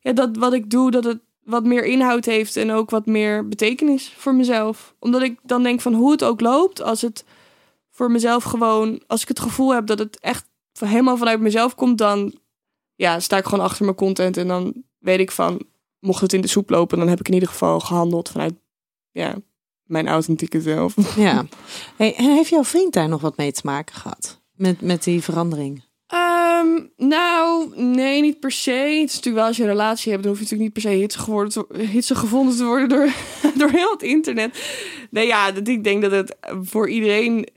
ja, 0.00 0.12
dat 0.12 0.36
wat 0.36 0.52
ik 0.52 0.70
doe, 0.70 0.90
dat 0.90 1.04
het 1.04 1.18
wat 1.42 1.64
meer 1.64 1.84
inhoud 1.84 2.24
heeft 2.24 2.56
en 2.56 2.70
ook 2.70 2.90
wat 2.90 3.06
meer 3.06 3.48
betekenis 3.48 4.14
voor 4.16 4.34
mezelf. 4.34 4.94
Omdat 4.98 5.22
ik 5.22 5.38
dan 5.42 5.62
denk 5.62 5.80
van 5.80 5.94
hoe 5.94 6.10
het 6.10 6.24
ook 6.24 6.40
loopt, 6.40 6.82
als 6.82 7.02
het 7.02 7.24
voor 7.94 8.10
mezelf 8.10 8.44
gewoon, 8.44 9.02
als 9.06 9.22
ik 9.22 9.28
het 9.28 9.40
gevoel 9.40 9.74
heb 9.74 9.86
dat 9.86 9.98
het 9.98 10.18
echt 10.20 10.46
helemaal 10.78 11.16
vanuit 11.16 11.40
mezelf 11.40 11.74
komt, 11.74 11.98
dan 11.98 12.34
ja, 12.94 13.20
sta 13.20 13.36
ik 13.36 13.44
gewoon 13.44 13.64
achter 13.64 13.84
mijn 13.84 13.96
content 13.96 14.36
en 14.36 14.48
dan 14.48 14.74
weet 14.98 15.20
ik 15.20 15.30
van, 15.30 15.60
mocht 15.98 16.20
het 16.20 16.32
in 16.32 16.40
de 16.40 16.48
soep 16.48 16.70
lopen, 16.70 16.98
dan 16.98 17.08
heb 17.08 17.20
ik 17.20 17.28
in 17.28 17.34
ieder 17.34 17.48
geval 17.48 17.80
gehandeld 17.80 18.28
vanuit, 18.28 18.54
ja, 19.10 19.34
mijn 19.82 20.08
authentieke 20.08 20.60
zelf. 20.60 21.16
Ja. 21.16 21.44
Hey, 21.96 22.14
en 22.14 22.34
heeft 22.34 22.48
jouw 22.48 22.64
vriend 22.64 22.92
daar 22.92 23.08
nog 23.08 23.20
wat 23.20 23.36
mee 23.36 23.52
te 23.52 23.60
maken 23.64 23.94
gehad? 23.94 24.40
Met, 24.54 24.80
met 24.80 25.04
die 25.04 25.22
verandering? 25.22 25.82
Um, 26.14 26.90
nou, 26.96 27.72
nee, 27.76 28.20
niet 28.20 28.40
per 28.40 28.50
se. 28.50 28.70
Het 28.70 29.08
is 29.08 29.14
natuurlijk 29.14 29.36
wel 29.36 29.44
als 29.44 29.56
je 29.56 29.62
een 29.62 29.68
relatie 29.68 30.10
hebt, 30.10 30.22
dan 30.22 30.32
hoef 30.32 30.40
je 30.40 30.46
natuurlijk 30.46 30.74
niet 30.74 30.84
per 30.84 30.92
se 30.92 30.98
hitsig, 30.98 31.22
geworden 31.22 31.52
te, 31.52 31.82
hitsig 31.82 32.18
gevonden 32.18 32.56
te 32.56 32.64
worden 32.64 32.88
door, 32.88 33.12
door 33.58 33.70
heel 33.70 33.90
het 33.90 34.02
internet. 34.02 34.58
Nee, 35.10 35.26
ja, 35.26 35.52
dat, 35.52 35.68
ik 35.68 35.84
denk 35.84 36.02
dat 36.02 36.10
het 36.10 36.36
voor 36.62 36.88
iedereen 36.88 37.48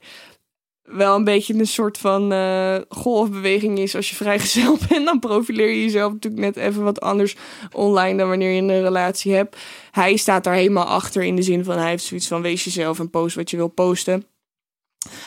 wel 0.88 1.16
een 1.16 1.24
beetje 1.24 1.54
een 1.54 1.68
soort 1.68 1.98
van 1.98 2.32
eh, 2.32 2.78
golfbeweging 2.90 3.80
is. 3.80 3.96
Als 3.96 4.10
je 4.10 4.16
vrijgezel 4.16 4.78
bent, 4.90 5.06
dan 5.06 5.20
profileer 5.20 5.70
je 5.70 5.82
jezelf 5.82 6.14
natuurlijk 6.14 6.44
net 6.44 6.56
even 6.56 6.84
wat 6.84 7.02
anders 7.02 7.36
online 7.72 8.18
dan 8.18 8.30
wanneer 8.30 8.52
je 8.52 8.62
een 8.62 8.82
relatie 8.82 9.34
hebt. 9.34 9.58
Hij 9.92 10.16
staat 10.16 10.44
daar 10.44 10.54
helemaal 10.54 10.86
achter 10.86 11.24
in 11.24 11.36
de 11.36 11.42
zin 11.42 11.64
van 11.64 11.78
hij 11.78 11.90
heeft 11.90 12.04
zoiets 12.04 12.28
van 12.28 12.42
wees 12.42 12.64
jezelf 12.64 13.00
en 13.00 13.10
post 13.10 13.36
wat 13.36 13.50
je 13.50 13.58
wil 13.58 13.68
posten. 13.68 14.26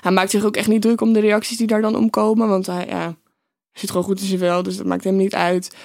Hij 0.01 0.13
maakt 0.13 0.31
zich 0.31 0.45
ook 0.45 0.57
echt 0.57 0.69
niet 0.69 0.83
druk 0.83 1.01
om 1.01 1.13
de 1.13 1.21
reacties 1.21 1.57
die 1.57 1.67
daar 1.67 1.83
dan 1.83 1.97
omkomen, 1.97 2.49
want 2.49 2.67
hij 2.67 2.87
ja, 2.87 3.17
zit 3.73 3.91
gewoon 3.91 4.05
goed 4.05 4.21
in 4.21 4.27
zijn 4.27 4.41
wel, 4.41 4.63
dus 4.63 4.77
dat 4.77 4.87
maakt 4.87 5.05
hem 5.05 5.17
niet 5.17 5.35
uit. 5.35 5.77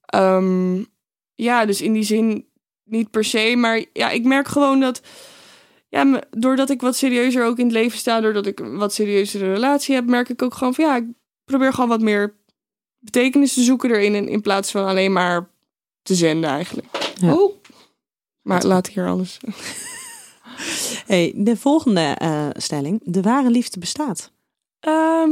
Ehm, 0.00 0.82
ja, 1.34 1.64
dus 1.64 1.80
in 1.80 1.92
die 1.92 2.02
zin 2.02 2.46
niet 2.84 3.10
per 3.10 3.24
se, 3.24 3.54
maar 3.56 3.84
ja, 3.92 4.10
ik 4.10 4.24
merk 4.24 4.48
gewoon 4.48 4.80
dat 4.80 5.00
ja, 5.94 6.20
doordat 6.30 6.70
ik 6.70 6.80
wat 6.80 6.96
serieuzer 6.96 7.44
ook 7.44 7.58
in 7.58 7.64
het 7.64 7.74
leven 7.74 7.98
sta, 7.98 8.20
doordat 8.20 8.46
ik 8.46 8.60
een 8.60 8.76
wat 8.76 8.94
serieuzere 8.94 9.52
relatie 9.52 9.94
heb, 9.94 10.06
merk 10.06 10.28
ik 10.28 10.42
ook 10.42 10.54
gewoon 10.54 10.74
van 10.74 10.84
ja, 10.84 10.96
ik 10.96 11.04
probeer 11.44 11.72
gewoon 11.72 11.88
wat 11.88 12.00
meer 12.00 12.34
betekenis 12.98 13.54
te 13.54 13.62
zoeken 13.62 13.90
erin 13.90 14.14
in, 14.14 14.28
in 14.28 14.40
plaats 14.40 14.70
van 14.70 14.86
alleen 14.86 15.12
maar 15.12 15.50
te 16.02 16.14
zenden 16.14 16.50
eigenlijk. 16.50 16.86
Ja. 17.20 17.34
Oh. 17.34 17.54
Maar 18.42 18.64
laat 18.64 18.88
hier 18.88 19.06
alles. 19.06 19.38
Hey, 21.06 21.32
de 21.36 21.56
volgende 21.56 22.00
eh, 22.00 22.48
stelling. 22.52 23.00
De 23.04 23.22
ware 23.22 23.50
liefde 23.50 23.78
bestaat. 23.78 24.32
Ehm, 24.80 25.30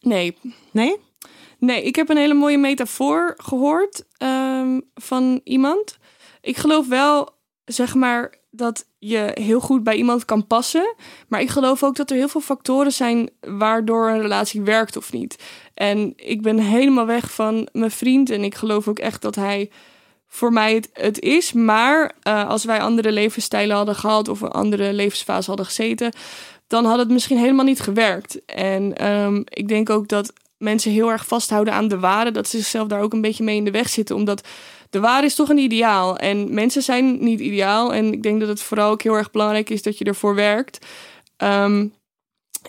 nee. 0.00 0.36
Nee? 0.70 0.96
Nee, 1.58 1.82
ik 1.82 1.96
heb 1.96 2.08
een 2.08 2.16
hele 2.16 2.34
mooie 2.34 2.58
metafoor 2.58 3.34
gehoord 3.36 4.06
ehm, 4.16 4.80
van 4.94 5.40
iemand. 5.44 5.98
Ik 6.40 6.56
geloof 6.56 6.88
wel, 6.88 7.28
zeg 7.64 7.94
maar, 7.94 8.41
dat 8.54 8.86
je 8.98 9.30
heel 9.34 9.60
goed 9.60 9.82
bij 9.82 9.94
iemand 9.94 10.24
kan 10.24 10.46
passen. 10.46 10.94
Maar 11.28 11.40
ik 11.40 11.48
geloof 11.48 11.82
ook 11.82 11.96
dat 11.96 12.10
er 12.10 12.16
heel 12.16 12.28
veel 12.28 12.40
factoren 12.40 12.92
zijn 12.92 13.30
waardoor 13.40 14.08
een 14.08 14.20
relatie 14.20 14.60
werkt 14.60 14.96
of 14.96 15.12
niet. 15.12 15.42
En 15.74 16.12
ik 16.16 16.42
ben 16.42 16.58
helemaal 16.58 17.06
weg 17.06 17.32
van 17.32 17.68
mijn 17.72 17.90
vriend. 17.90 18.30
En 18.30 18.44
ik 18.44 18.54
geloof 18.54 18.88
ook 18.88 18.98
echt 18.98 19.22
dat 19.22 19.34
hij 19.34 19.70
voor 20.28 20.52
mij 20.52 20.84
het, 20.92 21.20
is. 21.20 21.52
Maar 21.52 22.12
eh, 22.22 22.48
als 22.48 22.64
wij 22.64 22.80
andere 22.80 23.12
levensstijlen 23.12 23.76
hadden 23.76 23.94
gehad 23.94 24.28
of 24.28 24.40
een 24.40 24.50
andere 24.50 24.92
levensfase 24.92 25.48
hadden 25.48 25.66
gezeten, 25.66 26.12
dan 26.66 26.84
had 26.84 26.98
het 26.98 27.10
misschien 27.10 27.38
helemaal 27.38 27.64
niet 27.64 27.80
gewerkt. 27.80 28.44
En 28.44 28.96
ehm, 28.96 29.42
ik 29.44 29.68
denk 29.68 29.90
ook 29.90 30.08
dat 30.08 30.32
mensen 30.56 30.92
heel 30.92 31.10
erg 31.10 31.26
vasthouden 31.26 31.74
aan 31.74 31.88
de 31.88 31.98
ware, 31.98 32.30
dat 32.30 32.48
ze 32.48 32.56
zichzelf 32.56 32.88
daar 32.88 33.00
ook 33.00 33.12
een 33.12 33.20
beetje 33.20 33.44
mee 33.44 33.56
in 33.56 33.64
de 33.64 33.70
weg 33.70 33.88
zitten, 33.88 34.16
omdat 34.16 34.48
de 34.92 35.00
ware 35.00 35.26
is 35.26 35.34
toch 35.34 35.48
een 35.48 35.58
ideaal 35.58 36.16
en 36.16 36.54
mensen 36.54 36.82
zijn 36.82 37.24
niet 37.24 37.40
ideaal. 37.40 37.94
En 37.94 38.12
ik 38.12 38.22
denk 38.22 38.40
dat 38.40 38.48
het 38.48 38.62
vooral 38.62 38.90
ook 38.90 39.02
heel 39.02 39.14
erg 39.14 39.30
belangrijk 39.30 39.70
is 39.70 39.82
dat 39.82 39.98
je 39.98 40.04
ervoor 40.04 40.34
werkt. 40.34 40.86
Ehm, 41.36 41.86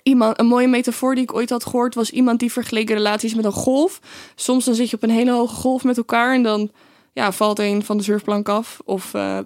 iemand, 0.02 0.38
een 0.38 0.46
mooie 0.46 0.68
metafoor 0.68 1.14
die 1.14 1.22
ik 1.22 1.34
ooit 1.34 1.50
had 1.50 1.64
gehoord 1.64 1.94
was 1.94 2.10
iemand 2.10 2.40
die 2.40 2.52
vergeleken 2.52 2.94
relaties 2.94 3.34
met 3.34 3.44
een 3.44 3.52
golf. 3.52 4.00
Soms 4.34 4.64
dan 4.64 4.74
zit 4.74 4.90
je 4.90 4.96
op 4.96 5.02
een 5.02 5.10
hele 5.10 5.30
hoge 5.30 5.54
golf 5.54 5.84
met 5.84 5.96
elkaar 5.96 6.34
en 6.34 6.42
dan 6.42 6.70
ja, 7.12 7.32
valt 7.32 7.58
een 7.58 7.84
van 7.84 7.96
de 7.96 8.02
surfplank 8.02 8.48
af. 8.48 8.80
Of 8.84 9.14
eh, 9.14 9.38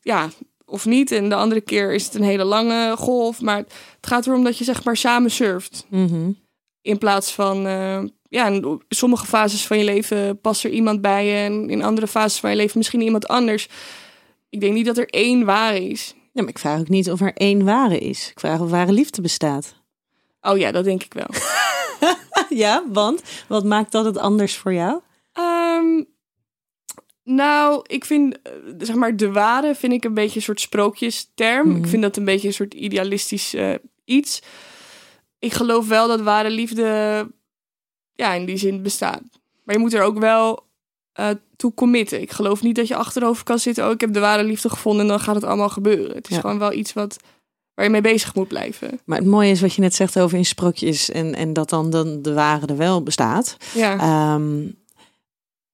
ja, 0.00 0.28
of 0.64 0.84
niet. 0.84 1.10
En 1.10 1.28
de 1.28 1.34
andere 1.34 1.60
keer 1.60 1.94
is 1.94 2.04
het 2.04 2.14
een 2.14 2.22
hele 2.22 2.44
lange 2.44 2.96
golf. 2.96 3.40
Maar 3.40 3.56
het 3.56 3.66
gaat 4.00 4.26
erom 4.26 4.44
dat 4.44 4.58
je 4.58 4.64
zeg 4.64 4.84
maar 4.84 4.96
samen 4.96 5.30
surft. 5.30 5.86
Mhm. 5.90 6.30
In 6.82 6.98
plaats 6.98 7.32
van, 7.32 7.66
eh, 7.66 8.02
ja, 8.28 8.46
in 8.46 8.82
sommige 8.88 9.26
fases 9.26 9.66
van 9.66 9.78
je 9.78 9.84
leven 9.84 10.40
past 10.40 10.64
er 10.64 10.70
iemand 10.70 11.00
bij 11.00 11.26
je. 11.26 11.34
En 11.34 11.70
in 11.70 11.82
andere 11.82 12.06
fases 12.06 12.40
van 12.40 12.50
je 12.50 12.56
leven 12.56 12.78
misschien 12.78 13.00
iemand 13.00 13.28
anders. 13.28 13.68
Ik 14.48 14.60
denk 14.60 14.74
niet 14.74 14.86
dat 14.86 14.98
er 14.98 15.08
één 15.08 15.44
ware 15.44 15.88
is. 15.88 16.14
Ja, 16.32 16.42
maar 16.42 16.50
ik 16.50 16.58
vraag 16.58 16.80
ook 16.80 16.88
niet 16.88 17.10
of 17.10 17.20
er 17.20 17.34
één 17.34 17.64
ware 17.64 17.98
is. 17.98 18.30
Ik 18.30 18.40
vraag 18.40 18.60
of 18.60 18.70
ware 18.70 18.92
liefde 18.92 19.22
bestaat. 19.22 19.74
Oh 20.40 20.58
ja, 20.58 20.72
dat 20.72 20.84
denk 20.84 21.02
ik 21.02 21.14
wel. 21.14 21.28
Ja, 22.48 22.84
want 22.92 23.22
wat 23.48 23.64
maakt 23.64 23.92
dat 23.92 24.04
het 24.04 24.18
anders 24.18 24.56
voor 24.56 24.74
jou? 24.74 25.00
Ehm, 25.32 26.02
nou, 27.24 27.84
ik 27.86 28.04
vind, 28.04 28.42
eh, 28.42 28.52
zeg 28.78 28.96
maar, 28.96 29.16
de 29.16 29.32
ware 29.32 29.74
vind 29.74 29.92
ik 29.92 30.04
een 30.04 30.14
beetje 30.14 30.36
een 30.36 30.42
soort 30.42 30.60
sprookjesterm. 30.60 31.68
Mhm. 31.68 31.76
Ik 31.76 31.86
vind 31.86 32.02
dat 32.02 32.16
een 32.16 32.24
beetje 32.24 32.48
een 32.48 32.54
soort 32.54 32.74
idealistisch 32.74 33.54
eh, 33.54 33.74
iets. 34.04 34.42
Ik 35.38 35.52
geloof 35.52 35.88
wel 35.88 36.08
dat 36.08 36.20
ware 36.20 36.50
liefde, 36.50 37.30
ja, 38.16 38.32
in 38.32 38.44
die 38.46 38.56
zin 38.56 38.82
bestaat. 38.82 39.20
Maar 39.64 39.74
je 39.74 39.80
moet 39.80 39.94
er 39.94 40.02
ook 40.02 40.18
wel 40.18 40.64
eh, 41.12 41.28
toe 41.56 41.74
committen. 41.74 42.20
Ik 42.20 42.30
geloof 42.32 42.62
niet 42.62 42.76
dat 42.76 42.88
je 42.88 42.96
achterover 42.96 43.44
kan 43.44 43.58
zitten. 43.58 43.84
Oh, 43.86 43.90
ik 43.90 44.00
heb 44.00 44.12
de 44.12 44.20
ware 44.20 44.44
liefde 44.44 44.68
gevonden 44.68 45.00
en 45.02 45.08
dan 45.08 45.20
gaat 45.20 45.34
het 45.34 45.44
allemaal 45.44 45.68
gebeuren. 45.68 46.16
Het 46.16 46.28
is 46.28 46.34
Ja. 46.34 46.40
gewoon 46.40 46.58
wel 46.58 46.72
iets 46.72 46.92
wat, 46.92 47.16
waar 47.74 47.84
je 47.84 47.90
mee 47.90 48.00
bezig 48.00 48.34
moet 48.34 48.48
blijven. 48.48 49.00
Maar 49.04 49.18
het 49.18 49.26
mooie 49.26 49.50
is 49.50 49.60
wat 49.60 49.74
je 49.74 49.80
net 49.80 49.94
zegt 49.94 50.18
over 50.18 50.38
in 50.38 50.44
sprookjes 50.44 51.10
en, 51.10 51.34
en 51.34 51.52
dat 51.52 51.68
dan, 51.70 51.90
dan 51.90 52.22
de 52.22 52.32
ware 52.34 52.66
er 52.66 52.76
wel 52.76 53.02
bestaat. 53.02 53.56
Ja, 53.74 53.98
Ehm, 53.98 54.66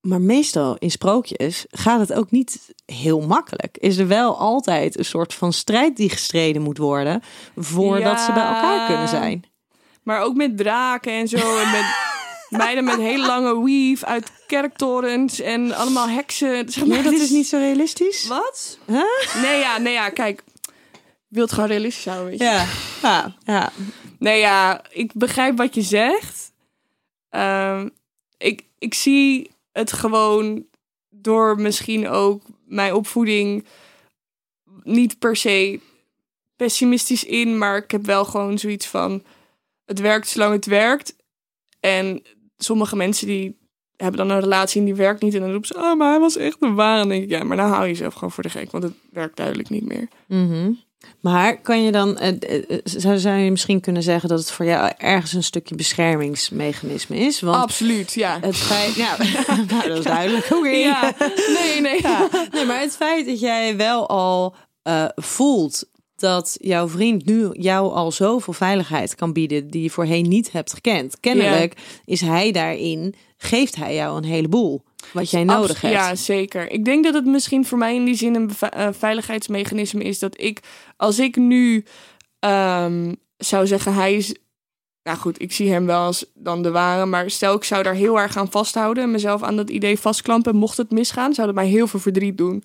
maar 0.01 0.21
meestal 0.21 0.75
in 0.79 0.91
sprookjes 0.91 1.65
gaat 1.69 1.99
het 1.99 2.13
ook 2.13 2.31
niet 2.31 2.73
heel 2.85 3.21
makkelijk. 3.21 3.77
Is 3.77 3.97
er 3.97 4.07
wel 4.07 4.37
altijd 4.37 4.97
een 4.97 5.05
soort 5.05 5.33
van 5.33 5.53
strijd 5.53 5.97
die 5.97 6.09
gestreden 6.09 6.61
moet 6.61 6.77
worden 6.77 7.21
voordat 7.55 8.19
ze 8.19 8.31
bij 8.33 8.43
elkaar 8.45 8.87
kunnen 8.87 9.07
zijn. 9.07 9.43
Maar 10.03 10.21
ook 10.21 10.35
met 10.35 10.57
draken 10.57 11.13
en 11.13 11.27
zo. 11.27 11.37
En 11.57 11.71
met 11.71 11.85
meiden 12.57 12.83
met 12.83 12.97
hele 12.97 13.25
lange 13.25 13.63
weave 13.63 14.05
uit 14.05 14.31
kerktorens. 14.47 15.39
En 15.39 15.71
allemaal 15.75 16.09
heksen. 16.09 16.69
Zeg 16.69 16.85
maar, 16.85 16.97
Ja, 16.97 17.03
dat 17.03 17.13
het 17.13 17.21
is 17.21 17.29
niet 17.29 17.47
zo 17.47 17.57
realistisch. 17.57 18.27
Wat? 18.27 18.77
Huh? 18.85 19.41
Nee, 19.41 19.59
ja, 19.59 19.77
nee, 19.77 19.93
ja, 19.93 20.09
kijk. 20.09 20.43
Ik 21.29 21.39
wil 21.39 21.43
het 21.43 21.53
gewoon 21.53 21.69
realistisch 21.69 22.05
houden, 22.05 22.29
weet 22.29 22.39
je. 22.39 22.45
Ja, 22.45 22.65
ja, 23.01 23.35
ja. 23.45 23.71
Nee, 24.19 24.39
ja, 24.39 24.81
ik 24.89 25.13
begrijp 25.13 25.57
wat 25.57 25.75
je 25.75 25.81
zegt. 25.81 26.51
Ehm, 27.29 27.89
ik, 28.37 28.63
ik 28.77 28.93
zie 28.93 29.51
het 29.71 29.93
gewoon 29.93 30.65
door 31.09 31.59
misschien 31.59 32.07
ook 32.07 32.41
mijn 32.65 32.93
opvoeding 32.93 33.65
niet 34.83 35.19
per 35.19 35.35
se 35.35 35.79
pessimistisch 36.55 37.23
in, 37.23 37.57
maar 37.57 37.77
ik 37.77 37.91
heb 37.91 38.05
wel 38.05 38.25
gewoon 38.25 38.57
zoiets 38.57 38.87
van 38.87 39.23
het 39.85 39.99
werkt 39.99 40.27
zolang 40.27 40.53
het 40.53 40.65
werkt. 40.65 41.15
En 41.79 42.23
sommige 42.63 42.95
mensen 42.95 43.27
die 43.27 43.57
hebben 43.97 44.27
dan 44.27 44.29
een 44.29 44.43
relatie 44.43 44.79
en 44.79 44.85
die 44.85 44.95
werkt 44.95 45.21
niet 45.21 45.33
en 45.33 45.39
dan 45.39 45.51
roepen 45.51 45.67
ze, 45.67 45.75
oh, 45.75 45.95
maar 45.97 46.09
hij 46.09 46.19
was 46.19 46.37
echt 46.37 46.57
een 46.59 46.75
ware. 46.75 46.99
Dan 46.99 47.09
denk 47.09 47.23
ik, 47.23 47.29
ja, 47.29 47.43
maar 47.43 47.57
nou 47.57 47.69
hou 47.69 47.83
je 47.83 47.89
jezelf 47.89 48.13
gewoon 48.13 48.31
voor 48.31 48.43
de 48.43 48.49
gek, 48.49 48.71
want 48.71 48.83
het 48.83 48.93
werkt 49.11 49.37
duidelijk 49.37 49.69
niet 49.69 49.85
meer. 49.85 50.07
Mhm. 50.27 50.71
Maar 51.19 51.61
kan 51.61 51.83
je 51.83 51.91
dan, 51.91 52.17
eh, 52.17 52.29
eh, 52.29 52.79
zou, 52.83 53.17
zou 53.17 53.37
je 53.37 53.51
misschien 53.51 53.79
kunnen 53.79 54.03
zeggen 54.03 54.29
dat 54.29 54.39
het 54.39 54.51
voor 54.51 54.65
jou 54.65 54.91
ergens 54.97 55.33
een 55.33 55.43
stukje 55.43 55.75
beschermingsmechanisme 55.75 57.17
is? 57.17 57.41
Want 57.41 57.63
Absoluut, 57.63 58.13
ja. 58.13 58.37
het 58.41 58.55
feit, 58.55 58.93
ja, 58.95 59.17
nou, 59.69 59.87
dat 59.87 59.97
is 59.97 60.03
duidelijk. 60.03 60.51
Oké. 60.51 60.69
Ja, 60.69 61.13
nee, 61.59 61.81
nee. 61.81 62.01
Ja, 62.01 62.29
nee, 62.51 62.65
maar 62.65 62.79
het 62.79 62.95
feit 62.95 63.25
dat 63.25 63.39
jij 63.39 63.77
wel 63.77 64.09
al 64.09 64.55
eh, 64.83 65.05
voelt 65.15 65.85
dat 66.15 66.57
jouw 66.59 66.87
vriend 66.87 67.25
nu 67.25 67.49
jou 67.51 67.93
al 67.93 68.11
zoveel 68.11 68.53
veiligheid 68.53 69.15
kan 69.15 69.33
bieden 69.33 69.67
die 69.67 69.83
je 69.83 69.89
voorheen 69.89 70.27
niet 70.27 70.51
hebt 70.51 70.73
gekend. 70.73 71.19
Kennelijk 71.19 71.73
is 72.05 72.21
hij 72.21 72.51
daarin, 72.51 73.15
geeft 73.37 73.75
hij 73.75 73.95
jou 73.95 74.17
een 74.17 74.23
heleboel 74.23 74.83
wat 75.13 75.29
jij 75.29 75.43
nodig 75.43 75.69
Abs- 75.69 75.81
hebt. 75.81 75.93
Ja, 75.93 76.15
zeker. 76.15 76.71
Ik 76.71 76.85
denk 76.85 77.03
dat 77.03 77.13
het 77.13 77.25
misschien 77.25 77.65
voor 77.65 77.77
mij 77.77 77.95
in 77.95 78.05
die 78.05 78.15
zin 78.15 78.35
een 78.35 78.51
eh, 78.59 78.87
veiligheidsmechanisme 78.91 80.03
is 80.03 80.19
dat 80.19 80.41
ik, 80.41 80.59
als 80.97 81.19
ik 81.19 81.35
nu 81.35 81.85
ehm, 82.39 83.13
zou 83.37 83.67
zeggen, 83.67 83.93
hij 83.93 84.13
is. 84.13 84.35
Nou 85.03 85.17
goed, 85.17 85.41
ik 85.41 85.51
zie 85.51 85.71
hem 85.71 85.85
wel 85.85 85.99
als 85.99 86.25
dan 86.33 86.61
de 86.61 86.71
ware, 86.71 87.05
maar 87.05 87.29
stel 87.29 87.55
ik 87.55 87.63
zou 87.63 87.83
daar 87.83 87.93
heel 87.93 88.19
erg 88.19 88.37
aan 88.37 88.51
vasthouden 88.51 89.03
en 89.03 89.11
mezelf 89.11 89.43
aan 89.43 89.55
dat 89.55 89.69
idee 89.69 89.99
vastklampen, 89.99 90.55
mocht 90.55 90.77
het 90.77 90.91
misgaan, 90.91 91.33
zou 91.33 91.47
dat 91.47 91.55
mij 91.55 91.67
heel 91.67 91.87
veel 91.87 91.99
verdriet 91.99 92.37
doen. 92.37 92.63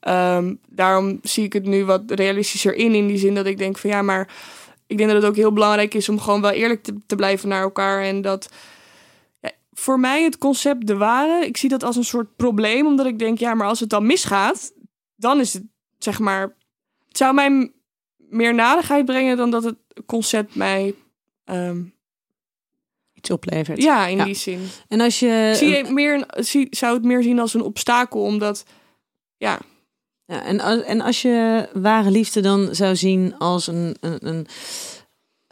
Ehm, 0.00 0.54
daarom 0.68 1.18
zie 1.22 1.44
ik 1.44 1.52
het 1.52 1.64
nu 1.64 1.84
wat 1.84 2.02
realistischer 2.06 2.74
in, 2.74 2.94
in 2.94 3.06
die 3.06 3.18
zin 3.18 3.34
dat 3.34 3.46
ik 3.46 3.58
denk 3.58 3.78
van 3.78 3.90
ja, 3.90 4.02
maar 4.02 4.28
ik 4.86 4.96
denk 4.96 5.10
dat 5.10 5.22
het 5.22 5.30
ook 5.30 5.36
heel 5.36 5.52
belangrijk 5.52 5.94
is 5.94 6.08
om 6.08 6.20
gewoon 6.20 6.40
wel 6.40 6.50
eerlijk 6.50 6.88
te, 7.06 7.16
blijven 7.16 7.48
naar 7.48 7.62
elkaar 7.62 8.02
en 8.02 8.22
dat 8.22 8.48
ja, 9.40 9.50
voor 9.72 10.00
mij 10.00 10.22
het 10.22 10.38
concept 10.38 10.86
de 10.86 10.96
ware, 10.96 11.46
ik 11.46 11.56
zie 11.56 11.68
dat 11.68 11.82
als 11.82 11.96
een 11.96 12.04
soort 12.04 12.36
probleem, 12.36 12.86
omdat 12.86 13.06
ik 13.06 13.18
denk, 13.18 13.38
ja, 13.38 13.54
maar 13.54 13.66
als 13.66 13.80
het 13.80 13.90
dan 13.90 14.06
misgaat, 14.06 14.72
dan 15.16 15.40
is 15.40 15.52
het 15.52 15.64
zeg 15.98 16.18
maar, 16.18 16.40
het 17.08 17.16
zou 17.16 17.34
mij 17.34 17.72
meer 18.16 18.54
nadigheid 18.54 19.04
brengen 19.04 19.36
dan 19.36 19.50
dat 19.50 19.64
het 19.64 19.76
concept 20.06 20.54
mij, 20.54 20.94
ehm, 21.50 21.82
Iets 23.14 23.30
oplevert. 23.30 23.82
ja, 23.82 24.06
in 24.06 24.16
Ja. 24.16 24.24
die 24.24 24.34
zin. 24.34 24.60
En 24.88 25.00
als 25.00 25.18
je. 25.18 25.52
zie 25.56 25.68
je 25.68 25.84
meer, 25.90 26.26
zie, 26.36 26.66
zou 26.70 26.94
het 26.94 27.04
meer 27.04 27.22
zien 27.22 27.38
als 27.38 27.54
een 27.54 27.62
obstakel, 27.62 28.20
omdat, 28.22 28.64
ja, 29.36 29.60
Ja, 30.26 30.42
en, 30.44 30.60
als- 30.60 30.82
en 30.82 31.00
als 31.00 31.22
je 31.22 31.68
ware 31.72 32.10
liefde 32.10 32.40
dan 32.40 32.74
zou 32.74 32.96
zien 32.96 33.38
als 33.38 33.66
een, 33.66 33.96
een, 34.00 34.26
een, 34.26 34.46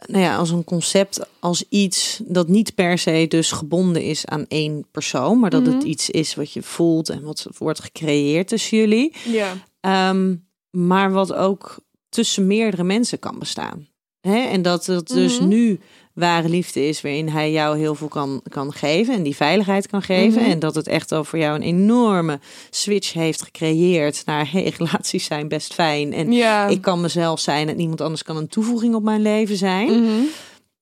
nou 0.05 0.23
ja, 0.23 0.35
als 0.37 0.49
een 0.49 0.63
concept, 0.63 1.19
als 1.39 1.63
iets 1.69 2.19
dat 2.23 2.47
niet 2.47 2.75
per 2.75 2.97
se 2.97 3.25
dus 3.27 3.51
gebonden 3.51 4.03
is 4.03 4.25
aan 4.25 4.45
één 4.47 4.85
persoon, 4.91 5.39
maar 5.39 5.49
dat 5.49 5.65
het 5.65 5.75
Mhm. 5.75 5.85
iets 5.85 6.09
is 6.09 6.35
wat 6.35 6.51
je 6.53 6.61
voelt 6.63 7.09
en 7.09 7.21
wat 7.21 7.45
wordt 7.57 7.79
gecreëerd 7.81 8.47
tussen 8.47 8.77
jullie, 8.77 9.15
ja. 9.25 9.53
Ehm, 9.79 10.35
maar 10.69 11.11
wat 11.11 11.33
ook 11.33 11.75
tussen 12.09 12.47
meerdere 12.47 12.83
mensen 12.83 13.19
kan 13.19 13.39
bestaan. 13.39 13.87
Hè? 14.21 14.37
En 14.37 14.61
dat 14.61 14.85
het 14.85 15.07
dus 15.07 15.39
Mhm. 15.39 15.47
nu 15.47 15.79
ware 16.13 16.49
liefde 16.49 16.87
is 16.87 17.01
waarin 17.01 17.29
hij 17.29 17.51
jou 17.51 17.77
heel 17.77 17.95
veel 17.95 18.07
kan, 18.07 18.41
kan 18.49 18.73
geven 18.73 19.13
en 19.13 19.23
die 19.23 19.35
veiligheid 19.35 19.87
kan 19.87 20.01
geven. 20.01 20.41
Mhm. 20.41 20.51
En 20.51 20.59
dat 20.59 20.75
het 20.75 20.87
echt 20.87 21.11
al 21.11 21.23
voor 21.23 21.39
jou 21.39 21.55
een 21.55 21.61
enorme 21.61 22.39
switch 22.69 23.13
heeft 23.13 23.41
gecreëerd 23.41 24.21
naar 24.25 24.51
hey, 24.51 24.73
relaties 24.77 25.25
zijn 25.25 25.47
best 25.47 25.73
fijn. 25.73 26.13
En 26.13 26.31
Ja. 26.31 26.67
ik 26.67 26.81
kan 26.81 27.01
mezelf 27.01 27.39
zijn 27.39 27.69
en 27.69 27.75
niemand 27.77 28.01
anders 28.01 28.23
kan 28.23 28.37
een 28.37 28.47
toevoeging 28.47 28.95
op 28.95 29.03
mijn 29.03 29.21
leven 29.21 29.55
zijn. 29.57 30.03
Mhm. 30.03 30.21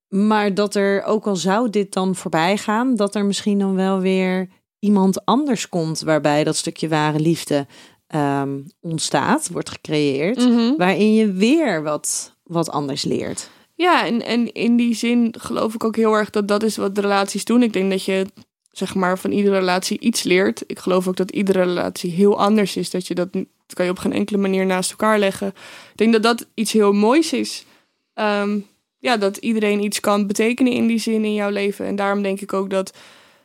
Maar 0.09 0.53
dat 0.53 0.75
er, 0.75 1.03
ook 1.03 1.27
al 1.27 1.35
zou 1.35 1.69
dit 1.69 1.93
dan 1.93 2.15
voorbij 2.15 2.57
gaan, 2.57 2.95
dat 2.95 3.15
er 3.15 3.25
misschien 3.25 3.59
dan 3.59 3.75
wel 3.75 3.99
weer 3.99 4.47
iemand 4.79 5.25
anders 5.25 5.69
komt 5.69 5.99
waarbij 6.01 6.43
dat 6.43 6.55
stukje 6.55 6.87
ware 6.87 7.19
liefde 7.19 7.65
ehm, 8.07 8.59
ontstaat, 8.81 9.49
wordt 9.51 9.69
gecreëerd, 9.69 10.47
waarin 10.77 11.13
je 11.13 11.31
weer 11.31 11.83
wat, 11.83 12.35
wat 12.47 12.69
anders 12.69 13.03
leert. 13.03 13.49
Ja, 13.75 14.05
en, 14.05 14.25
en 14.25 14.53
in 14.53 14.75
die 14.75 14.95
zin 14.95 15.35
geloof 15.39 15.73
ik 15.73 15.83
ook 15.83 15.95
heel 15.95 16.13
erg 16.13 16.29
dat 16.29 16.47
dat 16.47 16.63
is 16.63 16.77
wat 16.77 16.97
relaties 16.97 17.45
doen. 17.45 17.63
Ik 17.63 17.73
denk 17.73 17.91
dat 17.91 18.03
je 18.03 18.25
zeg 18.71 18.95
maar 18.95 19.19
van 19.19 19.31
iedere 19.31 19.57
relatie 19.57 19.99
iets 19.99 20.23
leert. 20.23 20.63
Ik 20.67 20.79
geloof 20.79 21.07
ook 21.07 21.15
dat 21.15 21.31
iedere 21.31 21.63
relatie 21.63 22.11
heel 22.11 22.39
anders 22.39 22.75
is. 22.75 22.89
Dat 22.89 23.07
je 23.07 23.15
dat 23.15 23.29
kan 23.73 23.85
je 23.85 23.91
op 23.91 23.99
geen 23.99 24.13
enkele 24.13 24.37
manier 24.37 24.65
naast 24.65 24.91
elkaar 24.91 25.19
leggen. 25.19 25.47
Ik 25.91 25.97
denk 25.97 26.13
dat 26.13 26.23
dat 26.23 26.47
iets 26.53 26.71
heel 26.71 26.91
moois 26.91 27.33
is. 27.33 27.65
Ehm, 28.13 28.59
ja, 28.97 29.17
dat 29.17 29.37
iedereen 29.37 29.83
iets 29.83 29.99
kan 29.99 30.27
betekenen 30.27 30.73
in 30.73 30.87
die 30.87 30.99
zin 30.99 31.25
in 31.25 31.33
jouw 31.33 31.49
leven. 31.49 31.85
En 31.85 31.95
daarom 31.95 32.23
denk 32.23 32.41
ik 32.41 32.53
ook 32.53 32.69
dat 32.69 32.97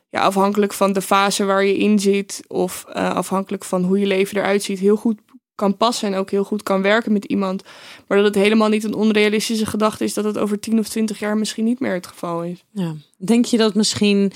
ja, 0.09 0.21
afhankelijk 0.21 0.73
van 0.73 0.93
de 0.93 1.03
fase 1.03 1.45
waar 1.45 1.65
je 1.65 1.77
in 1.77 1.99
zit, 1.99 2.43
of 2.49 2.85
eh, 2.93 3.15
afhankelijk 3.15 3.65
van 3.65 3.85
hoe 3.85 3.99
je 3.99 4.07
leven 4.07 4.37
eruit 4.37 4.62
ziet, 4.62 4.79
heel 4.79 4.97
goed 4.97 5.19
kan 5.55 5.77
passen 5.77 6.12
en 6.12 6.19
ook 6.19 6.31
heel 6.31 6.45
goed 6.45 6.62
kan 6.62 6.83
werken 6.83 7.12
met 7.12 7.25
iemand. 7.25 7.62
Maar 8.07 8.19
dat 8.19 8.27
het 8.27 8.43
helemaal 8.43 8.69
niet 8.69 8.85
een 8.85 8.95
onrealistische 8.95 9.67
gedachte 9.67 10.05
is 10.05 10.15
dat 10.15 10.25
het 10.25 10.38
over 10.38 10.61
10 10.61 10.79
of 10.79 10.88
20 10.88 11.19
jaar 11.19 11.37
misschien 11.37 11.65
niet 11.65 11.81
meer 11.81 11.95
het 11.95 12.07
geval 12.07 12.45
is. 12.45 12.65
Ja. 12.71 12.95
Denk 13.17 13.45
je 13.45 13.57
dat 13.57 13.75
misschien 13.75 14.33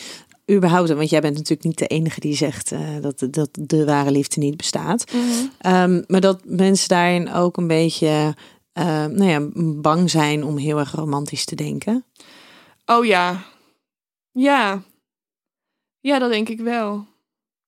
überhaupt, 0.51 0.89
want 0.93 1.11
jij 1.11 1.21
bent 1.21 1.35
natuurlijk 1.35 1.65
niet 1.65 1.79
de 1.79 1.87
enige 1.87 2.21
die 2.21 2.37
zegt 2.37 2.73
eh, 2.73 2.81
dat, 3.01 3.27
dat 3.31 3.49
de 3.53 3.85
ware 3.85 4.11
liefde 4.11 4.41
niet 4.41 4.57
bestaat. 4.57 5.05
Ehm, 5.59 6.03
maar 6.07 6.21
dat 6.21 6.41
mensen 6.45 6.89
daarin 6.89 7.33
ook 7.33 7.57
een 7.57 7.67
beetje 7.67 8.35
eh, 8.73 9.05
nou 9.05 9.25
ja, 9.25 9.49
bang 9.81 10.11
zijn 10.11 10.45
om 10.45 10.57
heel 10.57 10.79
erg 10.79 10.93
romantisch 10.93 11.45
te 11.45 11.55
denken. 11.55 12.05
Oh 12.87 13.05
ja. 13.05 13.45
Ja. 14.33 14.83
Ja, 16.01 16.19
dat 16.19 16.31
denk 16.31 16.49
ik 16.49 16.61
wel. 16.61 17.07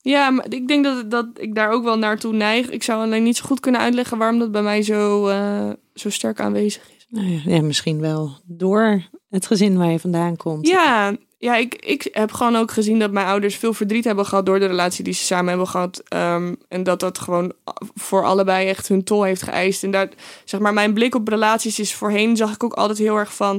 Ja, 0.09 0.31
maar 0.31 0.47
ik 0.49 0.69
denk 0.69 0.85
dat, 0.85 1.11
dat 1.11 1.27
ik 1.37 1.55
daar 1.55 1.71
ook 1.71 1.85
wel 1.85 1.99
naartoe 1.99 2.33
neig. 2.33 2.71
Ik 2.71 2.83
zou 2.83 3.03
alleen 3.03 3.23
niet 3.23 3.37
zo 3.37 3.45
goed 3.45 3.61
kunnen 3.61 3.81
uitleggen 3.81 4.19
waarom 4.19 4.39
dat 4.39 4.53
bij 4.53 4.63
mij 4.63 4.83
zo, 4.83 5.27
eh, 5.27 5.71
zo 5.95 6.11
sterk 6.11 6.41
aanwezig 6.41 6.83
is. 6.97 7.07
Nou 7.09 7.27
ja, 7.27 7.41
ja, 7.45 7.63
misschien 7.63 8.01
wel 8.01 8.37
door 8.45 9.03
het 9.31 9.47
gezin 9.47 9.79
waar 9.79 9.91
je 9.91 9.99
vandaan 9.99 10.37
komt. 10.37 10.69
Ja, 10.69 11.17
ja 11.39 11.57
ik, 11.57 11.75
ik 11.75 12.09
heb 12.13 12.33
gewoon 12.33 12.57
ook 12.57 12.71
gezien 12.71 12.99
dat 12.99 13.11
mijn 13.11 13.27
ouders 13.27 13.57
veel 13.57 13.73
verdriet 13.73 14.05
hebben 14.05 14.27
gehad 14.27 14.47
door 14.47 14.59
de 14.59 14.67
relatie 14.67 15.05
die 15.05 15.13
ze 15.13 15.25
samen 15.25 15.49
hebben 15.49 15.69
gehad. 15.69 16.03
Ehm, 16.09 16.55
en 16.69 16.83
dat 16.83 17.01
dat 17.01 17.19
gewoon 17.19 17.53
voor 17.95 18.25
allebei 18.25 18.69
echt 18.69 18.89
hun 18.89 19.05
tol 19.05 19.23
heeft 19.23 19.43
geëist. 19.43 19.83
En 19.83 19.91
daar, 19.91 20.09
zeg 20.45 20.61
maar, 20.61 20.73
mijn 20.73 20.95
blik 20.95 21.15
op 21.15 21.29
relaties 21.29 21.79
is 21.79 21.95
voorheen, 21.95 22.37
zag 22.37 22.55
ik 22.55 22.65
ook 22.65 22.75
altijd 22.75 22.99
heel 22.99 23.17
erg 23.17 23.35
van. 23.35 23.57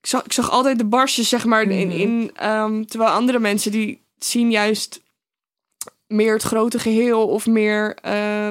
Ik 0.00 0.06
zag, 0.06 0.24
ik 0.24 0.32
zag 0.32 0.50
altijd 0.50 0.78
de 0.78 0.86
barstjes, 0.86 1.28
zeg 1.28 1.44
maar, 1.44 1.62
in. 1.62 1.88
Mhm. 1.88 1.96
in 1.96 2.30
ehm, 2.34 2.84
terwijl 2.84 3.10
andere 3.10 3.38
mensen 3.38 3.70
die 3.70 4.08
zien 4.24 4.50
juist 4.50 5.02
meer 6.06 6.32
het 6.32 6.42
grote 6.42 6.78
geheel 6.78 7.28
of 7.28 7.46
meer. 7.46 7.94
eh, 7.94 8.50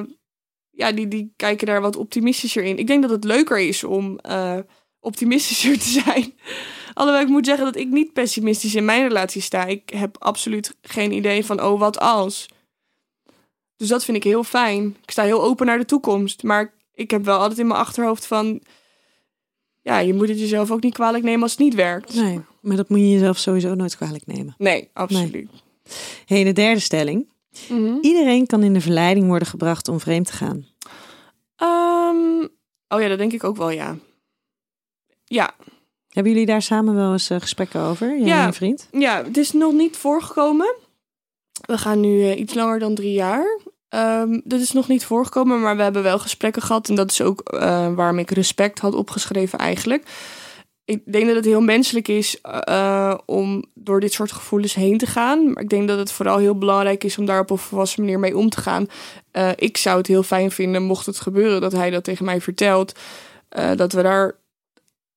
ja, 0.69 0.91
die, 0.91 1.07
die 1.07 1.33
kijken 1.35 1.67
daar 1.67 1.81
wat 1.81 1.95
optimistischer 1.95 2.63
in. 2.63 2.77
Ik 2.77 2.87
denk 2.87 3.01
dat 3.01 3.11
het 3.11 3.23
leuker 3.23 3.59
is 3.59 3.83
om 3.83 4.19
eh, 4.19 4.57
optimistischer 4.99 5.79
te 5.79 5.89
zijn. 6.03 6.33
Alhoewel 6.93 7.21
ik 7.21 7.27
moet 7.27 7.45
zeggen 7.45 7.65
dat 7.65 7.75
ik 7.75 7.87
niet 7.87 8.13
pessimistisch 8.13 8.75
in 8.75 8.85
mijn 8.85 9.07
relatie 9.07 9.41
sta. 9.41 9.65
Ik 9.65 9.89
heb 9.89 10.15
absoluut 10.19 10.75
geen 10.81 11.11
idee 11.11 11.45
van, 11.45 11.63
oh, 11.63 11.79
wat 11.79 11.99
als. 11.99 12.47
Dus 13.75 13.87
dat 13.87 14.05
vind 14.05 14.17
ik 14.17 14.23
heel 14.23 14.43
fijn. 14.43 14.97
Ik 15.01 15.11
sta 15.11 15.23
heel 15.23 15.43
open 15.43 15.65
naar 15.65 15.77
de 15.77 15.85
toekomst. 15.85 16.43
Maar 16.43 16.73
ik 16.93 17.11
heb 17.11 17.25
wel 17.25 17.39
altijd 17.39 17.59
in 17.59 17.67
mijn 17.67 17.79
achterhoofd 17.79 18.25
van... 18.25 18.61
Ja, 19.89 19.99
je 19.99 20.13
moet 20.13 20.27
het 20.29 20.39
jezelf 20.39 20.71
ook 20.71 20.81
niet 20.83 20.93
kwalijk 20.93 21.23
nemen 21.23 21.41
als 21.41 21.51
het 21.51 21.59
niet 21.59 21.73
werkt. 21.75 22.13
Nee, 22.15 22.39
maar 22.61 22.75
dat 22.75 22.89
moet 22.89 22.99
je 22.99 23.09
jezelf 23.11 23.37
sowieso 23.37 23.75
nooit 23.75 23.95
kwalijk 23.97 24.25
nemen. 24.25 24.55
Nee, 24.57 24.89
absoluut. 24.93 25.49
Hey, 26.25 26.43
de 26.43 26.51
derde 26.53 26.79
stelling. 26.79 27.27
Mhm. 27.69 27.97
Iedereen 28.01 28.45
kan 28.45 28.63
in 28.63 28.73
de 28.73 28.81
verleiding 28.81 29.27
worden 29.27 29.47
gebracht 29.47 29.87
om 29.87 29.99
vreemd 29.99 30.25
te 30.25 30.33
gaan. 30.33 30.65
Ehm, 31.55 32.47
oh 32.87 33.01
ja, 33.01 33.07
dat 33.07 33.17
denk 33.17 33.33
ik 33.33 33.43
ook 33.43 33.57
wel, 33.57 33.69
ja. 33.69 33.97
Ja, 35.25 35.53
Hebben 36.09 36.31
jullie 36.31 36.47
daar 36.47 36.61
samen 36.61 36.95
wel 36.95 37.11
eens 37.11 37.29
eh, 37.29 37.39
gesprekken 37.39 37.81
over, 37.81 38.07
jij 38.17 38.27
Ja. 38.27 38.39
en 38.41 38.45
je 38.47 38.53
vriend? 38.53 38.87
Ja, 38.91 39.23
het 39.23 39.37
is 39.37 39.51
nog 39.51 39.73
niet 39.73 39.97
voorgekomen. 39.97 40.75
We 41.65 41.77
gaan 41.77 41.99
nu 41.99 42.21
eh, 42.23 42.39
iets 42.39 42.53
langer 42.53 42.79
dan 42.79 42.95
drie 42.95 43.11
jaar. 43.13 43.59
Ehm 43.89 44.39
dat 44.43 44.59
is 44.59 44.71
nog 44.71 44.87
niet 44.87 45.05
voorgekomen, 45.05 45.61
maar 45.61 45.75
we 45.77 45.83
hebben 45.83 46.03
wel 46.03 46.19
gesprekken 46.19 46.61
gehad. 46.61 46.89
En 46.89 46.95
dat 46.95 47.11
is 47.11 47.21
ook 47.21 47.41
eh, 47.41 47.93
waarom 47.93 48.19
ik 48.19 48.31
respect 48.31 48.79
had 48.79 48.93
opgeschreven 48.95 49.59
eigenlijk. 49.59 50.03
Ik 50.85 51.11
denk 51.11 51.25
dat 51.25 51.35
het 51.35 51.45
heel 51.45 51.61
menselijk 51.61 52.07
is 52.07 52.41
eh, 52.41 53.17
om 53.25 53.63
door 53.73 53.99
dit 53.99 54.13
soort 54.13 54.31
gevoelens 54.31 54.73
heen 54.73 54.97
te 54.97 55.05
gaan. 55.05 55.53
Maar 55.53 55.63
ik 55.63 55.69
denk 55.69 55.87
dat 55.87 55.97
het 55.97 56.11
vooral 56.11 56.37
heel 56.37 56.57
belangrijk 56.57 57.03
is 57.03 57.17
om 57.17 57.25
daar 57.25 57.39
op 57.39 57.49
een 57.49 57.57
volwassen 57.57 58.01
manier 58.01 58.19
mee 58.19 58.37
om 58.37 58.49
te 58.49 58.61
gaan. 58.61 58.87
Eh, 59.31 59.49
ik 59.55 59.77
zou 59.77 59.97
het 59.97 60.07
heel 60.07 60.23
fijn 60.23 60.51
vinden, 60.51 60.83
mocht 60.83 61.05
het 61.05 61.19
gebeuren, 61.19 61.61
dat 61.61 61.71
hij 61.71 61.89
dat 61.89 62.03
tegen 62.03 62.25
mij 62.25 62.41
vertelt. 62.41 62.99
eh, 63.49 63.71
dat 63.75 63.93
we 63.93 64.01
daar 64.01 64.35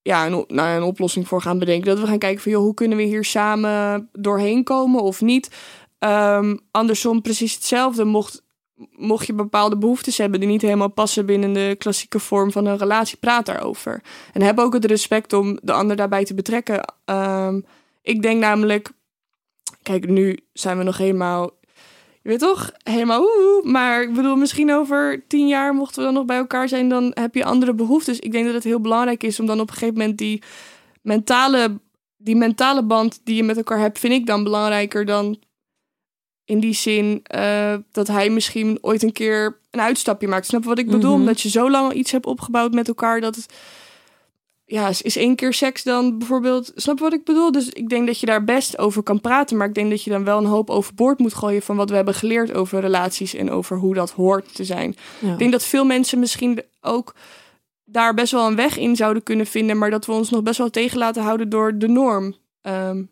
ja, 0.02 0.26
een, 0.26 0.58
een 0.58 0.82
oplossing 0.82 1.28
voor 1.28 1.42
gaan 1.42 1.58
bedenken. 1.58 1.86
Dat 1.86 2.00
we 2.00 2.06
gaan 2.06 2.18
kijken 2.18 2.42
van, 2.42 2.52
joh, 2.52 2.62
hoe 2.62 2.74
kunnen 2.74 2.98
we 2.98 3.04
hier 3.04 3.24
samen 3.24 4.08
doorheen 4.12 4.64
komen 4.64 5.02
of 5.02 5.20
niet. 5.20 5.50
Ehm, 5.98 6.56
andersom 6.70 7.22
precies 7.22 7.54
hetzelfde. 7.54 8.04
Mocht, 8.04 8.42
mocht 8.90 9.26
je 9.26 9.32
bepaalde 9.32 9.78
behoeftes 9.78 10.18
hebben 10.18 10.40
die 10.40 10.48
niet 10.48 10.62
helemaal 10.62 10.90
passen 10.90 11.26
binnen 11.26 11.52
de 11.52 11.74
klassieke 11.78 12.18
vorm 12.18 12.52
van 12.52 12.66
een 12.66 12.78
relatie, 12.78 13.16
praat 13.18 13.46
daarover. 13.46 14.02
En 14.32 14.42
heb 14.42 14.58
ook 14.58 14.72
het 14.72 14.84
respect 14.84 15.32
om 15.32 15.58
de 15.62 15.72
ander 15.72 15.96
daarbij 15.96 16.24
te 16.24 16.34
betrekken. 16.34 16.94
Ehm, 17.04 17.60
ik 18.02 18.22
denk 18.22 18.40
namelijk, 18.40 18.90
kijk, 19.82 20.08
nu 20.08 20.38
zijn 20.52 20.78
we 20.78 20.84
nog 20.84 20.96
helemaal, 20.96 21.50
je 22.22 22.28
weet 22.28 22.38
toch, 22.38 22.72
helemaal 22.82 23.20
oeh, 23.20 23.64
maar 23.64 24.02
ik 24.02 24.14
bedoel, 24.14 24.36
misschien 24.36 24.72
over 24.72 25.24
tien 25.26 25.48
jaar 25.48 25.74
mochten 25.74 25.98
we 25.98 26.04
dan 26.04 26.14
nog 26.14 26.24
bij 26.24 26.36
elkaar 26.36 26.68
zijn, 26.68 26.88
dan 26.88 27.10
heb 27.14 27.34
je 27.34 27.44
andere 27.44 27.74
behoeftes. 27.74 28.18
Ik 28.18 28.32
denk 28.32 28.44
dat 28.44 28.54
het 28.54 28.64
heel 28.64 28.80
belangrijk 28.80 29.22
is 29.22 29.40
om 29.40 29.46
dan 29.46 29.60
op 29.60 29.68
een 29.68 29.74
gegeven 29.74 29.98
moment 29.98 30.18
die 30.18 30.42
mentale, 31.02 31.80
die 32.16 32.36
mentale 32.36 32.84
band 32.84 33.20
die 33.24 33.36
je 33.36 33.42
met 33.42 33.56
elkaar 33.56 33.78
hebt, 33.78 33.98
vind 33.98 34.12
ik 34.12 34.26
dan 34.26 34.44
belangrijker 34.44 35.04
dan 35.04 35.38
in 36.52 36.60
die 36.60 36.74
zin 36.74 37.20
eh, 37.22 37.74
dat 37.92 38.08
hij 38.08 38.30
misschien 38.30 38.78
ooit 38.80 39.02
een 39.02 39.12
keer 39.12 39.58
een 39.70 39.80
uitstapje 39.80 40.28
maakt. 40.28 40.46
Snap 40.46 40.62
je 40.62 40.68
wat 40.68 40.78
ik 40.78 40.90
bedoel? 40.90 41.10
Mhm. 41.10 41.20
Omdat 41.20 41.40
je 41.40 41.48
zo 41.48 41.70
lang 41.70 41.92
iets 41.92 42.12
hebt 42.12 42.26
opgebouwd 42.26 42.72
met 42.72 42.88
elkaar 42.88 43.20
dat 43.20 43.34
het 43.34 43.54
ja, 44.64 44.88
is, 44.88 45.16
één 45.16 45.36
keer 45.36 45.52
seks 45.52 45.82
dan 45.82 46.18
bijvoorbeeld. 46.18 46.72
Snap 46.74 46.96
je 46.98 47.04
wat 47.04 47.12
ik 47.12 47.24
bedoel? 47.24 47.52
Dus 47.52 47.68
ik 47.68 47.88
denk 47.88 48.06
dat 48.06 48.20
je 48.20 48.26
daar 48.26 48.44
best 48.44 48.78
over 48.78 49.02
kan 49.02 49.20
praten. 49.20 49.56
Maar 49.56 49.68
ik 49.68 49.74
denk 49.74 49.90
dat 49.90 50.02
je 50.02 50.10
dan 50.10 50.24
wel 50.24 50.38
een 50.38 50.44
hoop 50.44 50.70
overboord 50.70 51.18
moet 51.18 51.34
gooien 51.34 51.62
van 51.62 51.76
wat 51.76 51.90
we 51.90 51.96
hebben 51.96 52.14
geleerd 52.14 52.54
over 52.54 52.80
relaties 52.80 53.34
en 53.34 53.50
over 53.50 53.76
hoe 53.76 53.94
dat 53.94 54.10
hoort 54.10 54.54
te 54.54 54.64
zijn. 54.64 54.96
Ja. 55.18 55.32
Ik 55.32 55.38
denk 55.38 55.52
dat 55.52 55.64
veel 55.64 55.84
mensen 55.84 56.18
misschien 56.18 56.62
ook 56.80 57.14
daar 57.84 58.14
best 58.14 58.32
wel 58.32 58.46
een 58.46 58.56
weg 58.56 58.78
in 58.78 58.96
zouden 58.96 59.22
kunnen 59.22 59.46
vinden, 59.46 59.78
maar 59.78 59.90
dat 59.90 60.06
we 60.06 60.12
ons 60.12 60.30
nog 60.30 60.42
best 60.42 60.58
wel 60.58 60.70
tegen 60.70 60.98
laten 60.98 61.22
houden 61.22 61.48
door 61.48 61.78
de 61.78 61.88
norm. 61.88 62.34
Ehm, 62.62 63.02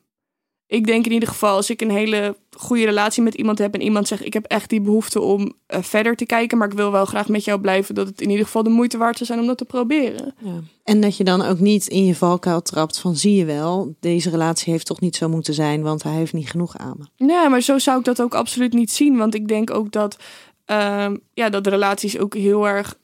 ik 0.70 0.86
denk 0.86 1.06
in 1.06 1.12
ieder 1.12 1.28
geval, 1.28 1.56
als 1.56 1.70
ik 1.70 1.80
een 1.80 1.90
hele 1.90 2.36
goede 2.56 2.84
relatie 2.84 3.22
met 3.22 3.34
iemand 3.34 3.58
heb 3.58 3.74
en 3.74 3.82
iemand 3.82 4.08
zegt: 4.08 4.24
Ik 4.24 4.32
heb 4.32 4.44
echt 4.44 4.70
die 4.70 4.80
behoefte 4.80 5.20
om 5.20 5.52
eh, 5.66 5.82
verder 5.82 6.16
te 6.16 6.26
kijken, 6.26 6.58
maar 6.58 6.68
ik 6.68 6.76
wil 6.76 6.92
wel 6.92 7.04
graag 7.04 7.28
met 7.28 7.44
jou 7.44 7.60
blijven, 7.60 7.94
dat 7.94 8.06
het 8.06 8.20
in 8.20 8.30
ieder 8.30 8.44
geval 8.44 8.62
de 8.62 8.70
moeite 8.70 8.98
waard 8.98 9.16
zou 9.16 9.26
zijn 9.26 9.40
om 9.40 9.46
dat 9.46 9.58
te 9.58 9.64
proberen. 9.64 10.34
Ja. 10.38 10.60
En 10.84 11.00
dat 11.00 11.16
je 11.16 11.24
dan 11.24 11.42
ook 11.42 11.58
niet 11.58 11.86
in 11.86 12.04
je 12.04 12.14
valkuil 12.14 12.62
trapt 12.62 12.98
van 12.98 13.16
zie 13.16 13.34
je 13.34 13.44
wel, 13.44 13.94
deze 14.00 14.30
relatie 14.30 14.72
heeft 14.72 14.86
toch 14.86 15.00
niet 15.00 15.16
zo 15.16 15.28
moeten 15.28 15.54
zijn, 15.54 15.82
want 15.82 16.02
hij 16.02 16.14
heeft 16.14 16.32
niet 16.32 16.50
genoeg 16.50 16.76
aan 16.76 16.94
me. 16.98 17.26
Ja, 17.26 17.48
maar 17.48 17.60
zo 17.60 17.78
zou 17.78 17.98
ik 17.98 18.04
dat 18.04 18.22
ook 18.22 18.34
absoluut 18.34 18.72
niet 18.72 18.92
zien. 18.92 19.16
Want 19.16 19.34
ik 19.34 19.48
denk 19.48 19.70
ook 19.70 19.92
dat, 19.92 20.16
ehm, 20.64 21.16
ja, 21.34 21.48
dat 21.48 21.66
relaties 21.66 22.18
ook 22.18 22.34
heel 22.34 22.68
erg 22.68 22.98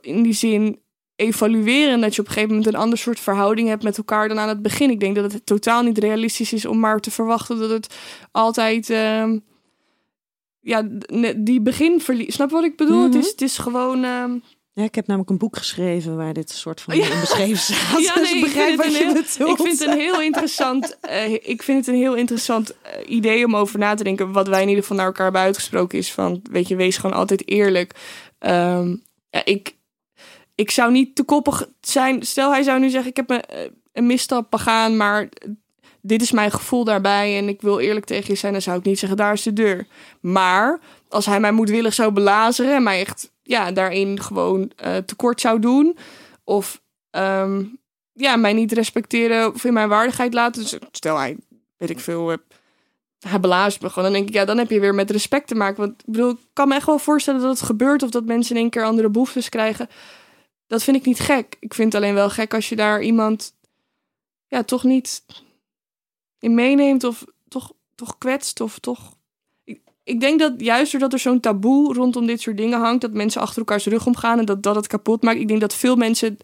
in 0.00 0.22
die 0.22 0.32
zin 0.32 0.78
evalueren. 1.16 1.92
En 1.92 2.00
dat 2.00 2.14
je 2.14 2.20
op 2.20 2.26
een 2.26 2.32
gegeven 2.32 2.54
moment 2.56 2.74
een 2.74 2.80
ander 2.80 2.98
soort 2.98 3.20
verhouding 3.20 3.68
hebt 3.68 3.82
met 3.82 3.96
elkaar 3.98 4.28
dan 4.28 4.38
aan 4.38 4.48
het 4.48 4.62
begin. 4.62 4.90
Ik 4.90 5.00
denk 5.00 5.14
dat 5.16 5.32
het 5.32 5.46
totaal 5.46 5.82
niet 5.82 5.98
realistisch 5.98 6.52
is 6.52 6.66
om 6.66 6.78
maar 6.78 7.00
te 7.00 7.10
verwachten 7.10 7.58
dat 7.58 7.70
het 7.70 7.94
altijd. 8.30 8.90
ehm, 8.90 9.38
ja, 10.60 10.88
die 11.36 11.60
begin 11.60 12.00
verliest. 12.00 12.32
Snap 12.32 12.48
je 12.48 12.54
wat 12.54 12.64
ik 12.64 12.76
bedoel? 12.76 12.96
Mhm. 12.96 13.06
het, 13.06 13.24
is, 13.24 13.30
het 13.30 13.40
is 13.42 13.58
gewoon. 13.58 14.04
ehm, 14.04 14.38
Ja, 14.72 14.82
ik 14.84 14.94
heb 14.94 15.06
namelijk 15.06 15.30
een 15.30 15.38
boek 15.38 15.56
geschreven 15.56 16.16
waar 16.16 16.32
dit 16.32 16.50
soort 16.50 16.80
van 16.80 16.96
Ja. 16.98 17.20
beschreven 17.20 17.56
staat. 17.74 18.02
Ja, 18.02 18.14
dus 18.14 18.22
nee, 18.22 18.30
ik 18.30 18.34
ik 18.36 18.40
begrijp 18.44 18.76
wat 18.76 18.84
het 18.86 18.94
je 18.94 19.00
een 19.00 19.04
heel- 19.14 19.22
bedoelt. 19.22 19.58
Ik 19.58 19.66
vind 19.66 19.78
het 19.78 19.88
een 19.88 19.98
heel 19.98 20.20
interessant, 20.20 20.98
eh, 21.00 21.32
ik 21.32 21.62
vind 21.62 21.78
het 21.78 21.94
een 21.94 22.00
heel 22.00 22.14
interessant 22.16 22.80
eh, 22.82 23.10
idee 23.16 23.44
om 23.44 23.56
over 23.56 23.78
na 23.78 23.94
te 23.94 24.04
denken. 24.04 24.32
Wat 24.32 24.48
wij 24.48 24.60
in 24.62 24.68
ieder 24.68 24.82
geval 24.82 24.96
naar 24.96 25.06
elkaar 25.06 25.24
hebben 25.24 25.42
uitgesproken 25.42 25.98
is 25.98 26.12
van, 26.12 26.40
weet 26.50 26.68
je, 26.68 26.76
wees 26.76 26.96
gewoon 26.96 27.16
altijd 27.16 27.48
eerlijk. 27.48 27.94
Ehm, 28.38 28.96
ja, 29.30 29.44
ik, 29.44 29.74
ik 30.62 30.70
zou 30.70 30.92
niet 30.92 31.14
te 31.14 31.22
koppig 31.22 31.66
zijn. 31.80 32.22
Stel, 32.22 32.50
hij 32.50 32.62
zou 32.62 32.80
nu 32.80 32.88
zeggen: 32.88 33.10
Ik 33.10 33.16
heb 33.16 33.30
een, 33.30 33.42
eh, 33.42 33.70
een 33.92 34.06
misstap 34.06 34.50
begaan, 34.50 34.96
maar 34.96 35.28
dit 36.00 36.22
is 36.22 36.30
mijn 36.30 36.50
gevoel 36.50 36.84
daarbij. 36.84 37.38
En 37.38 37.48
ik 37.48 37.62
wil 37.62 37.78
eerlijk 37.78 38.06
tegen 38.06 38.32
je 38.32 38.38
zijn. 38.38 38.52
Dan 38.52 38.62
zou 38.62 38.78
ik 38.78 38.84
niet 38.84 38.98
zeggen: 38.98 39.18
Daar 39.18 39.32
is 39.32 39.42
de 39.42 39.52
deur. 39.52 39.86
Maar 40.20 40.80
als 41.08 41.26
hij 41.26 41.40
mij 41.40 41.52
moedwillig 41.52 41.94
zou 41.94 42.12
belazeren 42.12 42.74
en 42.74 42.82
mij 42.82 43.00
echt 43.00 43.30
ja, 43.42 43.72
daarin 43.72 44.20
gewoon 44.20 44.72
uh, 44.84 44.96
tekort 44.96 45.40
zou 45.40 45.58
doen. 45.58 45.96
Of 46.44 46.80
ehm, 47.10 47.64
ja, 48.12 48.36
mij 48.36 48.52
niet 48.52 48.72
respecteren 48.72 49.54
of 49.54 49.64
in 49.64 49.72
mijn 49.72 49.88
waardigheid 49.88 50.34
laten. 50.34 50.62
Dus 50.62 50.78
stel 50.90 51.16
hij, 51.16 51.36
weet 51.76 51.90
ik 51.90 52.00
veel, 52.00 52.36
hij 53.28 53.40
belazert 53.40 53.82
me 53.82 53.88
gewoon. 53.88 54.04
Dan 54.04 54.12
denk 54.12 54.28
ik, 54.28 54.34
ja, 54.34 54.44
dan 54.44 54.58
heb 54.58 54.70
je 54.70 54.80
weer 54.80 54.94
met 54.94 55.10
respect 55.10 55.48
te 55.48 55.54
maken. 55.54 55.80
Want 55.80 55.92
ik 55.92 56.12
bedoel, 56.12 56.30
ik 56.30 56.38
kan 56.52 56.68
me 56.68 56.74
echt 56.74 56.86
wel 56.86 56.98
voorstellen 56.98 57.40
dat 57.40 57.58
het 57.58 57.66
gebeurt 57.66 58.02
of 58.02 58.10
dat 58.10 58.24
mensen 58.24 58.54
in 58.54 58.60
één 58.60 58.70
keer 58.70 58.84
andere 58.84 59.10
behoeftes 59.10 59.48
krijgen. 59.48 59.88
Dat 60.72 60.82
vind 60.82 60.96
ik 60.96 61.04
niet 61.04 61.20
gek. 61.20 61.56
Ik 61.60 61.74
vind 61.74 61.92
het 61.92 62.02
alleen 62.02 62.14
wel 62.14 62.30
gek 62.30 62.54
als 62.54 62.68
je 62.68 62.76
daar 62.76 63.02
iemand 63.02 63.54
ja, 64.46 64.62
toch 64.62 64.82
niet 64.84 65.24
in 66.38 66.54
meeneemt 66.54 67.04
of 67.04 67.24
toch, 67.48 67.72
toch 67.94 68.18
kwetst 68.18 68.60
of 68.60 68.78
toch. 68.78 69.16
Ik, 69.64 69.80
ik 70.04 70.20
denk 70.20 70.38
dat 70.38 70.52
juist 70.56 70.90
doordat 70.92 71.12
er 71.12 71.18
zo'n 71.18 71.40
taboe 71.40 71.94
rondom 71.94 72.26
dit 72.26 72.40
soort 72.40 72.56
dingen 72.56 72.80
hangt, 72.80 73.00
dat 73.00 73.12
mensen 73.12 73.40
achter 73.40 73.58
elkaars 73.58 73.86
rug 73.86 74.06
omgaan 74.06 74.38
en 74.38 74.44
dat 74.44 74.62
dat 74.62 74.74
het 74.74 74.86
kapot 74.86 75.22
maakt. 75.22 75.40
Ik 75.40 75.48
denk 75.48 75.60
dat 75.60 75.74
veel 75.74 75.96
mensen 75.96 76.38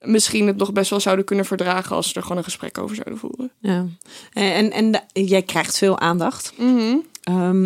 misschien 0.00 0.46
het 0.46 0.56
nog 0.56 0.72
best 0.72 0.90
wel 0.90 1.00
zouden 1.00 1.24
kunnen 1.24 1.44
verdragen 1.44 1.96
als 1.96 2.08
ze 2.08 2.14
er 2.14 2.22
gewoon 2.22 2.36
een 2.36 2.44
gesprek 2.44 2.78
over 2.78 2.96
zouden 2.96 3.18
voeren. 3.18 3.52
Ja. 3.60 3.86
En, 4.32 4.70
en, 4.70 5.02
jij 5.12 5.42
krijgt 5.42 5.78
veel 5.78 5.98
aandacht. 5.98 6.52
Mm 6.56 7.06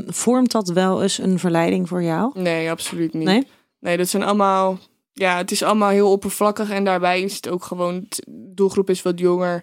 vormt 0.07 0.53
dat 0.53 0.69
wel 0.69 1.03
eens 1.03 1.19
een 1.19 1.39
verleiding 1.39 1.89
voor 1.89 2.03
jou? 2.03 2.41
Nee, 2.41 2.71
absoluut 2.71 3.13
niet. 3.13 3.25
Nee? 3.25 3.47
Nee, 3.79 3.97
dat 3.97 4.09
zijn 4.09 4.23
allemaal... 4.23 4.79
Ja, 5.13 5.37
het 5.37 5.51
is 5.51 5.63
allemaal 5.63 5.89
heel 5.89 6.11
oppervlakkig 6.11 6.71
en 6.71 6.85
daarbij 6.85 7.23
is 7.23 7.35
het 7.35 7.49
ook 7.49 7.65
gewoon... 7.65 8.07
De 8.09 8.53
doelgroep 8.55 8.91
is 8.91 9.03
wat 9.03 9.19
jonger. 9.19 9.55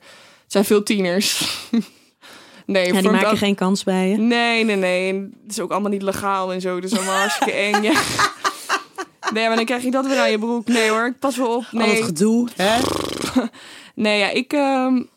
Het 0.43 0.51
zijn 0.51 0.65
veel 0.65 0.83
tieners. 0.83 1.43
nee, 2.65 2.93
ja, 2.93 3.01
die 3.01 3.09
maken 3.09 3.37
geen 3.37 3.55
kans 3.55 3.83
bij 3.83 4.09
je? 4.09 4.17
Nee, 4.17 4.63
nee, 4.63 4.75
nee. 4.75 5.13
En 5.13 5.37
het 5.43 5.51
is 5.51 5.59
ook 5.59 5.71
allemaal 5.71 5.91
niet 5.91 6.01
legaal 6.01 6.53
en 6.53 6.61
zo. 6.61 6.77
Is 6.77 6.95
allemaal 6.95 7.17
hartstikke 7.17 7.53
eng. 7.53 7.83
Ja. 7.83 8.01
Nee, 9.33 9.47
maar 9.47 9.55
dan 9.55 9.65
krijg 9.65 9.83
je 9.83 9.91
dat 9.91 10.07
weer 10.07 10.19
aan 10.19 10.31
je 10.31 10.39
broek. 10.39 10.67
Nee 10.67 10.89
hoor, 10.89 11.15
pas 11.19 11.37
wel 11.37 11.55
op. 11.55 11.65
Nee. 11.71 11.89
Al 11.89 11.95
het 11.95 12.03
gedoe, 12.03 12.49
hè? 12.55 12.79
nee, 14.03 14.19
ja, 14.19 14.29
ik... 14.29 14.53
Um... 14.53 15.09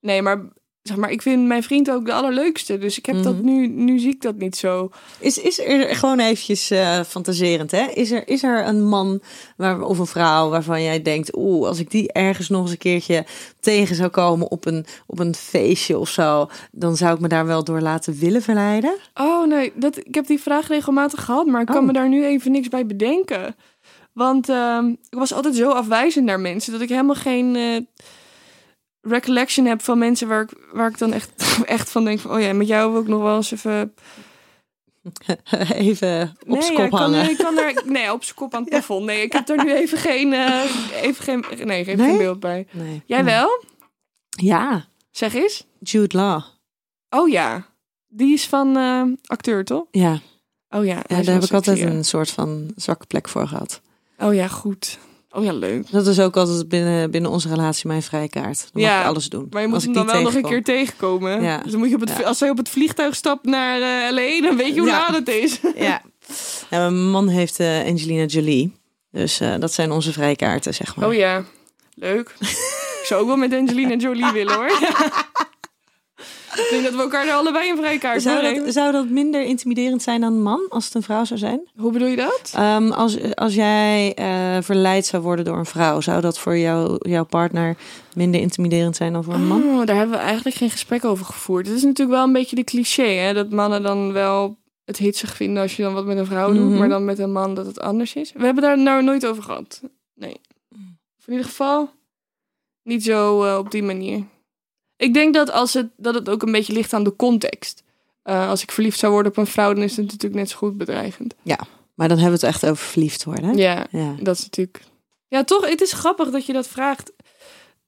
Nee, 0.00 0.22
maar 0.22 0.44
zeg 0.88 0.96
maar, 0.96 1.10
ik 1.10 1.22
vind 1.22 1.46
mijn 1.46 1.62
vriend 1.62 1.90
ook 1.90 2.06
de 2.06 2.12
allerleukste. 2.12 2.78
Dus 2.78 2.98
ik 2.98 3.06
heb 3.06 3.22
dat 3.22 3.34
mhm. 3.34 3.44
nu, 3.44 3.66
nu 3.66 3.98
zie 3.98 4.10
ik 4.10 4.22
dat 4.22 4.36
niet 4.36 4.56
zo. 4.56 4.90
Is, 5.18 5.38
is 5.38 5.58
er 5.60 5.96
gewoon 5.96 6.18
eventjes 6.18 6.70
uh, 6.70 7.00
fantaserend, 7.00 7.70
hè? 7.70 7.86
Is 7.86 8.10
er, 8.10 8.28
is 8.28 8.42
er 8.42 8.66
een 8.66 8.84
man 8.84 9.20
waar, 9.56 9.82
of 9.82 9.98
een 9.98 10.06
vrouw 10.06 10.48
waarvan 10.48 10.82
jij 10.82 11.02
denkt, 11.02 11.36
oeh, 11.36 11.68
als 11.68 11.78
ik 11.78 11.90
die 11.90 12.12
ergens 12.12 12.48
nog 12.48 12.62
eens 12.62 12.70
een 12.70 12.78
keertje 12.78 13.24
tegen 13.60 13.96
zou 13.96 14.08
komen 14.08 14.50
op 14.50 14.66
een, 14.66 14.86
op 15.06 15.18
een 15.18 15.34
feestje 15.34 15.98
of 15.98 16.08
zo, 16.08 16.48
dan 16.72 16.96
zou 16.96 17.14
ik 17.14 17.20
me 17.20 17.28
daar 17.28 17.46
wel 17.46 17.64
door 17.64 17.80
laten 17.80 18.18
willen 18.18 18.42
verleiden? 18.42 18.96
Oh 19.14 19.46
nee, 19.46 19.72
dat, 19.74 19.96
ik 19.96 20.14
heb 20.14 20.26
die 20.26 20.40
vraag 20.40 20.68
regelmatig 20.68 21.24
gehad, 21.24 21.46
maar 21.46 21.60
ik 21.60 21.66
kan 21.66 21.76
oh. 21.76 21.86
me 21.86 21.92
daar 21.92 22.08
nu 22.08 22.24
even 22.24 22.52
niks 22.52 22.68
bij 22.68 22.86
bedenken. 22.86 23.56
Want 24.12 24.48
uh, 24.48 24.78
ik 25.10 25.18
was 25.18 25.32
altijd 25.32 25.54
zo 25.54 25.70
afwijzend 25.70 26.24
naar 26.24 26.40
mensen 26.40 26.72
dat 26.72 26.80
ik 26.80 26.88
helemaal 26.88 27.14
geen. 27.14 27.54
Uh, 27.54 27.76
recollection 29.04 29.66
heb 29.66 29.82
van 29.82 29.98
mensen 29.98 30.28
waar 30.28 30.42
ik, 30.42 30.50
waar 30.72 30.88
ik 30.88 30.98
dan 30.98 31.12
echt, 31.12 31.30
echt 31.64 31.90
van 31.90 32.04
denk 32.04 32.20
van, 32.20 32.30
oh 32.30 32.40
ja, 32.40 32.52
met 32.52 32.66
jou 32.66 32.92
wil 32.92 33.00
ik 33.00 33.08
nog 33.08 33.22
wel 33.22 33.36
eens 33.36 33.50
even... 33.50 33.94
Even 35.74 36.36
op 36.46 36.58
nee, 36.58 36.72
kop 36.72 36.90
hangen. 36.90 37.22
Kan, 37.22 37.30
ik 37.30 37.38
kan 37.38 37.58
er, 37.58 37.82
nee, 37.84 38.12
op 38.12 38.24
zijn 38.24 38.36
kop 38.36 38.54
aan 38.54 38.60
het 38.64 38.70
plafond. 38.70 39.04
Nee, 39.04 39.22
ik 39.22 39.32
heb 39.32 39.48
er 39.48 39.64
nu 39.64 39.74
even 39.74 39.98
geen, 39.98 40.32
uh, 40.32 41.02
even 41.02 41.24
geen, 41.24 41.44
nee, 41.66 41.84
geen, 41.84 41.98
geen 41.98 42.18
beeld 42.18 42.40
bij. 42.40 42.66
Nee. 42.70 43.02
Jij 43.06 43.24
wel? 43.24 43.64
Ja. 44.28 44.86
Zeg 45.10 45.34
eens. 45.34 45.66
Jude 45.78 46.16
Law. 46.16 46.42
Oh 47.10 47.28
ja. 47.28 47.66
Die 48.08 48.32
is 48.32 48.46
van 48.46 48.76
uh, 48.76 49.02
acteur, 49.24 49.64
toch? 49.64 49.84
Ja. 49.90 50.20
Oh 50.68 50.84
ja. 50.84 51.02
ja 51.06 51.22
daar 51.22 51.34
heb 51.34 51.42
ik 51.42 51.52
altijd 51.52 51.80
een 51.80 52.04
soort 52.04 52.30
van 52.30 52.72
zwakke 52.76 53.06
plek 53.06 53.28
voor 53.28 53.48
gehad. 53.48 53.80
Oh 54.18 54.34
ja, 54.34 54.48
goed. 54.48 54.98
Oh 55.34 55.44
ja, 55.44 55.52
leuk. 55.52 55.90
Dat 55.90 56.06
is 56.06 56.20
ook 56.20 56.36
altijd 56.36 56.68
binnen, 56.68 57.10
binnen 57.10 57.30
onze 57.30 57.48
relatie 57.48 57.88
mijn 57.88 58.02
vrijkaart. 58.02 58.68
Dan 58.72 58.82
ja, 58.82 58.92
mag 58.92 59.00
ik 59.00 59.06
alles 59.06 59.28
doen. 59.28 59.46
Maar 59.50 59.62
je 59.62 59.68
moet 59.68 59.82
hem 59.82 59.92
dan 59.92 60.06
wel 60.06 60.22
nog 60.22 60.34
een 60.34 60.42
keer 60.42 60.62
tegenkomen. 60.62 61.42
Ja. 61.42 61.58
Dus 61.62 61.70
dan 61.70 61.80
moet 61.80 61.88
je 61.88 61.94
op 61.94 62.00
het, 62.00 62.24
als 62.24 62.40
hij 62.40 62.50
op 62.50 62.56
het 62.56 62.68
vliegtuig 62.68 63.14
stapt 63.14 63.44
naar 63.44 63.78
uh, 63.78 64.08
eh, 64.08 64.14
LA, 64.14 64.48
dan 64.48 64.56
weet 64.56 64.74
je 64.74 64.80
hoe 64.80 64.88
laat 64.88 65.14
het 65.14 65.28
is. 65.28 65.60
Ja. 65.76 66.02
ja, 66.70 66.78
mijn 66.78 67.10
man 67.10 67.28
heeft 67.28 67.60
uh, 67.60 67.84
Angelina 67.84 68.24
Jolie. 68.24 68.72
Dus 69.10 69.40
uh, 69.40 69.54
dat 69.58 69.72
zijn 69.72 69.90
onze 69.90 70.12
vrijkaarten, 70.12 70.74
zeg 70.74 70.96
maar. 70.96 71.08
Oh 71.08 71.14
ja, 71.14 71.44
leuk. 71.94 72.34
ik 73.00 73.04
zou 73.04 73.20
ook 73.20 73.26
wel 73.26 73.36
met 73.36 73.52
Angelina 73.54 73.94
Jolie 73.94 74.32
willen 74.32 74.54
hoor. 74.54 74.70
Ik 76.54 76.68
denk 76.70 76.84
dat 76.84 76.94
we 76.94 77.00
elkaar 77.00 77.26
er 77.26 77.32
allebei 77.32 77.70
een 77.70 77.76
vrijkaart 77.76 78.22
zou 78.22 78.54
dat, 78.54 78.72
zou 78.72 78.92
dat 78.92 79.08
minder 79.08 79.42
intimiderend 79.42 80.02
zijn 80.02 80.20
dan 80.20 80.32
een 80.32 80.42
man 80.42 80.66
als 80.68 80.84
het 80.84 80.94
een 80.94 81.02
vrouw 81.02 81.24
zou 81.24 81.38
zijn? 81.38 81.68
Hoe 81.76 81.92
bedoel 81.92 82.08
je 82.08 82.16
dat? 82.16 82.52
Um, 82.58 82.92
als, 82.92 83.34
als 83.34 83.54
jij 83.54 84.16
uh, 84.18 84.62
verleid 84.62 85.06
zou 85.06 85.22
worden 85.22 85.44
door 85.44 85.58
een 85.58 85.66
vrouw, 85.66 86.00
zou 86.00 86.20
dat 86.20 86.38
voor 86.38 86.56
jou, 86.56 86.96
jouw 86.98 87.24
partner 87.24 87.76
minder 88.14 88.40
intimiderend 88.40 88.96
zijn 88.96 89.12
dan 89.12 89.24
voor 89.24 89.34
een 89.34 89.46
man? 89.46 89.62
Oh, 89.62 89.86
daar 89.86 89.96
hebben 89.96 90.16
we 90.18 90.22
eigenlijk 90.22 90.56
geen 90.56 90.70
gesprek 90.70 91.04
over 91.04 91.24
gevoerd. 91.24 91.66
Het 91.66 91.76
is 91.76 91.82
natuurlijk 91.82 92.16
wel 92.16 92.26
een 92.26 92.32
beetje 92.32 92.56
de 92.56 92.64
cliché, 92.64 93.08
hè? 93.08 93.32
dat 93.32 93.50
mannen 93.50 93.82
dan 93.82 94.12
wel 94.12 94.56
het 94.84 94.96
hitsig 94.96 95.36
vinden 95.36 95.62
als 95.62 95.76
je 95.76 95.82
dan 95.82 95.94
wat 95.94 96.04
met 96.04 96.16
een 96.16 96.26
vrouw 96.26 96.52
doet, 96.52 96.68
mhm. 96.68 96.78
maar 96.78 96.88
dan 96.88 97.04
met 97.04 97.18
een 97.18 97.32
man 97.32 97.54
dat 97.54 97.66
het 97.66 97.80
anders 97.80 98.14
is. 98.14 98.32
We 98.32 98.44
hebben 98.44 98.62
daar 98.62 98.78
nou 98.78 99.02
nooit 99.02 99.26
over 99.26 99.42
gehad. 99.42 99.80
Nee. 100.14 100.40
in 101.26 101.32
ieder 101.32 101.46
geval 101.46 101.90
niet 102.82 103.04
zo 103.04 103.44
uh, 103.44 103.58
op 103.58 103.70
die 103.70 103.82
manier. 103.82 104.24
Ik 105.04 105.14
denk 105.14 105.34
dat, 105.34 105.50
als 105.50 105.72
het, 105.74 105.88
dat 105.96 106.14
het 106.14 106.28
ook 106.28 106.42
een 106.42 106.52
beetje 106.52 106.72
ligt 106.72 106.92
aan 106.92 107.04
de 107.04 107.16
context. 107.16 107.82
Uh, 108.24 108.48
als 108.48 108.62
ik 108.62 108.70
verliefd 108.70 108.98
zou 108.98 109.12
worden 109.12 109.32
op 109.32 109.38
een 109.38 109.46
vrouw, 109.46 109.72
dan 109.72 109.82
is 109.82 109.96
het 109.96 110.06
natuurlijk 110.06 110.34
net 110.34 110.50
zo 110.50 110.56
goed 110.56 110.76
bedreigend. 110.76 111.34
Ja, 111.42 111.58
maar 111.94 112.08
dan 112.08 112.18
hebben 112.18 112.40
we 112.40 112.46
het 112.46 112.54
echt 112.54 112.70
over 112.70 112.86
verliefd 112.86 113.24
worden. 113.24 113.56
Ja, 113.56 113.86
ja, 113.90 114.14
dat 114.20 114.36
is 114.36 114.42
natuurlijk. 114.42 114.80
Ja, 115.28 115.44
toch, 115.44 115.68
het 115.68 115.80
is 115.80 115.92
grappig 115.92 116.30
dat 116.30 116.46
je 116.46 116.52
dat 116.52 116.68
vraagt. 116.68 117.12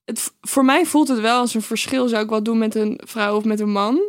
Het, 0.05 0.33
voor 0.41 0.65
mij 0.65 0.87
voelt 0.87 1.09
het 1.09 1.21
wel 1.21 1.39
als 1.39 1.55
een 1.55 1.63
verschil. 1.63 2.09
Zou 2.09 2.25
ik 2.25 2.31
wat 2.31 2.45
doen 2.45 2.59
met 2.59 2.75
een 2.75 3.01
vrouw 3.05 3.37
of 3.37 3.45
met 3.45 3.61
een 3.61 3.73
man? 3.73 4.01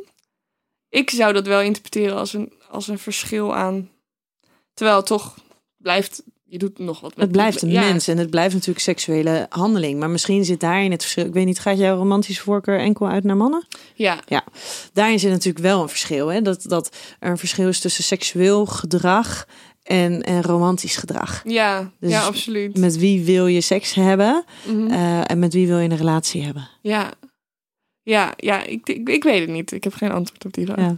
Ik 0.89 1.09
zou 1.09 1.33
dat 1.33 1.47
wel 1.47 1.61
interpreteren 1.61 2.17
als 2.17 2.33
een, 2.33 2.53
als 2.69 2.87
een 2.87 2.99
verschil 2.99 3.55
aan. 3.55 3.89
Terwijl 4.73 4.97
het 4.97 5.05
toch 5.05 5.35
blijft 5.77 6.23
je 6.49 6.57
doet 6.57 6.79
nog 6.79 6.99
wat. 6.99 7.09
Met 7.09 7.19
het 7.19 7.31
blijft 7.31 7.61
een 7.61 7.71
mens 7.71 8.07
en 8.07 8.17
het 8.17 8.29
blijft 8.29 8.53
natuurlijk 8.53 8.79
seksuele 8.79 9.45
handeling. 9.49 9.99
Maar 9.99 10.09
misschien 10.09 10.45
zit 10.45 10.59
daarin 10.59 10.91
het 10.91 11.01
verschil. 11.01 11.25
Ik 11.25 11.33
weet 11.33 11.45
niet, 11.45 11.59
gaat 11.59 11.77
jouw 11.77 11.97
romantische 11.97 12.41
voorkeur 12.41 12.79
enkel 12.79 13.07
uit 13.07 13.23
naar 13.23 13.37
mannen? 13.37 13.67
Ja. 13.93 14.19
Ja, 14.25 14.43
daarin 14.93 15.19
zit 15.19 15.31
natuurlijk 15.31 15.65
wel 15.65 15.81
een 15.81 15.89
verschil. 15.89 16.27
Hè? 16.27 16.41
Dat, 16.41 16.63
dat 16.63 16.95
er 17.19 17.29
een 17.29 17.37
verschil 17.37 17.67
is 17.67 17.79
tussen 17.79 18.03
seksueel 18.03 18.65
gedrag 18.65 19.47
en, 19.83 20.23
en 20.23 20.41
romantisch 20.41 20.97
gedrag. 20.97 21.41
Ja, 21.45 21.91
dus 21.99 22.11
ja, 22.11 22.25
absoluut. 22.25 22.77
Met 22.77 22.97
wie 22.97 23.23
wil 23.23 23.47
je 23.47 23.61
seks 23.61 23.93
hebben 23.93 24.43
mhm. 24.65 24.87
eh, 24.87 25.31
en 25.31 25.39
met 25.39 25.53
wie 25.53 25.67
wil 25.67 25.79
je 25.79 25.89
een 25.89 25.97
relatie 25.97 26.43
hebben? 26.43 26.69
Ja, 26.81 27.13
ja, 28.07 28.33
ja 28.37 28.63
ik, 28.63 28.89
ik, 28.89 29.09
ik, 29.09 29.23
weet 29.23 29.39
het 29.39 29.49
niet. 29.49 29.71
Ik 29.71 29.83
heb 29.83 29.93
geen 29.93 30.11
antwoord 30.11 30.45
op 30.45 30.53
die 30.53 30.65
vraag. 30.65 30.77
Ja. 30.77 30.97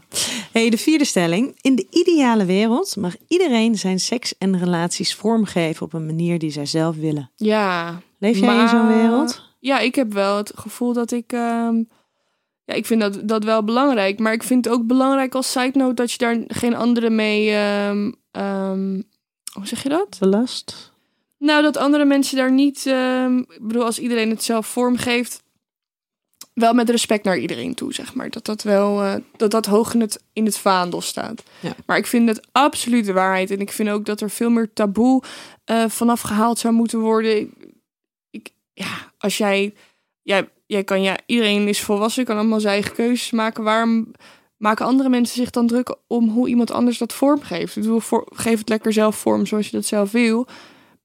Hey, 0.51 0.70
de 0.70 0.78
vierde 0.78 1.05
stelling. 1.05 1.57
In 1.62 1.76
de 1.76 1.88
ideale 1.89 2.45
wereld 2.45 2.95
mag 2.95 3.16
iedereen 3.28 3.78
zijn 3.78 3.99
seks 3.99 4.38
en 4.38 4.60
relaties 4.60 5.16
vormgeven 5.16 5.86
op 5.86 5.93
een 5.93 6.05
manier 6.05 6.39
die 6.39 6.49
zij 6.49 6.66
zelf 6.66 6.95
willen. 6.95 7.32
Ja. 7.36 8.01
Leef 8.20 8.38
jij 8.39 8.62
in 8.62 8.68
zo'n 8.68 8.88
wereld? 8.88 9.41
Ja, 9.60 9.80
ik 9.80 9.95
heb 9.95 10.14
wel 10.14 10.38
het 10.38 10.51
gevoel 10.55 10.93
dat 10.93 11.12
ik... 11.12 11.32
Um, 11.32 11.89
ja, 12.66 12.74
ik 12.74 12.86
vind 12.86 13.01
dat, 13.01 13.20
dat 13.24 13.43
wel 13.43 13.64
belangrijk. 13.64 14.20
Maar 14.20 14.34
ik 14.34 14.43
vind 14.43 14.66
het 14.66 14.74
ook 14.74 14.88
belangrijk 14.88 15.36
als 15.36 15.51
side 15.51 15.78
note 15.78 15.93
dat 15.93 16.12
je 16.12 16.18
daar 16.18 16.43
geen 16.47 16.76
anderen 16.76 17.16
mee... 17.16 17.55
Um, 17.88 18.16
um, 18.32 19.03
hoe 19.53 19.68
zeg 19.68 19.84
je 19.84 19.89
dat? 19.89 20.18
Belast? 20.20 20.93
Nou, 21.38 21.62
dat 21.62 21.78
andere 21.78 22.05
mensen 22.05 22.38
daar 22.38 22.51
niet... 22.51 22.86
ik 23.49 23.68
bedoel, 23.68 23.86
als 23.86 23.99
iedereen 23.99 24.30
het 24.30 24.43
zelf 24.43 24.68
vormgeeft 24.68 25.47
wel 26.60 26.74
met 26.74 26.89
respect 26.89 27.24
naar 27.24 27.38
iedereen 27.38 27.74
toe, 27.74 27.93
zeg 27.93 28.14
maar. 28.14 28.30
Dat 28.30 28.45
dat 28.45 28.64
wel 28.64 29.03
uh, 29.03 29.14
dat 29.38 29.51
dat 29.51 29.66
hoog 29.66 29.93
in 29.93 30.01
het, 30.01 30.24
in 30.34 30.45
het 30.45 30.57
vaandel 30.57 31.01
staat. 31.01 31.43
Ja. 31.60 31.76
Maar 31.86 31.97
ik 31.97 32.07
vind 32.07 32.30
het 32.30 32.47
absoluut 32.51 33.05
de 33.05 33.14
waarheid. 33.14 33.51
En 33.51 33.60
ik 33.60 33.72
vind 33.72 33.89
ook 33.89 34.05
dat 34.05 34.22
er 34.22 34.30
veel 34.30 34.49
meer 34.49 34.74
taboe 34.74 35.24
uh, 35.66 35.86
vanaf 35.88 36.22
gehaald 36.22 36.60
zou 36.60 36.74
moeten 36.74 36.99
worden. 36.99 37.53
Ik, 38.30 38.49
ja, 38.74 39.12
als 39.18 39.38
jij, 39.38 39.74
jij, 40.22 40.49
jij 40.66 40.84
kan, 40.84 41.01
ja, 41.01 41.18
iedereen 41.26 41.68
is 41.68 41.82
volwassen, 41.82 42.26
kan 42.26 42.38
allemaal 42.38 42.60
zijn 42.60 42.74
eigen 42.74 42.93
keuzes 42.93 43.32
maken. 43.32 43.64
Waarom 43.64 44.12
maken 44.57 44.86
andere 44.86 45.10
mensen 45.10 45.36
zich 45.36 45.49
dan 45.49 45.68
druk 45.68 45.95
om 46.07 46.30
hoe 46.30 46.49
iemand 46.49 46.72
anders 46.72 46.97
dat 46.97 47.14
vormgeeft? 47.14 47.76
Ik 47.76 47.82
bedoel, 47.82 47.99
voor, 47.99 48.28
geef 48.30 48.60
het 48.60 48.70
lekker 48.70 48.93
zelf 48.93 49.16
vorm 49.16 49.45
zoals 49.45 49.66
je 49.66 49.76
dat 49.76 49.86
zelf 49.86 50.12
wil. 50.12 50.47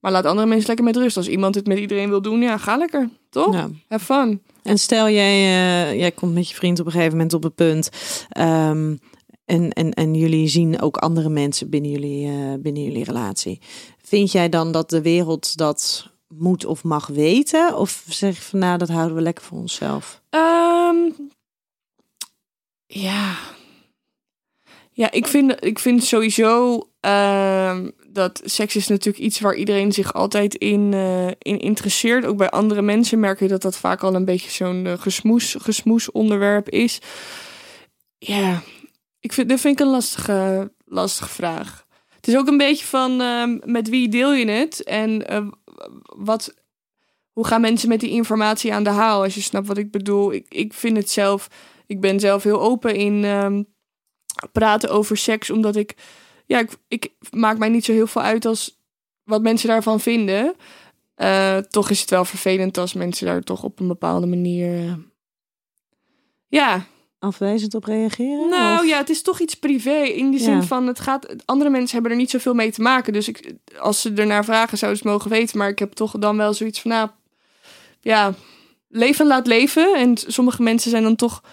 Maar 0.05 0.13
laat 0.13 0.25
andere 0.25 0.47
mensen 0.47 0.67
lekker 0.67 0.85
met 0.85 0.95
rust. 0.95 1.17
Als 1.17 1.27
iemand 1.27 1.55
het 1.55 1.67
met 1.67 1.77
iedereen 1.77 2.09
wil 2.09 2.21
doen, 2.21 2.41
ja, 2.41 2.57
ga 2.57 2.77
lekker. 2.77 3.09
Toch? 3.29 3.53
Ja. 3.53 3.69
Have 3.87 4.05
fun. 4.05 4.41
En 4.63 4.77
stel 4.77 5.09
jij, 5.09 5.35
uh, 5.35 5.99
jij 5.99 6.11
komt 6.11 6.33
met 6.33 6.49
je 6.49 6.55
vriend 6.55 6.79
op 6.79 6.85
een 6.85 6.91
gegeven 6.91 7.11
moment 7.11 7.33
op 7.33 7.43
het 7.43 7.55
punt. 7.55 7.89
Um, 8.37 8.99
en, 9.45 9.71
en, 9.71 9.93
en 9.93 10.15
jullie 10.15 10.47
zien 10.47 10.81
ook 10.81 10.97
andere 10.97 11.29
mensen 11.29 11.69
binnen 11.69 11.91
jullie, 11.91 12.27
uh, 12.27 12.53
binnen 12.59 12.83
jullie 12.83 13.03
relatie. 13.03 13.61
Vind 14.01 14.31
jij 14.31 14.49
dan 14.49 14.71
dat 14.71 14.89
de 14.89 15.01
wereld 15.01 15.57
dat 15.57 16.09
moet 16.27 16.65
of 16.65 16.83
mag 16.83 17.07
weten? 17.07 17.77
Of 17.77 18.05
zeg 18.09 18.35
je 18.35 18.41
van 18.41 18.59
nou, 18.59 18.77
dat 18.77 18.89
houden 18.89 19.15
we 19.15 19.21
lekker 19.21 19.43
voor 19.43 19.57
onszelf? 19.57 20.21
Ehm, 20.29 20.97
ja. 22.85 23.35
Ja, 24.91 25.11
ik 25.11 25.27
vind, 25.27 25.65
ik 25.65 25.79
vind 25.79 26.03
sowieso 26.03 26.81
ehm, 27.05 27.89
dat 28.07 28.41
seks 28.43 28.75
is 28.75 28.87
natuurlijk 28.87 29.23
iets 29.23 29.39
waar 29.39 29.55
iedereen 29.55 29.91
zich 29.91 30.13
altijd 30.13 30.55
in, 30.55 30.93
eh, 30.93 31.27
in 31.27 31.59
interesseert. 31.59 32.25
Ook 32.25 32.37
bij 32.37 32.49
andere 32.49 32.81
mensen 32.81 33.19
merk 33.19 33.39
je 33.39 33.47
dat 33.47 33.61
dat 33.61 33.77
vaak 33.77 34.03
al 34.03 34.15
een 34.15 34.25
beetje 34.25 34.49
zo'n 34.49 34.85
eh, 34.85 34.93
gesmoes, 34.97 35.55
gesmoes 35.59 36.11
onderwerp 36.11 36.69
is. 36.69 36.99
Ja, 38.17 38.61
ik 39.19 39.33
vind, 39.33 39.49
dat 39.49 39.59
vind 39.59 39.79
ik 39.79 39.85
een 39.85 39.91
lastige, 39.91 40.71
lastige 40.85 41.29
vraag. 41.29 41.85
Het 42.15 42.27
is 42.27 42.35
ook 42.37 42.47
een 42.47 42.57
beetje 42.57 42.85
van 42.85 43.21
ehm, 43.21 43.57
met 43.63 43.89
wie 43.89 44.09
deel 44.09 44.33
je 44.33 44.47
het 44.47 44.83
en 44.83 45.27
eh, 45.27 45.47
wat, 46.05 46.53
hoe 47.31 47.47
gaan 47.47 47.61
mensen 47.61 47.89
met 47.89 47.99
die 47.99 48.09
informatie 48.09 48.73
aan 48.73 48.83
de 48.83 48.89
haal? 48.89 49.23
Als 49.23 49.35
je 49.35 49.41
snapt 49.41 49.67
wat 49.67 49.77
ik 49.77 49.91
bedoel. 49.91 50.33
Ik, 50.33 50.45
ik 50.49 50.73
vind 50.73 50.97
het 50.97 51.09
zelf, 51.09 51.47
ik 51.85 52.01
ben 52.01 52.19
zelf 52.19 52.43
heel 52.43 52.61
open 52.61 52.95
in 52.95 53.23
ehm, 53.23 53.63
praten 54.51 54.89
over 54.89 55.17
seks, 55.17 55.49
omdat 55.49 55.75
ik, 55.75 55.95
ja, 56.45 56.59
ik, 56.59 56.69
ik 56.87 57.11
maak 57.31 57.57
mij 57.57 57.69
niet 57.69 57.85
zo 57.85 57.91
heel 57.91 58.07
veel 58.07 58.21
uit 58.21 58.45
als 58.45 58.79
wat 59.23 59.41
mensen 59.41 59.67
daarvan 59.67 59.99
vinden. 59.99 60.55
Eh, 61.15 61.57
toch 61.57 61.89
is 61.89 62.01
het 62.01 62.09
wel 62.09 62.25
vervelend 62.25 62.77
als 62.77 62.93
mensen 62.93 63.25
daar 63.25 63.41
toch 63.41 63.63
op 63.63 63.79
een 63.79 63.87
bepaalde 63.87 64.25
manier. 64.27 64.75
eh, 64.87 64.93
ja, 66.47 66.85
Afwijzend 67.19 67.73
op 67.75 67.83
reageren? 67.83 68.49
nou 68.49 68.79
Of- 68.83 68.89
ja, 68.89 68.97
het 68.97 69.09
is 69.09 69.21
toch 69.21 69.39
iets 69.39 69.53
privé. 69.55 69.95
In 69.95 70.31
die 70.31 70.39
zin 70.39 70.53
Ja. 70.55 70.61
van, 70.61 70.87
het 70.87 70.99
gaat, 70.99 71.35
andere 71.45 71.69
mensen 71.69 71.93
hebben 71.93 72.11
er 72.11 72.17
niet 72.17 72.29
zoveel 72.29 72.53
mee 72.53 72.71
te 72.71 72.81
maken. 72.81 73.13
Dus 73.13 73.27
ik, 73.27 73.53
als 73.79 74.01
ze 74.01 74.13
ernaar 74.13 74.45
vragen, 74.45 74.77
zouden 74.77 75.01
ze 75.01 75.07
het 75.07 75.13
mogen 75.17 75.31
weten. 75.31 75.57
Maar 75.57 75.69
ik 75.69 75.79
heb 75.79 75.93
toch 75.93 76.11
dan 76.11 76.37
wel 76.37 76.53
zoiets 76.53 76.81
van, 76.81 76.91
nou, 76.91 77.09
ja, 78.01 78.33
leven 78.87 79.27
laat 79.27 79.47
leven. 79.47 79.95
En 79.95 80.17
sommige 80.17 80.61
mensen 80.63 80.89
zijn 80.91 81.03
dan 81.03 81.15
toch, 81.15 81.43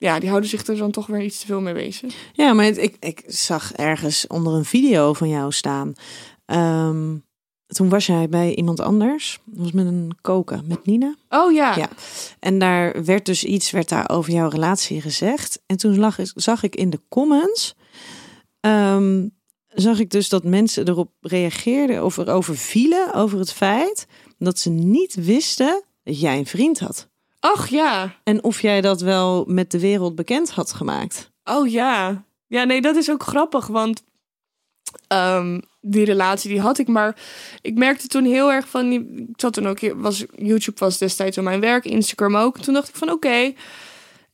ja, 0.00 0.18
die 0.18 0.28
houden 0.28 0.50
zich 0.50 0.66
er 0.66 0.76
dan 0.76 0.90
toch 0.90 1.06
weer 1.06 1.22
iets 1.22 1.40
te 1.40 1.46
veel 1.46 1.60
mee 1.60 1.74
bezig. 1.74 2.14
Ja, 2.32 2.52
maar 2.52 2.64
het- 2.64 2.78
ik, 2.78 2.96
ik 3.00 3.22
zag 3.26 3.72
ergens 3.72 4.26
onder 4.26 4.52
een 4.54 4.64
video 4.64 5.12
van 5.12 5.28
jou 5.28 5.52
staan. 5.52 5.92
Ehm, 6.46 7.16
toen 7.66 7.88
was 7.88 8.06
jij 8.06 8.28
bij 8.28 8.54
iemand 8.54 8.80
anders. 8.80 9.38
Dat 9.44 9.58
was 9.62 9.72
met 9.72 9.86
een 9.86 10.12
koken, 10.20 10.64
met 10.66 10.86
Nina. 10.86 11.14
Oh 11.28 11.52
ja, 11.52 11.76
Ja. 11.76 11.88
En 12.40 12.58
daar 12.58 13.04
werd 13.04 13.26
dus 13.26 13.44
iets 13.44 13.70
werd 13.70 13.88
daar 13.88 14.08
over 14.10 14.32
jouw 14.32 14.48
relatie 14.48 15.00
gezegd. 15.00 15.62
En 15.66 15.76
toen 15.76 15.98
lag, 15.98 16.16
zag 16.34 16.62
ik 16.62 16.76
in 16.76 16.90
de 16.90 17.00
comments. 17.08 17.74
ehm, 18.60 19.28
zag 19.68 19.98
ik 19.98 20.10
dus 20.10 20.28
dat 20.28 20.44
mensen 20.44 20.88
erop 20.88 21.10
reageerden 21.20 22.04
of 22.04 22.16
erover 22.16 22.56
vielen. 22.56 23.14
Over 23.14 23.38
het 23.38 23.52
feit 23.52 24.06
dat 24.38 24.58
ze 24.58 24.70
niet 24.70 25.14
wisten 25.14 25.82
dat 26.04 26.20
jij 26.20 26.38
een 26.38 26.46
vriend 26.46 26.78
had. 26.80 27.08
Ach 27.40 27.68
ja, 27.68 28.14
En 28.24 28.44
of 28.44 28.60
jij 28.60 28.80
dat 28.80 29.00
wel 29.00 29.44
met 29.48 29.70
de 29.70 29.80
wereld 29.80 30.14
bekend 30.14 30.50
had 30.50 30.72
gemaakt. 30.72 31.30
oh 31.44 31.68
ja. 31.68 32.24
Ja, 32.46 32.64
nee, 32.64 32.80
dat 32.80 32.96
is 32.96 33.10
ook 33.10 33.22
grappig, 33.22 33.66
want 33.66 34.02
ehm, 35.06 35.60
die 35.80 36.04
relatie 36.04 36.50
die 36.50 36.60
had 36.60 36.78
ik, 36.78 36.88
maar 36.88 37.16
ik 37.60 37.74
merkte 37.74 38.06
toen 38.06 38.24
heel 38.24 38.52
erg 38.52 38.68
van, 38.68 38.92
ik 38.92 39.04
zat 39.36 39.52
toen 39.52 39.68
ook, 39.68 39.78
was, 39.94 40.24
YouTube 40.36 40.78
was 40.78 40.98
destijds 40.98 41.36
al 41.36 41.42
mijn 41.42 41.60
werk, 41.60 41.84
Instagram 41.84 42.36
ook. 42.36 42.58
Toen 42.58 42.74
dacht 42.74 42.88
ik 42.88 42.94
van 42.94 43.10
oké, 43.10 43.52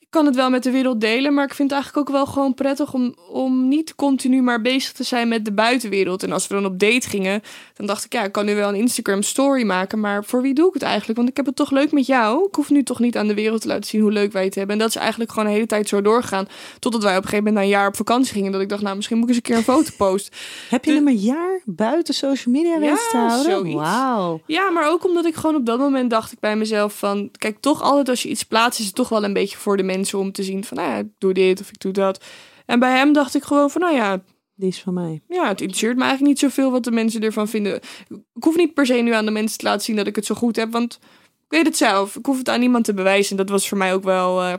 ik 0.06 0.12
kan 0.12 0.26
het 0.26 0.36
wel 0.36 0.50
met 0.50 0.62
de 0.62 0.70
wereld 0.70 1.00
delen, 1.00 1.34
maar 1.34 1.44
ik 1.44 1.54
vind 1.54 1.70
het 1.70 1.78
eigenlijk 1.78 2.08
ook 2.08 2.14
wel 2.14 2.26
gewoon 2.26 2.54
prettig 2.54 2.92
om, 2.92 3.14
om 3.30 3.68
niet 3.68 3.94
continu 3.94 4.42
maar 4.42 4.60
bezig 4.62 4.92
te 4.92 5.02
zijn 5.02 5.28
met 5.28 5.44
de 5.44 5.52
buitenwereld. 5.52 6.22
En 6.22 6.32
als 6.32 6.46
we 6.46 6.54
dan 6.54 6.64
op 6.64 6.78
date 6.78 7.08
gingen, 7.08 7.42
dan 7.74 7.86
dacht 7.86 8.04
ik 8.04 8.12
ja, 8.12 8.24
ik 8.24 8.32
kan 8.32 8.44
nu 8.44 8.54
wel 8.54 8.68
een 8.68 8.74
Instagram 8.74 9.22
story 9.22 9.64
maken, 9.64 10.00
maar 10.00 10.24
voor 10.24 10.42
wie 10.42 10.54
doe 10.54 10.68
ik 10.68 10.74
het 10.74 10.82
eigenlijk? 10.82 11.16
Want 11.16 11.28
ik 11.28 11.36
heb 11.36 11.46
het 11.46 11.56
toch 11.56 11.70
leuk 11.70 11.92
met 11.92 12.06
jou. 12.06 12.46
Ik 12.46 12.54
hoef 12.54 12.70
nu 12.70 12.82
toch 12.82 12.98
niet 12.98 13.16
aan 13.16 13.26
de 13.26 13.34
wereld 13.34 13.60
te 13.60 13.68
laten 13.68 13.84
zien 13.84 14.00
hoe 14.00 14.12
leuk 14.12 14.32
wij 14.32 14.44
het 14.44 14.54
hebben. 14.54 14.74
En 14.74 14.80
dat 14.80 14.88
is 14.88 14.96
eigenlijk 14.96 15.30
gewoon 15.30 15.46
de 15.46 15.54
hele 15.54 15.66
tijd 15.66 15.88
zo 15.88 16.02
doorgegaan, 16.02 16.48
totdat 16.78 17.02
wij 17.02 17.16
op 17.16 17.22
een 17.22 17.28
gegeven 17.28 17.44
moment 17.44 17.64
na 17.64 17.70
een 17.70 17.78
jaar 17.78 17.88
op 17.88 17.96
vakantie 17.96 18.32
gingen. 18.32 18.52
Dat 18.52 18.60
ik 18.60 18.68
dacht, 18.68 18.82
nou 18.82 18.96
misschien 18.96 19.18
moet 19.18 19.28
ik 19.28 19.34
eens 19.34 19.44
een 19.44 19.50
keer 19.50 19.56
een 19.56 19.74
foto 19.74 19.90
posten. 20.06 20.32
Heb 20.68 20.84
je 20.84 20.92
hem 20.92 21.08
een 21.08 21.16
jaar 21.16 21.60
buiten 21.64 22.14
social 22.14 22.54
media 22.54 22.78
Ja, 22.78 22.96
te 23.10 23.16
houden? 23.16 23.74
Wauw. 23.74 24.40
Ja, 24.46 24.70
maar 24.70 24.90
ook 24.90 25.04
omdat 25.04 25.24
ik 25.26 25.34
gewoon 25.34 25.56
op 25.56 25.66
dat 25.66 25.78
moment 25.78 26.10
dacht 26.10 26.32
ik 26.32 26.40
bij 26.40 26.56
mezelf 26.56 26.98
van... 26.98 27.30
Kijk, 27.38 27.56
toch 27.60 27.82
altijd 27.82 28.08
als 28.08 28.22
je 28.22 28.28
iets 28.28 28.42
plaatst 28.42 28.80
is 28.80 28.86
het 28.86 28.94
toch 28.94 29.08
wel 29.08 29.24
een 29.24 29.32
beetje 29.32 29.56
voor 29.56 29.76
de 29.76 29.82
mensen 29.82 29.95
om 30.14 30.32
te 30.32 30.42
zien 30.42 30.64
van... 30.64 30.76
Nou 30.76 30.90
ja, 30.90 30.96
ik 30.96 31.08
doe 31.18 31.34
dit 31.34 31.60
of 31.60 31.68
ik 31.68 31.80
doe 31.80 31.92
dat. 31.92 32.24
En 32.66 32.78
bij 32.78 32.96
hem 32.96 33.12
dacht 33.12 33.34
ik 33.34 33.42
gewoon 33.42 33.70
van, 33.70 33.80
nou 33.80 33.94
ja, 33.94 34.22
Die 34.54 34.68
is 34.68 34.80
van 34.80 34.94
mij. 34.94 35.22
ja, 35.28 35.48
het 35.48 35.60
interesseert 35.60 35.96
me 35.96 36.02
eigenlijk 36.02 36.30
niet 36.30 36.38
zoveel 36.40 36.70
wat 36.70 36.84
de 36.84 36.90
mensen 36.90 37.20
ervan 37.22 37.48
vinden. 37.48 37.74
Ik 38.08 38.42
hoef 38.44 38.56
niet 38.56 38.74
per 38.74 38.86
se 38.86 38.94
nu 38.94 39.12
aan 39.12 39.24
de 39.24 39.30
mensen 39.30 39.58
te 39.58 39.64
laten 39.64 39.84
zien 39.84 39.96
dat 39.96 40.06
ik 40.06 40.16
het 40.16 40.26
zo 40.26 40.34
goed 40.34 40.56
heb, 40.56 40.72
want 40.72 40.98
ik 41.44 41.52
weet 41.52 41.66
het 41.66 41.76
zelf. 41.76 42.16
Ik 42.16 42.26
hoef 42.26 42.38
het 42.38 42.48
aan 42.48 42.60
niemand 42.60 42.84
te 42.84 42.94
bewijzen. 42.94 43.30
En 43.30 43.36
dat 43.36 43.48
was 43.48 43.68
voor 43.68 43.78
mij 43.78 43.94
ook 43.94 44.04
wel 44.04 44.42
eh, 44.42 44.52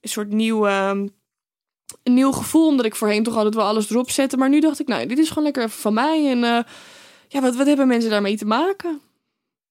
een 0.00 0.08
soort 0.08 0.32
nieuw, 0.32 0.66
ehm, 0.66 1.06
een 2.02 2.14
nieuw 2.14 2.32
gevoel, 2.32 2.66
omdat 2.66 2.86
ik 2.86 2.94
voorheen 2.96 3.22
toch 3.22 3.36
altijd 3.36 3.54
wel 3.54 3.64
alles 3.66 3.90
erop 3.90 4.10
zette. 4.10 4.36
Maar 4.36 4.48
nu 4.48 4.60
dacht 4.60 4.80
ik, 4.80 4.86
nou, 4.86 5.06
dit 5.06 5.18
is 5.18 5.28
gewoon 5.28 5.44
lekker 5.44 5.62
even 5.62 5.80
van 5.80 5.94
mij. 5.94 6.30
En 6.30 6.44
eh, 6.44 6.64
ja, 7.28 7.40
wat, 7.40 7.56
wat 7.56 7.66
hebben 7.66 7.88
mensen 7.88 8.10
daarmee 8.10 8.36
te 8.36 8.46
maken? 8.46 9.00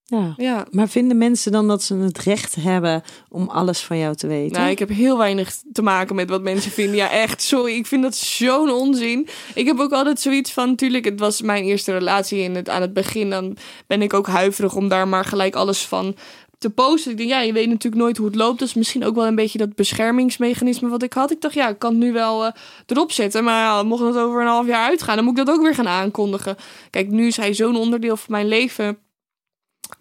Ja. 0.10 0.34
Ja, 0.38 0.66
Maar 0.72 0.89
vinden 0.89 1.18
mensen 1.18 1.51
dan 1.51 1.68
dat 1.68 1.84
ze 1.84 1.95
het 1.95 2.18
recht 2.18 2.55
hebben 2.55 3.01
om 3.30 3.49
alles 3.49 3.80
van 3.80 3.97
jou 3.97 4.16
te 4.16 4.28
weten? 4.28 4.60
Nou, 4.60 4.70
ik 4.72 4.80
heb 4.80 4.89
heel 4.89 5.18
weinig 5.18 5.55
te 5.72 5.82
maken 5.82 6.16
met 6.16 6.30
wat 6.30 6.41
mensen 6.41 6.72
vinden. 6.72 6.95
Ja, 6.95 7.12
echt, 7.12 7.41
sorry. 7.41 7.76
Ik 7.76 7.86
vind 7.86 8.03
dat 8.03 8.16
zo'n 8.16 8.72
onzin. 8.72 9.28
Ik 9.53 9.66
heb 9.66 9.80
ook 9.80 9.91
altijd 9.91 10.20
zoiets 10.20 10.51
van, 10.51 10.68
natuurlijk, 10.68 11.05
het 11.05 11.20
was 11.20 11.41
mijn 11.41 11.64
eerste 11.64 11.91
relatie 11.91 12.43
en 12.43 12.55
het, 12.55 12.70
aan 12.70 12.82
het 12.82 12.93
begin 12.93 13.30
dan 13.30 13.57
ben 13.88 14.01
ik 14.01 14.14
ook 14.14 14.28
huiverig 14.28 14.76
om 14.76 14.88
daar 14.88 15.07
maar 15.07 15.26
gelijk 15.26 15.55
alles 15.55 15.82
van 15.82 16.16
te 16.57 16.70
posten. 16.70 17.12
Ik 17.12 17.18
denk, 17.18 17.30
ja, 17.30 17.41
je 17.41 17.53
weet 17.53 17.68
natuurlijk 17.68 18.01
nooit 18.01 18.18
hoe 18.18 18.26
het 18.26 18.36
loopt. 18.36 18.60
Dat 18.60 18.68
is 18.68 18.74
misschien 18.74 19.05
ook 19.05 19.16
wel 19.16 19.28
een 19.28 19.36
beetje 19.36 19.57
dat 19.57 19.76
beschermingsmechanisme 19.76 20.89
wat 20.89 21.03
ik 21.03 21.14
had. 21.14 21.32
Ik 21.32 21.41
dacht, 21.41 21.53
ja, 21.53 21.70
ik 21.70 21.80
kan 21.80 21.91
het 21.91 21.99
nu 21.99 22.12
wel 22.12 22.45
eh, 22.45 22.51
erop 22.86 23.12
zetten. 23.12 23.43
Maar 23.43 23.62
ja, 23.62 23.84
mocht 23.84 24.03
het 24.03 24.18
over 24.18 24.41
een 24.41 24.47
half 24.47 24.68
jaar 24.68 24.88
uitgaan, 24.88 25.16
dan 25.16 25.26
moet 25.26 25.38
ik 25.39 25.45
dat 25.45 25.55
ook 25.55 25.62
weer 25.62 25.76
gaan 25.76 25.88
aankondigen. 25.88 26.55
Kijk, 26.89 27.10
nu 27.10 27.28
is 27.28 27.38
hij 27.38 27.53
zo'n 27.53 27.76
onderdeel 27.76 28.18
van 28.18 28.32
mijn 28.32 28.47
leven 28.47 28.97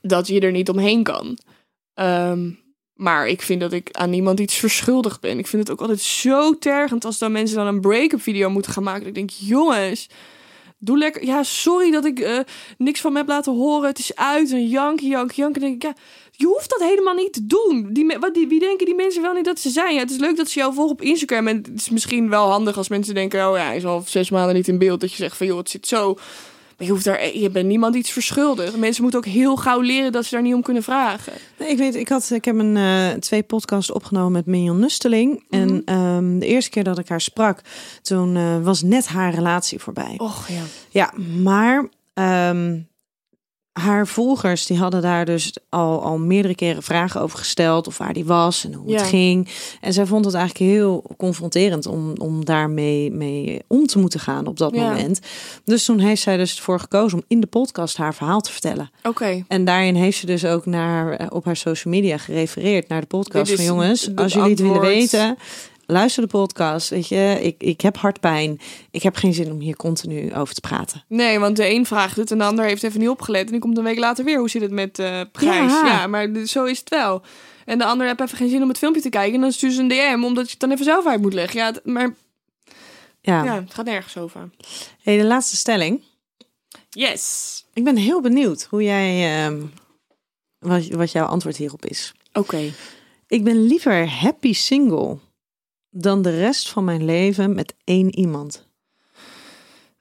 dat 0.00 0.26
je 0.26 0.40
er 0.40 0.52
niet 0.52 0.68
omheen 0.68 1.02
kan. 1.02 1.38
Ehm, 1.94 2.50
maar 2.94 3.28
ik 3.28 3.42
vind 3.42 3.60
dat 3.60 3.72
ik 3.72 3.88
aan 3.92 4.10
niemand 4.10 4.40
iets 4.40 4.54
verschuldigd 4.54 5.20
ben. 5.20 5.38
Ik 5.38 5.46
vind 5.46 5.62
het 5.62 5.70
ook 5.70 5.80
altijd 5.80 6.00
zo 6.00 6.58
tergend 6.58 7.04
als 7.04 7.18
dan 7.18 7.32
mensen 7.32 7.56
dan 7.56 7.66
een 7.66 7.80
break-up 7.80 8.22
video 8.22 8.50
moeten 8.50 8.72
gaan 8.72 8.82
maken. 8.82 9.06
Ik 9.06 9.14
denk, 9.14 9.30
jongens, 9.30 10.08
doe 10.78 10.98
lekker. 10.98 11.24
Ja, 11.24 11.42
sorry 11.42 11.90
dat 11.90 12.04
ik 12.04 12.18
eh, 12.18 12.38
niks 12.78 13.00
van 13.00 13.12
me 13.12 13.18
heb 13.18 13.28
laten 13.28 13.54
horen. 13.54 13.88
Het 13.88 13.98
is 13.98 14.14
uit 14.14 14.52
en 14.52 14.66
jank, 14.66 15.00
jank, 15.00 15.30
jank. 15.30 15.54
En 15.54 15.60
denk 15.60 15.74
ik, 15.74 15.82
ja, 15.82 15.94
je 16.30 16.46
hoeft 16.46 16.70
dat 16.70 16.88
helemaal 16.88 17.14
niet 17.14 17.32
te 17.32 17.46
doen. 17.46 17.88
Die, 17.92 18.16
wat, 18.20 18.34
die, 18.34 18.48
wie 18.48 18.60
denken 18.60 18.86
die 18.86 18.94
mensen 18.94 19.22
wel 19.22 19.32
niet 19.32 19.44
dat 19.44 19.60
ze 19.60 19.70
zijn? 19.70 19.94
Ja, 19.94 20.00
het 20.00 20.10
is 20.10 20.18
leuk 20.18 20.36
dat 20.36 20.48
ze 20.48 20.58
jou 20.58 20.74
volgen 20.74 20.92
op 20.92 21.02
Instagram. 21.02 21.48
En 21.48 21.56
het 21.56 21.80
is 21.80 21.90
misschien 21.90 22.28
wel 22.28 22.50
handig 22.50 22.76
als 22.76 22.88
mensen 22.88 23.14
denken, 23.14 23.48
oh 23.48 23.56
ja, 23.56 23.64
hij 23.64 23.76
is 23.76 23.84
al 23.84 24.02
zes 24.06 24.30
maanden 24.30 24.54
niet 24.54 24.68
in 24.68 24.78
beeld. 24.78 25.00
Dat 25.00 25.10
je 25.10 25.16
zegt 25.16 25.36
van, 25.36 25.46
joh, 25.46 25.58
het 25.58 25.70
zit 25.70 25.86
zo. 25.86 26.18
Maar 26.78 26.86
je, 26.86 26.92
hoeft 26.92 27.04
daar, 27.04 27.36
je 27.36 27.50
bent 27.50 27.66
niemand 27.66 27.94
iets 27.94 28.10
verschuldigd. 28.10 28.76
Mensen 28.76 29.02
moeten 29.02 29.20
ook 29.20 29.26
heel 29.26 29.56
gauw 29.56 29.80
leren 29.80 30.12
dat 30.12 30.24
ze 30.24 30.34
daar 30.34 30.42
niet 30.42 30.54
om 30.54 30.62
kunnen 30.62 30.82
vragen. 30.82 31.32
Nee, 31.58 31.68
ik 31.70 31.78
weet, 31.78 31.94
ik, 31.94 32.08
had, 32.08 32.30
ik 32.30 32.44
heb 32.44 32.58
een, 32.58 32.76
eh, 32.76 33.10
twee 33.10 33.42
podcasts 33.42 33.90
opgenomen 33.90 34.32
met 34.32 34.46
Mignon 34.46 34.78
Nusteling. 34.78 35.44
En 35.50 35.82
ehm, 35.84 36.38
de 36.38 36.46
eerste 36.46 36.70
keer 36.70 36.84
dat 36.84 36.98
ik 36.98 37.08
haar 37.08 37.20
sprak, 37.20 37.60
toen 38.02 38.36
eh, 38.36 38.62
was 38.62 38.82
net 38.82 39.06
haar 39.06 39.34
relatie 39.34 39.78
voorbij. 39.78 40.14
Och 40.16 40.48
ja. 40.48 40.62
Ja, 40.88 41.12
maar 41.42 41.88
ehm, 42.14 42.78
haar 43.78 44.06
volgers 44.06 44.66
die 44.66 44.78
hadden 44.78 45.02
daar 45.02 45.24
dus 45.24 45.56
al, 45.68 46.02
al 46.02 46.18
meerdere 46.18 46.54
keren 46.54 46.82
vragen 46.82 47.20
over 47.20 47.38
gesteld. 47.38 47.86
Of 47.86 47.98
waar 47.98 48.12
die 48.12 48.24
was 48.24 48.64
en 48.64 48.72
hoe 48.74 48.90
Ja. 48.90 48.96
het 48.98 49.06
ging. 49.08 49.48
En 49.80 49.92
zij 49.92 50.06
vond 50.06 50.24
het 50.24 50.34
eigenlijk 50.34 50.70
heel 50.72 51.04
confronterend 51.16 51.86
om, 51.86 52.12
om 52.18 52.44
daarmee 52.44 53.10
mee 53.10 53.62
om 53.66 53.86
te 53.86 53.98
moeten 53.98 54.20
gaan 54.20 54.46
op 54.46 54.56
dat 54.58 54.74
Ja. 54.74 54.88
moment. 54.88 55.20
Dus 55.64 55.84
toen 55.84 55.98
heeft 55.98 56.22
zij 56.22 56.36
dus 56.36 56.56
ervoor 56.56 56.80
gekozen 56.80 57.18
om 57.18 57.24
in 57.28 57.40
de 57.40 57.46
podcast 57.46 57.96
haar 57.96 58.14
verhaal 58.14 58.40
te 58.40 58.52
vertellen. 58.52 58.90
Oké. 59.02 59.44
En 59.48 59.64
daarin 59.64 59.94
heeft 59.94 60.18
ze 60.18 60.26
dus 60.26 60.44
ook 60.44 60.66
naar, 60.66 61.12
eh, 61.12 61.26
op 61.30 61.44
haar 61.44 61.56
social 61.56 61.94
media 61.94 62.18
gerefereerd 62.18 62.88
naar 62.88 63.00
de 63.00 63.06
podcast. 63.06 63.54
Van 63.54 63.64
jongens, 63.64 64.10
als 64.14 64.32
jullie 64.32 64.50
het 64.50 64.60
willen 64.60 64.80
weten, 64.80 65.36
luister 65.92 66.22
de 66.22 66.28
podcast. 66.28 66.88
Weet 66.88 67.08
je, 67.08 67.38
ik, 67.42 67.62
ik 67.62 67.80
heb 67.80 67.96
hartpijn. 67.96 68.60
Ik 68.90 69.02
heb 69.02 69.16
geen 69.16 69.34
zin 69.34 69.50
om 69.52 69.60
hier 69.60 69.76
continu 69.76 70.34
over 70.34 70.54
te 70.54 70.60
praten. 70.60 71.04
Nee, 71.08 71.38
want 71.38 71.56
de 71.56 71.68
een 71.70 71.86
vraagt 71.86 72.16
het 72.16 72.30
en 72.30 72.38
de 72.38 72.44
ander 72.44 72.64
heeft 72.64 72.82
even 72.82 73.00
niet 73.00 73.08
opgelet. 73.08 73.44
En 73.46 73.52
die 73.52 73.60
komt 73.60 73.78
een 73.78 73.84
week 73.84 73.98
later 73.98 74.24
weer. 74.24 74.38
Hoe 74.38 74.50
zit 74.50 74.62
het 74.62 74.70
met 74.70 74.98
eh 74.98 75.20
prijs? 75.32 75.72
Ja. 75.72 75.86
Ja. 75.86 76.06
maar 76.06 76.28
zo 76.46 76.64
is 76.64 76.78
het 76.78 76.88
wel. 76.88 77.22
En 77.64 77.78
de 77.78 77.84
ander 77.84 78.06
heeft 78.06 78.20
even 78.20 78.36
geen 78.36 78.48
zin 78.48 78.62
om 78.62 78.68
het 78.68 78.78
filmpje 78.78 79.00
te 79.02 79.08
kijken. 79.08 79.34
En 79.34 79.40
dan 79.40 79.52
stuurt 79.52 79.72
ze 79.72 79.80
een 79.80 79.88
DM, 79.88 80.24
omdat 80.24 80.44
je 80.44 80.50
het 80.50 80.60
dan 80.60 80.70
even 80.70 80.84
zelf 80.84 81.06
uit 81.06 81.20
moet 81.20 81.34
leggen. 81.34 81.58
Ja, 81.60 81.66
het- 81.66 81.84
maar 81.84 82.14
Ja. 83.20 83.44
ja, 83.44 83.54
het 83.54 83.74
gaat 83.74 83.84
nergens 83.84 84.16
over. 84.16 84.50
Hey, 85.02 85.16
de 85.18 85.24
laatste 85.24 85.56
stelling. 85.56 86.02
Yes. 86.90 87.64
Ik 87.72 87.84
ben 87.84 87.96
heel 87.96 88.20
benieuwd 88.20 88.66
hoe 88.70 88.82
jij, 88.82 89.44
ehm, 89.44 89.62
wat, 90.58 90.86
wat 90.88 91.12
jouw 91.12 91.26
antwoord 91.26 91.56
hierop 91.56 91.86
is. 91.86 92.12
Oké. 92.32 92.72
Ik 93.28 93.44
ben 93.44 93.66
liever 93.66 94.08
happy 94.10 94.52
single 94.52 95.18
dan 95.90 96.22
de 96.22 96.38
rest 96.38 96.68
van 96.68 96.84
mijn 96.84 97.04
leven 97.04 97.54
met 97.54 97.74
één 97.84 98.14
iemand. 98.18 98.68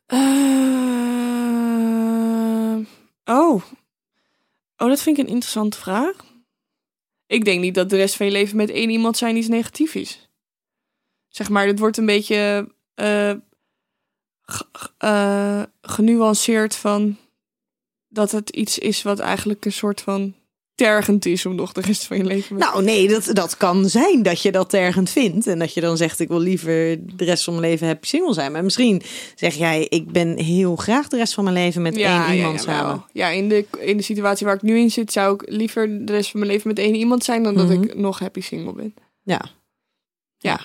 Eh, 0.05 0.17
oh. 3.25 3.63
Oh, 4.77 4.87
dat 4.89 5.01
vind 5.01 5.17
ik 5.17 5.23
een 5.23 5.31
interessante 5.31 5.77
vraag. 5.77 6.15
Ik 7.25 7.45
denk 7.45 7.61
niet 7.61 7.75
dat 7.75 7.89
de 7.89 7.95
rest 7.95 8.15
van 8.15 8.25
je 8.25 8.31
leven 8.31 8.57
met 8.57 8.69
één 8.69 8.89
iemand 8.89 9.17
zijn 9.17 9.35
iets 9.35 9.47
negatief 9.47 9.95
is. 9.95 10.29
Zeg 11.27 11.49
maar, 11.49 11.67
het 11.67 11.79
wordt 11.79 11.97
een 11.97 12.05
beetje 12.05 12.71
eh, 12.93 13.35
eh, 14.97 15.63
genuanceerd 15.81 16.75
van 16.75 17.17
dat 18.07 18.31
het 18.31 18.49
iets 18.49 18.79
is 18.79 19.01
wat 19.03 19.19
eigenlijk 19.19 19.65
een 19.65 19.71
soort 19.71 20.01
van 20.01 20.35
tergend 20.77 21.25
is 21.25 21.45
om 21.45 21.55
nog 21.55 21.71
de 21.71 21.81
rest 21.81 22.05
van 22.05 22.17
je 22.17 22.23
leven 22.23 22.55
met 22.55 22.63
Nou, 22.63 22.83
nee, 22.83 23.07
dat, 23.07 23.29
dat 23.33 23.57
kan 23.57 23.89
zijn 23.89 24.23
dat 24.23 24.41
je 24.41 24.51
dat 24.51 24.69
tergend 24.69 25.09
vindt. 25.09 25.47
En 25.47 25.59
dat 25.59 25.73
je 25.73 25.81
dan 25.81 25.97
zegt, 25.97 26.19
ik 26.19 26.27
wil 26.27 26.39
liever 26.39 26.97
de 27.15 27.25
rest 27.25 27.43
van 27.43 27.53
mijn 27.55 27.65
leven 27.69 27.87
happy 27.87 28.07
single 28.07 28.33
zijn. 28.33 28.51
Maar 28.51 28.63
misschien 28.63 29.01
zeg 29.35 29.53
jij, 29.55 29.85
ik 29.89 30.11
ben 30.11 30.37
heel 30.37 30.75
graag 30.75 31.07
de 31.07 31.17
rest 31.17 31.33
van 31.33 31.43
mijn 31.43 31.55
leven 31.55 31.81
met 31.81 31.97
één 31.97 32.33
iemand 32.33 32.65
wel. 32.65 32.75
samen. 32.75 33.05
Ja, 33.13 33.27
in 33.29 33.49
de, 33.49 33.65
in 33.79 33.97
de 33.97 34.03
situatie 34.03 34.45
waar 34.45 34.55
ik 34.55 34.61
nu 34.61 34.77
in 34.79 34.91
zit, 34.91 35.11
zou 35.11 35.33
ik 35.33 35.43
liever 35.49 36.05
de 36.05 36.11
rest 36.11 36.31
van 36.31 36.39
mijn 36.39 36.51
leven 36.51 36.67
met 36.67 36.79
één 36.79 36.95
iemand 36.95 37.23
zijn 37.23 37.43
dan 37.43 37.55
dat 37.55 37.67
Mhm. 37.69 37.83
ik 37.83 37.95
nog 37.95 38.19
happy 38.19 38.41
single 38.41 38.73
ben. 38.73 38.93
Ja. 39.23 39.41
Ja. 40.37 40.59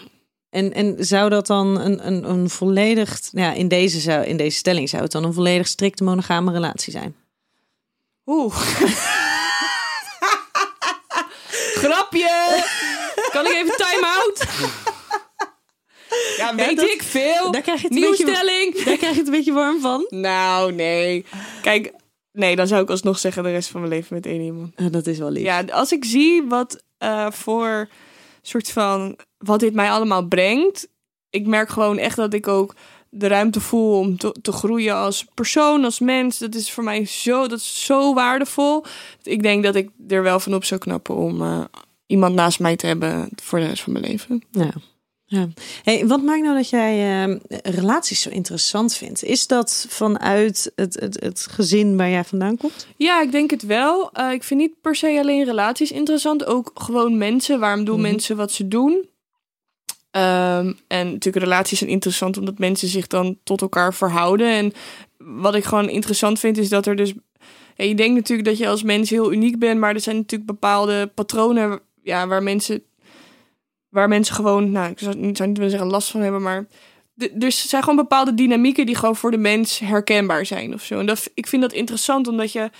En, 0.51 0.73
en 0.75 0.95
zou 0.99 1.31
dat 1.31 1.47
dan 1.47 1.81
een, 1.81 2.07
een, 2.07 2.31
een 2.31 2.51
volledig, 2.51 3.21
ja, 3.31 3.53
in 3.53 3.69
deze, 3.69 4.01
zou, 4.01 4.25
in 4.25 4.37
deze 4.37 4.57
stelling 4.57 4.89
zou 4.89 5.03
het 5.03 5.13
dan 5.13 5.25
een 5.25 5.33
volledig 5.33 5.69
strikte 5.69 6.05
monogame 6.05 6.53
relatie 6.53 6.93
zijn? 6.93 7.15
Oeh. 8.27 8.57
Grapje! 12.21 12.65
Kan 13.33 13.47
ik 13.47 13.53
even 13.53 13.77
time-out? 13.77 14.45
Ja, 16.37 16.55
weet 16.55 16.77
dat- 16.77 16.89
ik 16.91 17.03
veel. 17.03 17.51
Daar 17.53 17.63
krijg 17.63 17.79
je 17.81 17.87
het 17.87 17.93
Nieuwe 17.97 18.11
beetje- 18.17 18.35
stelling. 18.35 18.75
Daar 18.85 18.97
krijg 18.97 19.13
je 19.13 19.19
het 19.19 19.27
een 19.27 19.33
beetje 19.33 19.53
warm 19.53 19.81
van. 19.81 20.07
Nou, 20.09 20.73
nee. 20.73 21.25
Kijk, 21.63 21.93
nee, 22.33 22.57
dan 22.57 22.67
zou 22.67 22.83
ik 22.83 22.91
alsnog 22.91 23.19
zeggen 23.19 23.43
de 23.43 23.51
rest 23.51 23.69
van 23.69 23.81
mijn 23.81 23.93
leven 23.93 24.15
met 24.15 24.27
één 24.27 24.41
iemand. 24.41 24.93
Dat 24.93 25.07
is 25.07 25.19
wel 25.19 25.31
lief. 25.31 25.43
Ja, 25.43 25.63
als 25.71 25.93
ik 25.93 26.05
zie 26.05 26.43
wat 26.49 26.83
eh, 26.99 27.31
voor 27.31 27.89
soort 28.43 28.71
van 28.71 29.19
wat 29.39 29.61
dit 29.61 29.75
mij 29.75 29.91
allemaal 29.91 30.27
brengt, 30.27 30.89
ik 31.31 31.47
merk 31.47 31.69
gewoon 31.69 31.99
echt 31.99 32.17
dat 32.17 32.35
ik 32.35 32.49
ook 32.49 32.75
de 33.11 33.27
ruimte 33.27 33.61
voel 33.61 33.99
om 33.99 34.19
te, 34.19 34.35
te 34.43 34.53
groeien 34.53 34.95
als 34.95 35.27
persoon, 35.35 35.85
als 35.85 35.99
mens. 36.01 36.39
Dat 36.39 36.55
is 36.55 36.71
voor 36.73 36.85
mij 36.85 37.05
zo, 37.07 37.47
dat 37.47 37.59
is 37.59 37.85
zo 37.85 38.15
waardevol. 38.15 38.85
Ik 39.23 39.43
denk 39.43 39.63
dat 39.65 39.75
ik 39.75 39.91
er 40.09 40.23
wel 40.23 40.41
van 40.41 40.55
op 40.55 40.65
zou 40.65 40.81
knappen 40.81 41.15
om 41.15 41.43
eh, 41.43 41.61
iemand 42.07 42.35
naast 42.35 42.61
mij 42.61 42.77
te 42.77 42.87
hebben 42.87 43.29
voor 43.43 43.59
de 43.59 43.67
rest 43.67 43.83
van 43.83 43.93
mijn 43.93 44.05
leven. 44.05 44.43
Ja. 44.51 44.71
ja. 45.25 45.49
Hey, 45.83 46.07
wat 46.07 46.23
maakt 46.23 46.43
nou 46.43 46.57
dat 46.57 46.69
jij 46.69 47.25
eh, 47.25 47.37
relaties 47.63 48.21
zo 48.21 48.31
interessant 48.31 48.95
vindt? 48.95 49.23
Is 49.25 49.47
dat 49.47 49.87
vanuit 49.89 50.73
het, 50.75 50.95
het, 51.01 51.21
het 51.21 51.47
gezin 51.51 51.97
waar 51.97 52.11
jij 52.11 52.25
vandaan 52.25 52.57
komt? 52.57 52.87
Ja, 52.97 53.23
ik 53.23 53.33
denk 53.33 53.51
het 53.51 53.63
wel. 53.63 54.13
Eh, 54.13 54.33
ik 54.33 54.43
vind 54.43 54.61
niet 54.61 54.81
per 54.81 54.97
se 54.97 55.19
alleen 55.21 55.45
relaties 55.45 55.91
interessant, 55.91 56.45
ook 56.45 56.71
gewoon 56.75 57.19
mensen. 57.19 57.61
Waarom 57.61 57.85
doen 57.85 58.01
Mhm. 58.01 58.11
mensen 58.11 58.37
wat 58.37 58.53
ze 58.53 58.69
doen? 58.69 59.11
Ehm, 60.11 60.73
en 60.87 61.13
natuurlijk 61.13 61.45
relaties 61.45 61.79
zijn 61.79 61.91
interessant 61.91 62.37
omdat 62.39 62.59
mensen 62.59 62.89
zich 62.89 63.07
dan 63.07 63.39
tot 63.45 63.61
elkaar 63.61 63.95
verhouden. 63.95 64.49
En 64.49 64.73
wat 65.19 65.55
ik 65.55 65.65
gewoon 65.65 65.89
interessant 65.89 66.39
vind 66.39 66.59
is 66.59 66.69
dat 66.69 66.87
er 66.87 66.97
dus... 66.97 67.13
Ja, 67.77 67.85
je 67.85 67.95
denkt 67.95 68.15
natuurlijk 68.15 68.49
dat 68.49 68.59
je 68.59 68.69
als 68.69 68.83
mens 68.83 69.11
heel 69.11 69.33
uniek 69.33 69.59
bent, 69.59 69.81
maar 69.81 69.95
er 69.95 70.01
zijn 70.01 70.17
natuurlijk 70.17 70.51
bepaalde 70.51 71.07
patronen 71.07 71.81
ja, 72.03 72.27
waar 72.27 72.43
mensen... 72.43 72.83
Waar 73.89 74.09
mensen 74.09 74.35
gewoon, 74.35 74.71
nou, 74.71 74.91
ik 74.91 74.99
zou 74.99 75.17
niet, 75.17 75.39
willen 75.39 75.71
zeggen 75.71 75.89
last 75.89 76.11
van 76.11 76.21
hebben, 76.21 76.43
maar 76.43 76.67
er 77.39 77.53
zijn 77.53 77.83
gewoon 77.83 77.99
bepaalde 77.99 78.35
dynamieken 78.35 78.87
die 78.87 78.95
gewoon 78.95 79.17
voor 79.17 79.31
de 79.31 79.37
mens 79.37 79.79
herkenbaar 79.79 80.47
zijn 80.47 80.75
of 80.75 80.83
zo. 80.83 80.99
En 80.99 81.07
dat, 81.07 81.31
ik 81.35 81.47
vind 81.47 81.63
dat 81.63 81.73
interessant 81.73 82.29
omdat 82.29 82.53
je 82.53 82.71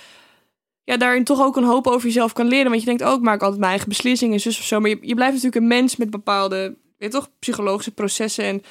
ja, 0.83 0.97
daarin 0.97 1.23
toch 1.23 1.41
ook 1.41 1.55
een 1.55 1.63
hoop 1.63 1.87
over 1.87 2.07
jezelf 2.07 2.33
kan 2.33 2.47
leren. 2.47 2.69
Want 2.69 2.79
je 2.79 2.85
denkt 2.85 3.03
ook, 3.03 3.17
ik 3.17 3.23
maak 3.23 3.41
altijd 3.41 3.59
mijn 3.59 3.71
eigen 3.71 3.89
beslissingen, 3.89 4.39
zus 4.39 4.59
of 4.59 4.65
zo. 4.65 4.79
Maar 4.79 4.89
je, 4.89 4.97
je 5.01 5.15
blijft 5.15 5.33
natuurlijk 5.33 5.61
een 5.61 5.67
mens 5.67 5.95
met 5.95 6.09
bepaalde, 6.09 6.75
weet 6.97 7.11
toch, 7.11 7.29
psychologische 7.39 7.91
processen. 7.91 8.43
En 8.43 8.63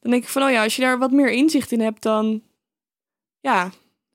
dan 0.00 0.10
denk 0.10 0.22
ik 0.22 0.28
van, 0.28 0.42
oh 0.42 0.50
ja, 0.50 0.62
als 0.62 0.76
je 0.76 0.82
daar 0.82 0.98
wat 0.98 1.10
meer 1.10 1.30
inzicht 1.30 1.72
in 1.72 1.80
hebt, 1.80 2.02
dan 2.02 2.42
ja. 3.40 3.66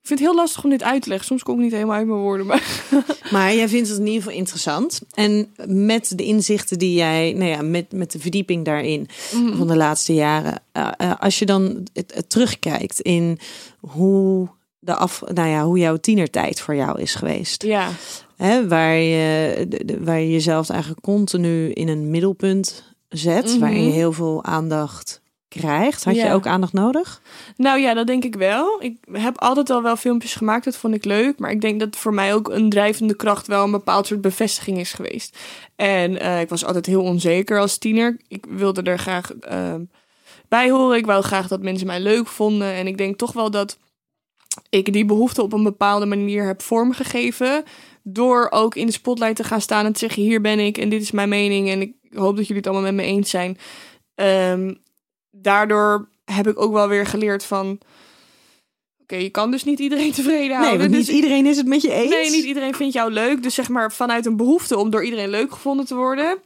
Ik 0.02 0.12
vind 0.12 0.20
het 0.20 0.30
heel 0.30 0.38
lastig 0.38 0.64
om 0.64 0.70
dit 0.70 0.84
uit 0.84 1.02
te 1.02 1.10
leggen. 1.10 1.28
Soms 1.28 1.44
kom 1.44 1.56
ik 1.56 1.62
niet 1.62 1.72
helemaal 1.72 1.96
uit 1.96 2.08
mijn 2.08 2.20
woorden. 2.20 2.46
Maar 2.46 2.64
Maar 3.38 3.56
jij 3.56 3.68
vindt 3.70 3.90
het 3.90 3.98
in 4.00 4.06
ieder 4.06 4.22
geval 4.22 4.38
interessant. 4.38 5.02
En 5.14 5.54
met 5.68 6.18
de 6.18 6.24
inzichten 6.24 6.78
die 6.80 6.94
jij, 6.96 7.34
nou 7.34 7.50
ja, 7.50 7.62
met, 7.62 7.92
met 7.92 8.12
de 8.12 8.20
verdieping 8.20 8.66
daarin 8.66 9.08
van 9.56 9.68
de 9.68 9.76
laatste 9.76 10.14
jaren. 10.14 10.60
eh, 10.72 10.88
eh, 10.98 11.12
als 11.20 11.40
je 11.40 11.46
dan 11.46 11.88
het, 11.94 12.12
het 12.16 12.30
terugkijkt 12.30 13.00
in 13.00 13.40
hoe, 13.80 14.48
de 14.80 14.96
af, 14.96 15.24
nou 15.34 15.50
ja, 15.50 15.66
hoe 15.66 15.78
jouw 15.78 15.98
tienertijd 15.98 16.60
voor 16.60 16.76
jou 16.76 17.02
is 17.02 17.16
geweest. 17.16 17.64
ja, 17.64 17.90
Hè, 18.36 18.68
waar, 18.68 18.96
je, 18.96 19.66
de- 19.70 19.86
de- 19.86 20.04
waar 20.04 20.20
je 20.20 20.32
jezelf 20.32 20.70
eigenlijk 20.70 21.02
continu 21.02 21.72
in 21.72 21.88
een 21.88 22.10
middelpunt 22.10 22.84
zet. 23.10 23.46
Mhm. 23.50 23.60
Waarin 23.60 23.84
je 23.86 23.92
heel 23.92 24.12
veel 24.14 24.44
aandacht 24.44 25.22
krijgt. 25.60 26.04
Had 26.04 26.16
je 26.16 26.32
ook 26.32 26.48
aandacht 26.48 26.74
nodig? 26.74 27.22
Nou 27.58 27.80
ja, 27.80 27.94
dat 27.94 28.08
denk 28.08 28.24
ik 28.24 28.36
wel. 28.36 28.78
Ik 28.80 28.98
heb 29.12 29.38
altijd 29.38 29.70
al 29.70 29.82
wel 29.82 29.96
filmpjes 29.96 30.36
gemaakt, 30.36 30.66
dat 30.66 30.78
vond 30.78 30.94
ik 30.94 31.06
leuk. 31.06 31.40
Maar 31.40 31.52
ik 31.52 31.62
denk 31.62 31.80
dat 31.80 31.96
voor 31.96 32.14
mij 32.14 32.34
ook 32.34 32.50
een 32.50 32.70
drijvende 32.70 33.16
kracht 33.16 33.48
wel 33.48 33.64
een 33.64 33.72
bepaald 33.72 34.08
soort 34.08 34.22
bevestiging 34.22 34.78
is 34.78 34.94
geweest. 34.94 35.38
En 35.76 36.20
eh, 36.20 36.42
ik 36.42 36.50
was 36.50 36.66
altijd 36.66 36.86
heel 36.86 37.04
onzeker 37.04 37.60
als 37.60 37.78
tiener. 37.78 38.18
Ik 38.28 38.46
wilde 38.50 38.82
er 38.82 39.00
graag 39.00 39.34
ehm, 39.34 39.84
bij 40.48 40.70
horen. 40.70 40.98
Ik 40.98 41.06
wou 41.06 41.24
graag 41.24 41.48
dat 41.48 41.62
mensen 41.62 41.88
mij 41.88 42.00
leuk 42.00 42.28
vonden. 42.28 42.74
En 42.74 42.88
ik 42.88 42.98
denk 42.98 43.18
toch 43.18 43.34
wel 43.34 43.52
dat 43.52 43.78
ik 44.70 44.94
die 44.94 45.06
behoefte 45.06 45.42
op 45.42 45.54
een 45.54 45.64
bepaalde 45.64 46.06
manier 46.06 46.46
heb 46.46 46.62
vormgegeven. 46.62 47.64
Door 48.04 48.48
ook 48.50 48.76
in 48.76 48.86
de 48.86 48.92
spotlight 48.92 49.36
te 49.36 49.44
gaan 49.44 49.62
staan 49.62 49.86
en 49.86 49.94
te 49.94 50.00
zeggen: 50.00 50.24
hier 50.24 50.42
ben 50.42 50.60
ik 50.60 50.78
en 50.78 50.90
dit 50.90 51.02
is 51.02 51.12
mijn 51.12 51.30
mening. 51.30 51.70
En 51.70 51.82
ik 51.82 51.94
hoop 52.14 52.36
dat 52.36 52.48
jullie 52.48 52.62
het 52.62 52.72
allemaal 52.72 52.94
met 52.94 53.06
me 53.06 53.12
eens 53.12 53.30
zijn. 53.30 53.58
Ehm, 54.16 54.74
daardoor 55.42 56.10
heb 56.26 56.48
ik 56.48 56.60
ook 56.60 56.74
wel 56.74 56.88
weer 56.88 57.06
geleerd 57.06 57.44
van... 57.46 57.80
Oké, 59.02 59.16
je 59.16 59.30
kan 59.30 59.52
dus 59.52 59.64
niet 59.64 59.80
iedereen 59.80 60.12
tevreden 60.22 60.48
Nee, 60.48 60.58
houden. 60.58 60.80
want 60.80 60.92
niet 60.92 61.06
dus 61.06 61.16
iedereen 61.16 61.46
is 61.46 61.58
het 61.58 61.66
met 61.68 61.82
je 61.82 61.92
eens. 61.92 62.10
Nee, 62.10 62.30
niet 62.30 62.44
iedereen 62.46 62.76
vindt 62.76 62.94
jou 62.94 63.12
leuk. 63.12 63.44
Dus 63.44 63.54
zeg 63.54 63.70
maar 63.70 63.92
vanuit 63.92 64.26
een 64.26 64.38
behoefte 64.38 64.78
om 64.78 64.90
door 64.90 65.04
iedereen 65.04 65.30
leuk 65.30 65.52
gevonden 65.52 65.86
te 65.86 65.96
worden. 65.96 66.38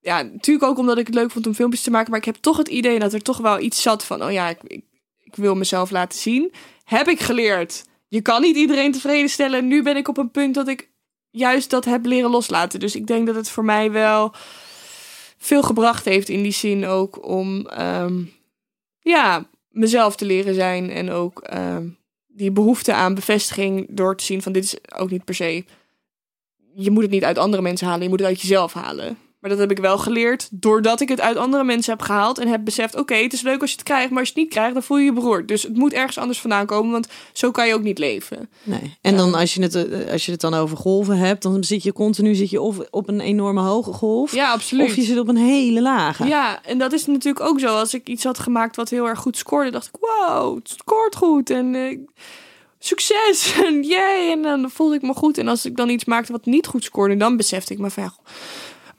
Ja, 0.00 0.22
natuurlijk 0.22 0.66
ook 0.66 0.78
omdat 0.78 0.98
ik 0.98 1.06
het 1.06 1.14
leuk 1.14 1.30
vond 1.30 1.46
om 1.46 1.54
filmpjes 1.54 1.82
te 1.82 1.90
maken. 1.90 2.10
Maar 2.10 2.18
ik 2.18 2.24
heb 2.24 2.36
toch 2.36 2.56
het 2.56 2.68
idee 2.68 2.98
dat 2.98 3.12
er 3.12 3.22
toch 3.22 3.38
wel 3.38 3.60
iets 3.60 3.82
zat 3.82 4.04
van... 4.04 4.24
Oh 4.24 4.32
ja, 4.32 4.48
ik, 4.48 4.58
ik, 4.66 4.84
ik 5.18 5.36
wil 5.36 5.54
mezelf 5.54 5.90
laten 5.90 6.18
zien. 6.18 6.52
Heb 6.84 7.08
ik 7.08 7.20
geleerd. 7.20 7.84
Je 8.08 8.20
kan 8.20 8.40
niet 8.42 8.56
iedereen 8.56 8.92
tevreden 8.92 9.28
stellen. 9.30 9.66
Nu 9.68 9.82
ben 9.82 9.96
ik 9.96 10.08
op 10.08 10.18
een 10.18 10.30
punt 10.30 10.54
dat 10.54 10.68
ik 10.68 10.90
juist 11.30 11.70
dat 11.70 11.84
heb 11.84 12.04
leren 12.06 12.30
loslaten. 12.30 12.80
Dus 12.80 12.94
ik 12.94 13.06
denk 13.06 13.26
dat 13.26 13.34
het 13.34 13.48
voor 13.48 13.64
mij 13.64 13.90
wel 13.90 14.34
veel 15.42 15.62
gebracht 15.62 16.04
heeft 16.04 16.28
in 16.28 16.42
die 16.42 16.52
zin 16.52 16.86
ook 16.86 17.26
om... 17.26 17.66
ehm, 17.66 18.22
ja, 19.02 19.48
mezelf 19.68 20.16
te 20.16 20.24
leren 20.24 20.54
zijn. 20.54 20.90
En 20.90 21.10
ook 21.10 21.40
ehm, 21.40 21.88
die 22.26 22.50
behoefte 22.50 22.94
aan 22.94 23.14
bevestiging 23.14 23.86
door 23.90 24.16
te 24.16 24.24
zien 24.24 24.42
van 24.42 24.52
dit 24.52 24.64
is 24.64 24.76
ook 24.96 25.10
niet 25.10 25.24
per 25.24 25.34
se. 25.34 25.64
Je 26.74 26.90
moet 26.90 27.02
het 27.02 27.10
niet 27.10 27.24
uit 27.24 27.38
andere 27.38 27.62
mensen 27.62 27.86
halen, 27.86 28.02
je 28.02 28.08
moet 28.08 28.18
het 28.18 28.28
uit 28.28 28.40
jezelf 28.40 28.72
halen. 28.72 29.18
Maar 29.42 29.50
dat 29.50 29.60
heb 29.60 29.70
ik 29.70 29.78
wel 29.78 29.98
geleerd 29.98 30.48
doordat 30.50 31.00
ik 31.00 31.08
het 31.08 31.20
uit 31.20 31.36
andere 31.36 31.64
mensen 31.64 31.92
heb 31.92 32.02
gehaald 32.02 32.38
en 32.38 32.48
heb 32.48 32.64
beseft: 32.64 32.96
oké, 32.96 33.14
het 33.14 33.32
is 33.32 33.40
leuk 33.42 33.60
als 33.60 33.70
je 33.70 33.76
het 33.76 33.84
krijgt, 33.84 34.10
maar 34.10 34.18
als 34.18 34.28
je 34.28 34.34
het 34.34 34.42
niet 34.42 34.52
krijgt, 34.52 34.74
dan 34.74 34.82
voel 34.82 34.98
je 34.98 35.04
je 35.04 35.12
beroerd. 35.12 35.48
Dus 35.48 35.62
het 35.62 35.76
moet 35.76 35.92
ergens 35.92 36.18
anders 36.18 36.40
vandaan 36.40 36.66
komen, 36.66 36.92
want 36.92 37.08
zo 37.32 37.50
kan 37.50 37.66
je 37.66 37.74
ook 37.74 37.82
niet 37.82 37.98
leven. 37.98 38.48
Nee. 38.62 38.96
En 39.00 39.16
dan 39.16 39.34
als 39.34 39.54
je, 39.54 39.62
het, 39.62 39.74
eh, 39.74 40.12
als 40.12 40.26
je 40.26 40.32
het 40.32 40.40
dan 40.40 40.54
over 40.54 40.76
golven 40.76 41.16
hebt, 41.16 41.42
dan 41.42 41.64
zit 41.64 41.82
je 41.82 41.92
continu 41.92 42.34
zit 42.34 42.50
je 42.50 42.60
of 42.60 42.78
op 42.90 43.08
een 43.08 43.20
enorme 43.20 43.60
hoge 43.60 43.92
golf, 43.92 44.34
Ja, 44.34 44.52
absoluut. 44.52 44.86
of 44.88 44.96
je 44.96 45.02
zit 45.02 45.18
op 45.18 45.28
een 45.28 45.36
hele 45.36 45.82
lage. 45.82 46.24
Ja, 46.26 46.62
en 46.64 46.78
dat 46.78 46.92
is 46.92 47.06
natuurlijk 47.06 47.44
ook 47.44 47.60
zo. 47.60 47.66
Als 47.66 47.94
ik 47.94 48.08
iets 48.08 48.24
had 48.24 48.38
gemaakt 48.38 48.76
wat 48.76 48.88
heel 48.90 49.08
erg 49.08 49.18
goed 49.18 49.36
scoorde, 49.36 49.70
dacht 49.70 49.86
ik: 49.86 49.96
wow, 50.00 50.54
het 50.56 50.68
scoort 50.68 51.16
goed. 51.16 51.50
En 51.50 51.74
eh, 51.74 51.98
succes. 52.78 53.54
En 53.66 53.82
jee. 53.82 54.30
En 54.32 54.42
dan 54.42 54.70
voelde 54.70 54.94
ik 54.94 55.02
me 55.02 55.14
goed. 55.14 55.38
En 55.38 55.48
als 55.48 55.64
ik 55.64 55.76
dan 55.76 55.88
iets 55.88 56.04
maakte 56.04 56.32
wat 56.32 56.44
niet 56.44 56.66
goed 56.66 56.84
scoorde, 56.84 57.16
dan 57.16 57.36
besefte 57.36 57.72
ik 57.72 57.78
me 57.78 57.90
van: 57.90 58.02
ja, 58.02 58.14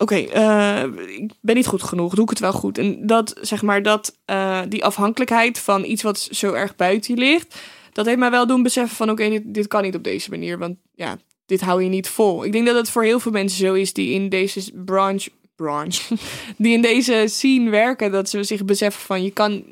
oké, 0.04 0.16
eh, 0.16 0.84
ik 1.08 1.32
ben 1.42 1.56
niet 1.56 1.68
goed 1.68 1.84
genoeg. 1.84 2.16
Doe 2.16 2.24
ik 2.24 2.30
het 2.30 2.40
wel 2.40 2.54
goed? 2.54 2.78
En 2.78 3.08
dat, 3.08 3.36
zeg 3.42 3.62
maar, 3.62 3.84
dat, 3.84 4.18
eh, 4.26 4.62
die 4.70 4.86
afhankelijkheid 4.86 5.60
van 5.60 5.84
iets 5.84 6.04
wat 6.04 6.20
zo 6.20 6.54
erg 6.54 6.76
buiten 6.76 7.16
je 7.16 7.20
ligt, 7.20 7.62
dat 7.92 8.06
heeft 8.06 8.18
mij 8.18 8.32
wel 8.32 8.48
doen 8.48 8.64
beseffen 8.64 8.96
van: 8.96 9.10
oké, 9.10 9.42
dit, 9.44 9.68
kan 9.68 9.84
niet 9.84 9.96
op 9.96 10.04
deze 10.04 10.30
manier. 10.30 10.58
Want 10.58 10.78
ja, 10.94 11.18
dit 11.46 11.62
hou 11.62 11.84
je 11.84 11.90
niet 11.90 12.08
vol. 12.08 12.46
Ik 12.46 12.52
denk 12.52 12.66
dat 12.66 12.76
het 12.76 12.90
voor 12.90 13.04
heel 13.04 13.20
veel 13.20 13.32
mensen 13.32 13.66
zo 13.66 13.74
is 13.74 13.94
die 13.94 14.14
in 14.14 14.30
deze 14.30 14.72
branche, 14.86 15.32
branche 15.56 16.16
die 16.58 16.74
in 16.74 16.82
deze 16.82 17.24
scene 17.28 17.70
werken, 17.70 18.12
dat 18.12 18.30
ze 18.30 18.44
zich 18.44 18.66
beseffen 18.66 19.02
van 19.02 19.24
je 19.24 19.32
kan 19.32 19.64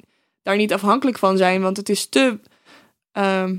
daar 0.43 0.57
niet 0.57 0.73
afhankelijk 0.73 1.17
van 1.17 1.37
zijn, 1.37 1.61
want 1.61 1.77
het 1.77 1.89
is 1.89 2.05
te, 2.05 2.39
ehm, 3.11 3.57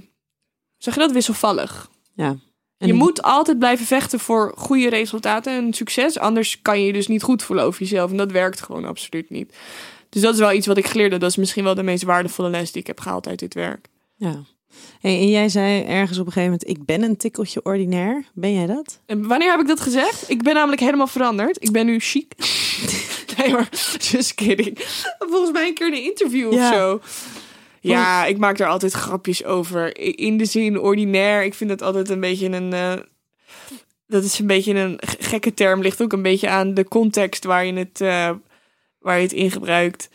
zeg 0.76 0.94
je 0.94 1.00
dat, 1.00 1.12
wisselvallig. 1.12 1.90
Ja. 2.14 2.36
En 2.83 2.89
je 2.89 2.95
moet 2.95 3.22
altijd 3.22 3.59
blijven 3.59 3.87
vechten 3.87 4.18
voor 4.20 4.53
goede 4.57 4.89
resultaten 4.89 5.53
en 5.53 5.72
succes, 5.72 6.18
anders 6.18 6.62
kan 6.62 6.80
je 6.80 6.87
je 6.87 6.93
dus 6.93 7.07
niet 7.09 7.22
goed 7.22 7.43
voelen 7.43 7.64
over 7.64 7.80
jezelf 7.80 8.11
en 8.11 8.16
dat 8.16 8.33
werkt 8.33 8.61
gewoon 8.62 8.85
absoluut 8.85 9.30
niet. 9.30 9.55
Dus 10.09 10.22
dat 10.22 10.35
is 10.35 10.41
wel 10.41 10.53
iets 10.53 10.66
wat 10.66 10.76
ik 10.76 10.87
geleerd 10.87 11.12
heb. 11.12 11.20
Dat 11.20 11.30
is 11.30 11.37
misschien 11.37 11.64
wel 11.64 11.74
de 11.74 11.83
meest 11.83 12.03
waardevolle 12.03 12.49
les 12.51 12.72
die 12.72 12.80
ik 12.80 12.87
heb 12.87 13.01
gehaald 13.01 13.28
uit 13.28 13.39
dit 13.39 13.55
werk. 13.55 13.87
Ja. 14.16 14.43
Hey, 15.01 15.18
en 15.20 15.28
jij 15.30 15.49
zei 15.49 15.83
ergens 15.83 16.18
op 16.18 16.26
een 16.26 16.33
gegeven 16.33 16.59
moment: 16.59 16.68
Ik 16.68 16.85
ben 16.85 17.03
een 17.03 17.16
tikkeltje 17.16 17.61
ordinair. 17.64 18.24
Ben 18.35 18.55
jij 18.55 18.66
dat? 18.66 19.01
En 19.07 19.26
wanneer 19.26 19.51
heb 19.51 19.61
ik 19.61 19.66
dat 19.66 19.80
gezegd? 19.80 20.30
Ik 20.30 20.43
ben 20.43 20.55
namelijk 20.55 20.80
helemaal 20.80 21.07
veranderd. 21.07 21.57
Ik 21.62 21.70
ben 21.72 21.87
nu 21.87 21.99
chic. 21.99 22.33
nee 23.37 23.51
hoor, 23.53 23.68
just 23.99 24.35
kidding. 24.35 24.78
Volgens 25.18 25.53
mij 25.53 25.66
een 25.66 25.74
keer 25.74 25.87
in 25.87 25.93
een 25.93 26.05
interview 26.05 26.53
Ja. 26.53 26.68
of 26.68 26.74
zo. 26.74 27.01
Ja, 27.91 28.24
ik 28.24 28.39
maak 28.39 28.57
daar 28.57 28.68
altijd 28.68 28.93
grapjes 28.93 29.45
over. 29.45 29.99
In 30.18 30.37
de 30.37 30.45
zin 30.45 30.80
ordinair. 30.80 31.45
Ik 31.45 31.55
vind 31.55 31.70
dat 31.70 31.83
altijd 31.83 32.11
een 32.11 32.20
beetje 32.20 32.49
een... 32.49 32.72
eh, 32.72 32.93
dat 34.07 34.24
is 34.24 34.39
een 34.39 34.47
beetje 34.47 34.74
een 34.74 34.99
gekke 35.18 35.55
term. 35.55 35.80
Ligt 35.83 36.03
ook 36.03 36.12
een 36.12 36.22
beetje 36.22 36.49
aan 36.49 36.74
de 36.74 36.85
context 36.85 37.45
waar 37.45 37.66
je 37.66 37.72
het, 37.72 38.01
eh, 38.01 38.30
waar 38.99 39.16
je 39.16 39.22
het 39.22 39.33
in 39.33 39.51
gebruikt. 39.51 40.09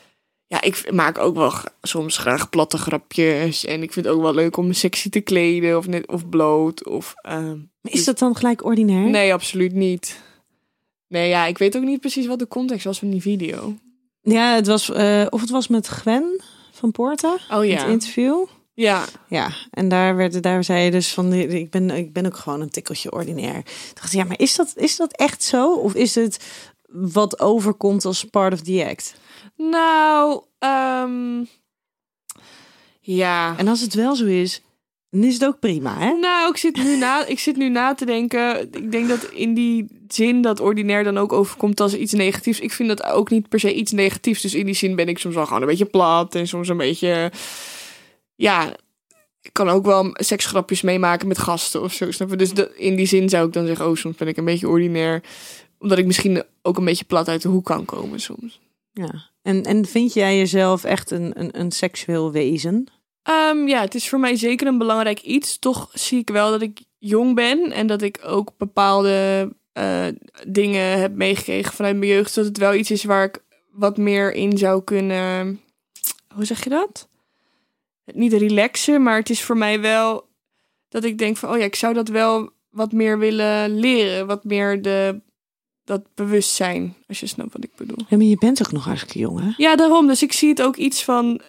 Ja, 0.47 0.61
ik 0.61 0.91
maak 0.91 1.17
ook 1.17 1.35
wel 1.35 1.53
soms 1.81 2.17
graag 2.17 2.49
platte 2.49 2.77
grapjes. 2.77 3.65
En 3.65 3.81
ik 3.83 3.93
vind 3.93 4.05
het 4.05 4.15
ook 4.15 4.21
wel 4.21 4.33
leuk 4.33 4.57
om 4.57 4.67
me 4.67 4.73
sexy 4.73 5.09
te 5.09 5.19
kleden. 5.19 5.77
Of, 5.77 5.87
net, 5.87 6.07
of 6.07 6.29
bloot. 6.29 6.85
Of, 6.85 7.13
ehm, 7.21 7.57
Is 7.81 8.05
dat 8.05 8.19
dan 8.19 8.35
gelijk 8.35 8.65
ordinair? 8.65 9.09
Nee, 9.09 9.33
absoluut 9.33 9.73
niet. 9.73 10.21
Nee, 11.07 11.29
ja, 11.29 11.45
ik 11.45 11.57
weet 11.57 11.77
ook 11.77 11.83
niet 11.83 11.99
precies 11.99 12.27
wat 12.27 12.39
de 12.39 12.47
context 12.47 12.85
was 12.85 12.99
van 12.99 13.09
die 13.09 13.21
video. 13.21 13.75
Ja, 14.21 14.55
het 14.55 14.67
was, 14.67 14.91
eh, 14.91 15.25
of 15.29 15.41
het 15.41 15.49
was 15.49 15.67
met 15.67 15.87
Gwen 15.87 16.41
van 16.77 16.91
Poorten. 16.91 17.39
Oh 17.49 17.59
Het 17.59 17.87
interview. 17.87 18.45
Ja. 18.73 19.05
Ja, 19.27 19.51
en 19.71 19.89
daar, 19.89 20.15
werd, 20.15 20.43
daar 20.43 20.63
zei 20.63 20.83
je 20.83 20.91
dus 20.91 21.13
van, 21.13 21.33
ik 21.33 21.71
ben, 21.71 21.89
ik 21.89 22.13
ben 22.13 22.25
ook 22.25 22.37
gewoon 22.37 22.61
een 22.61 22.69
tikkeltje 22.69 23.11
ordinair. 23.11 23.57
Ik 23.57 23.91
dacht, 23.93 24.11
ja, 24.11 24.23
maar 24.23 24.39
is 24.39 24.55
dat, 24.55 24.73
is 24.75 24.95
dat 24.95 25.13
echt 25.13 25.43
zo? 25.43 25.73
Of 25.73 25.93
is 25.93 26.15
het 26.15 26.45
wat 26.87 27.39
overkomt 27.39 28.05
als 28.05 28.23
part 28.23 28.53
of 28.53 28.61
the 28.61 28.85
act? 28.89 29.15
Nou, 29.55 30.43
ehm 30.59 31.43
ja. 32.99 33.57
En 33.57 33.67
als 33.67 33.81
het 33.81 33.93
wel 33.93 34.15
zo 34.15 34.25
is, 34.25 34.61
is 35.23 35.33
het 35.33 35.45
ook 35.45 35.59
prima, 35.59 35.97
hè? 35.99 36.11
Nou, 36.11 36.49
ik 36.49 36.57
zit, 36.57 36.75
nu 36.75 36.97
na, 36.97 37.25
ik 37.25 37.39
zit 37.39 37.57
nu 37.57 37.69
na 37.69 37.93
te 37.93 38.05
denken. 38.05 38.73
Ik 38.73 38.91
denk 38.91 39.07
dat 39.07 39.23
in 39.23 39.53
die 39.53 39.87
zin 40.07 40.41
dat 40.41 40.59
ordinair 40.59 41.03
dan 41.03 41.17
ook 41.17 41.33
overkomt 41.33 41.79
als 41.79 41.93
iets 41.95 42.13
negatiefs. 42.13 42.59
Ik 42.59 42.71
vind 42.71 42.89
dat 42.89 43.03
ook 43.03 43.29
niet 43.29 43.49
per 43.49 43.59
se 43.59 43.73
iets 43.73 43.91
negatiefs. 43.91 44.41
Dus 44.41 44.53
in 44.55 44.65
die 44.65 44.75
zin 44.75 44.95
ben 44.95 45.07
ik 45.07 45.17
soms 45.17 45.35
wel 45.35 45.45
gewoon 45.45 45.61
een 45.61 45.67
beetje 45.67 45.85
plat 45.85 46.35
en 46.35 46.47
soms 46.47 46.67
een 46.67 46.77
beetje. 46.77 47.31
Ja, 48.35 48.75
ik 49.41 49.53
kan 49.53 49.69
ook 49.69 49.85
wel 49.85 50.09
seksgrapjes 50.13 50.81
meemaken 50.81 51.27
met 51.27 51.37
gasten 51.37 51.81
of 51.81 51.93
zo. 51.93 52.11
Snap 52.11 52.29
je? 52.29 52.35
Dus 52.35 52.53
de- 52.53 52.73
in 52.75 52.95
die 52.95 53.05
zin 53.05 53.29
zou 53.29 53.47
ik 53.47 53.53
dan 53.53 53.65
zeggen: 53.65 53.87
Oh, 53.87 53.95
soms 53.95 54.15
ben 54.15 54.27
ik 54.27 54.37
een 54.37 54.45
beetje 54.45 54.67
ordinair. 54.69 55.23
Omdat 55.79 55.97
ik 55.97 56.05
misschien 56.05 56.43
ook 56.61 56.77
een 56.77 56.85
beetje 56.85 57.05
plat 57.05 57.27
uit 57.27 57.41
de 57.41 57.47
hoek 57.49 57.65
kan 57.65 57.85
komen 57.85 58.19
soms. 58.19 58.59
Ja. 58.93 59.29
En, 59.41 59.63
en 59.63 59.85
vind 59.85 60.13
jij 60.13 60.37
jezelf 60.37 60.83
echt 60.83 61.11
een, 61.11 61.31
een, 61.39 61.59
een 61.59 61.71
seksueel 61.71 62.31
wezen? 62.31 62.87
Ehm, 63.27 63.67
ja, 63.67 63.81
het 63.81 63.95
is 63.95 64.09
voor 64.09 64.19
mij 64.19 64.35
zeker 64.35 64.67
een 64.67 64.77
belangrijk 64.77 65.21
iets. 65.21 65.59
Toch 65.59 65.89
zie 65.93 66.19
ik 66.19 66.29
wel 66.29 66.51
dat 66.51 66.61
ik 66.61 66.79
jong 66.97 67.35
ben 67.35 67.71
en 67.71 67.87
dat 67.87 68.01
ik 68.01 68.19
ook 68.23 68.51
bepaalde 68.57 69.49
eh, 69.73 70.07
dingen 70.47 70.99
heb 70.99 71.15
meegekregen 71.15 71.73
vanuit 71.73 71.97
mijn 71.97 72.11
jeugd. 72.11 72.35
Dat 72.35 72.45
het 72.45 72.57
wel 72.57 72.73
iets 72.73 72.91
is 72.91 73.03
waar 73.03 73.23
ik 73.23 73.43
wat 73.71 73.97
meer 73.97 74.33
in 74.33 74.57
zou 74.57 74.83
kunnen. 74.83 75.61
Hoe 76.33 76.45
zeg 76.45 76.63
je 76.63 76.69
dat? 76.69 77.07
Niet 78.05 78.33
relaxen, 78.33 79.03
maar 79.03 79.17
het 79.17 79.29
is 79.29 79.43
voor 79.43 79.57
mij 79.57 79.79
wel 79.81 80.27
dat 80.89 81.03
ik 81.03 81.17
denk 81.17 81.37
van, 81.37 81.49
oh 81.49 81.57
ja, 81.57 81.63
ik 81.63 81.75
zou 81.75 81.93
dat 81.93 82.07
wel 82.07 82.49
wat 82.69 82.91
meer 82.91 83.19
willen 83.19 83.79
leren. 83.79 84.27
Wat 84.27 84.43
meer 84.43 84.81
de, 84.81 85.21
dat 85.83 86.15
bewustzijn, 86.15 86.95
als 87.07 87.19
je 87.19 87.27
snapt 87.27 87.53
wat 87.53 87.63
ik 87.63 87.75
bedoel. 87.75 88.05
Ja, 88.09 88.17
maar 88.17 88.25
je 88.25 88.37
bent 88.37 88.65
ook 88.65 88.71
nog 88.71 88.85
hartstikke 88.85 89.19
jong, 89.19 89.39
hè? 89.39 89.53
Ja, 89.57 89.75
daarom. 89.75 90.07
Dus 90.07 90.21
ik 90.23 90.33
zie 90.33 90.49
het 90.49 90.61
ook 90.61 90.75
iets 90.75 91.03
van 91.03 91.41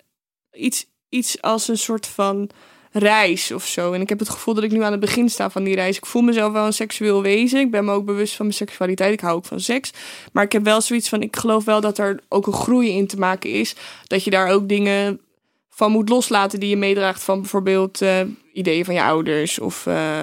iets, 0.52 0.86
iets 1.08 1.42
als 1.42 1.68
een 1.68 1.78
soort 1.78 2.06
van 2.06 2.50
reis 2.92 3.52
of 3.52 3.66
zo. 3.66 3.92
En 3.92 4.00
ik 4.00 4.08
heb 4.08 4.18
het 4.18 4.28
gevoel 4.28 4.54
dat 4.54 4.64
ik 4.64 4.70
nu 4.70 4.82
aan 4.82 4.90
het 4.90 5.00
begin 5.00 5.28
sta 5.28 5.50
van 5.50 5.64
die 5.64 5.74
reis. 5.74 5.96
Ik 5.96 6.06
voel 6.06 6.22
mezelf 6.22 6.52
wel 6.52 6.66
een 6.66 6.72
seksueel 6.72 7.22
wezen. 7.22 7.60
Ik 7.60 7.70
ben 7.70 7.84
me 7.84 7.92
ook 7.92 8.04
bewust 8.04 8.34
van 8.34 8.44
mijn 8.46 8.58
seksualiteit. 8.58 9.12
Ik 9.12 9.20
hou 9.20 9.36
ook 9.36 9.44
van 9.44 9.60
seks. 9.60 9.90
Maar 10.32 10.44
ik 10.44 10.52
heb 10.52 10.64
wel 10.64 10.80
zoiets 10.80 11.08
van, 11.08 11.22
ik 11.22 11.36
geloof 11.36 11.64
wel 11.64 11.80
dat 11.80 11.98
er 11.98 12.20
ook 12.28 12.46
een 12.46 12.52
groei 12.52 12.90
in 12.90 13.06
te 13.06 13.18
maken 13.18 13.50
is. 13.50 13.74
Dat 14.06 14.24
je 14.24 14.30
daar 14.30 14.48
ook 14.48 14.68
dingen 14.68 15.20
van 15.68 15.92
moet 15.92 16.08
loslaten 16.08 16.60
die 16.60 16.68
je 16.68 16.76
meedraagt 16.76 17.22
van 17.22 17.40
bijvoorbeeld 17.40 18.02
eh, 18.02 18.20
ideeën 18.52 18.84
van 18.84 18.94
je 18.94 19.02
ouders 19.02 19.58
of, 19.58 19.86
eh, 19.86 20.22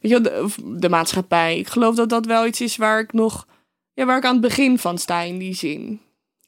weet 0.00 0.10
je, 0.10 0.20
wel, 0.20 0.22
de, 0.22 0.48
de 0.78 0.88
maatschappij. 0.88 1.58
Ik 1.58 1.68
geloof 1.68 1.94
dat 1.94 2.08
dat 2.08 2.26
wel 2.26 2.46
iets 2.46 2.60
is 2.60 2.76
waar 2.76 3.00
ik 3.00 3.12
nog, 3.12 3.46
ja, 3.94 4.04
waar 4.04 4.16
ik 4.16 4.24
aan 4.24 4.32
het 4.32 4.40
begin 4.40 4.78
van 4.78 4.98
sta 4.98 5.20
in 5.20 5.38
die 5.38 5.54
zin. 5.54 6.00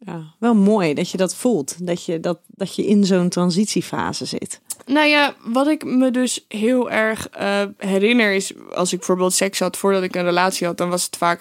Ja. 0.07 0.35
Wel 0.39 0.55
mooi 0.55 0.95
dat 0.95 1.11
je 1.11 1.17
dat 1.17 1.35
voelt. 1.35 1.87
Dat 1.87 2.05
je, 2.05 2.21
dat, 2.21 2.39
dat 2.47 2.75
je 2.75 2.87
in 2.87 3.05
zo'n 3.05 3.29
transitiefase 3.29 4.25
zit. 4.25 4.61
Nou 4.87 5.07
ja, 5.07 5.35
wat 5.45 5.67
ik 5.67 5.85
me 5.85 6.11
dus 6.11 6.45
heel 6.49 6.91
erg 6.91 7.29
eh, 7.29 7.63
herinner 7.79 8.33
is... 8.33 8.53
als 8.75 8.93
ik 8.93 8.99
bijvoorbeeld 8.99 9.33
seks 9.33 9.59
had 9.59 9.77
voordat 9.77 10.03
ik 10.03 10.15
een 10.15 10.25
relatie 10.25 10.67
had... 10.67 10.77
dan 10.77 10.91
was 10.91 11.05
het 11.05 11.17
vaak 11.17 11.41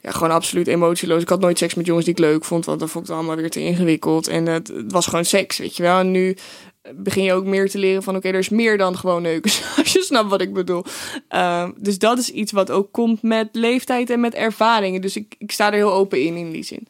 ja, 0.00 0.10
gewoon 0.10 0.30
absoluut 0.30 0.66
emotieloos. 0.66 1.22
Ik 1.22 1.28
had 1.28 1.40
nooit 1.40 1.58
seks 1.58 1.74
met 1.74 1.86
jongens 1.86 2.04
die 2.04 2.14
ik 2.14 2.20
leuk 2.20 2.44
vond... 2.44 2.64
want 2.64 2.78
dan 2.78 2.88
vond 2.88 3.04
ik 3.04 3.10
het 3.10 3.18
allemaal 3.20 3.36
weer 3.36 3.50
te 3.50 3.60
ingewikkeld. 3.60 4.28
En 4.28 4.46
het, 4.46 4.72
was 4.88 5.06
gewoon 5.06 5.24
seks, 5.24 5.58
weet 5.58 5.76
je 5.76 5.82
wel. 5.82 5.98
En 5.98 6.10
nu 6.10 6.36
begin 6.94 7.22
je 7.22 7.32
ook 7.32 7.44
meer 7.44 7.70
te 7.70 7.78
leren 7.78 8.02
van... 8.02 8.16
oké, 8.16 8.28
er 8.28 8.34
is 8.34 8.48
meer 8.48 8.78
dan 8.78 8.96
gewoon 8.96 9.22
neuken. 9.22 9.50
Als 9.78 9.92
je 9.92 10.02
snapt 10.02 10.30
wat 10.30 10.40
ik 10.40 10.52
bedoel. 10.52 10.84
Uh, 11.30 11.68
dus 11.76 11.98
dat 11.98 12.18
is 12.18 12.30
iets 12.30 12.52
wat 12.52 12.70
ook 12.70 12.92
komt 12.92 13.22
met 13.22 13.48
leeftijd 13.52 14.10
en 14.10 14.20
met 14.20 14.34
ervaringen. 14.34 15.00
Dus 15.00 15.16
ik, 15.16 15.34
ik 15.38 15.52
sta 15.52 15.66
er 15.66 15.72
heel 15.72 15.92
open 15.92 16.22
in, 16.22 16.36
in 16.36 16.50
die 16.50 16.64
zin. 16.64 16.86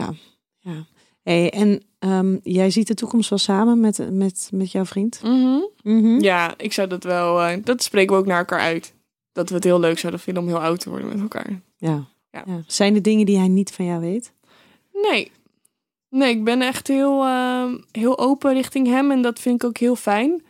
Ja, 0.00 0.14
ja. 0.58 0.86
Hey, 1.22 1.50
en 1.50 1.82
um, 1.98 2.40
jij 2.42 2.70
ziet 2.70 2.86
de 2.86 2.94
toekomst 2.94 3.30
wel 3.30 3.38
samen 3.38 3.80
met, 3.80 4.10
met, 4.12 4.48
met 4.52 4.72
jouw 4.72 4.84
vriend? 4.84 5.20
Mm 5.22 5.42
-hmm. 5.42 5.68
Mm 5.82 6.02
-hmm. 6.02 6.20
Ja, 6.20 6.54
ik 6.56 6.72
zou 6.72 6.88
dat 6.88 7.04
wel... 7.04 7.48
Uh, 7.48 7.56
dat 7.64 7.82
spreken 7.82 8.14
we 8.14 8.20
ook 8.20 8.26
naar 8.26 8.38
elkaar 8.38 8.60
uit. 8.60 8.94
Dat 9.32 9.48
we 9.48 9.54
het 9.54 9.64
heel 9.64 9.80
leuk 9.80 9.98
zouden 9.98 10.20
vinden 10.20 10.42
om 10.42 10.48
heel 10.48 10.60
oud 10.60 10.80
te 10.80 10.90
worden 10.90 11.08
met 11.08 11.20
elkaar. 11.20 11.60
Ja. 11.76 12.04
ja. 12.30 12.42
ja. 12.46 12.62
Zijn 12.66 12.94
er 12.94 13.02
dingen 13.02 13.26
die 13.26 13.38
hij 13.38 13.48
niet 13.48 13.72
van 13.72 13.84
jou 13.84 14.00
weet? 14.00 14.32
Nee. 14.92 15.32
Nee, 16.10 16.30
ik 16.30 16.44
ben 16.44 16.62
echt 16.62 16.88
heel, 16.88 17.26
uh, 17.26 17.74
heel 17.92 18.18
open 18.18 18.52
richting 18.52 18.86
hem. 18.86 19.10
En 19.10 19.22
dat 19.22 19.38
vind 19.38 19.62
ik 19.62 19.68
ook 19.68 19.78
heel 19.78 19.96
fijn. 19.96 20.44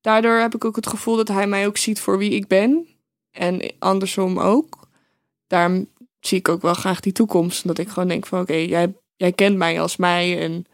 Daardoor 0.00 0.38
heb 0.38 0.54
ik 0.54 0.64
ook 0.64 0.76
het 0.76 0.86
gevoel 0.86 1.16
dat 1.16 1.28
hij 1.28 1.46
mij 1.46 1.66
ook 1.66 1.76
ziet 1.76 2.00
voor 2.00 2.18
wie 2.18 2.30
ik 2.30 2.46
ben. 2.46 2.86
En 3.30 3.72
andersom 3.78 4.38
ook. 4.38 4.88
Daarom 5.46 5.86
zie 6.26 6.38
ik 6.38 6.48
ook 6.48 6.62
wel 6.62 6.74
graag 6.74 7.00
die 7.00 7.12
toekomst. 7.12 7.66
Dat 7.66 7.78
ik 7.78 7.88
gewoon 7.88 8.08
denk 8.08 8.26
van 8.26 8.40
oké, 8.40 8.52
okay, 8.52 8.66
jij, 8.66 8.94
jij 9.16 9.32
kent 9.32 9.56
mij 9.56 9.80
als 9.80 9.96
mij. 9.96 10.40
En 10.40 10.66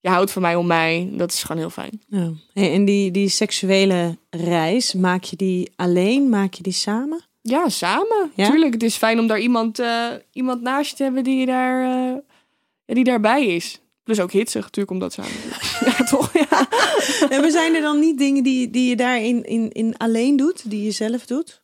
je 0.00 0.08
houdt 0.08 0.30
van 0.30 0.42
mij 0.42 0.54
om 0.54 0.66
mij. 0.66 1.10
Dat 1.12 1.32
is 1.32 1.42
gewoon 1.42 1.60
heel 1.60 1.70
fijn. 1.70 2.02
Ja. 2.08 2.32
En 2.52 2.84
die, 2.84 3.10
die 3.10 3.28
seksuele 3.28 4.18
reis, 4.30 4.94
maak 4.94 5.24
je 5.24 5.36
die 5.36 5.72
alleen? 5.76 6.28
Maak 6.28 6.54
je 6.54 6.62
die 6.62 6.72
samen? 6.72 7.24
Ja, 7.40 7.68
samen. 7.68 8.32
Ja? 8.34 8.50
Tuurlijk, 8.50 8.72
het 8.72 8.82
is 8.82 8.96
fijn 8.96 9.18
om 9.18 9.26
daar 9.26 9.40
iemand, 9.40 9.80
uh, 9.80 10.06
iemand 10.32 10.62
naast 10.62 10.90
je 10.90 10.96
te 10.96 11.02
hebben 11.02 11.24
die, 11.24 11.46
daar, 11.46 11.80
uh, 11.82 12.16
ja, 12.84 12.94
die 12.94 13.04
daarbij 13.04 13.46
is. 13.46 13.80
Plus 14.02 14.20
ook 14.20 14.32
hitsig 14.32 14.62
natuurlijk 14.62 14.90
om 14.90 14.98
dat 14.98 15.12
samen 15.12 15.30
ja, 15.86 16.04
toch? 16.04 16.32
Ja. 16.32 16.68
En 17.28 17.42
we 17.42 17.50
zijn 17.50 17.74
er 17.74 17.80
dan 17.80 17.98
niet 17.98 18.18
dingen 18.18 18.42
die, 18.42 18.70
die 18.70 18.88
je 18.88 18.96
daarin 18.96 19.44
in, 19.44 19.72
in 19.72 19.96
alleen 19.96 20.36
doet, 20.36 20.70
die 20.70 20.82
je 20.82 20.90
zelf 20.90 21.26
doet? 21.26 21.62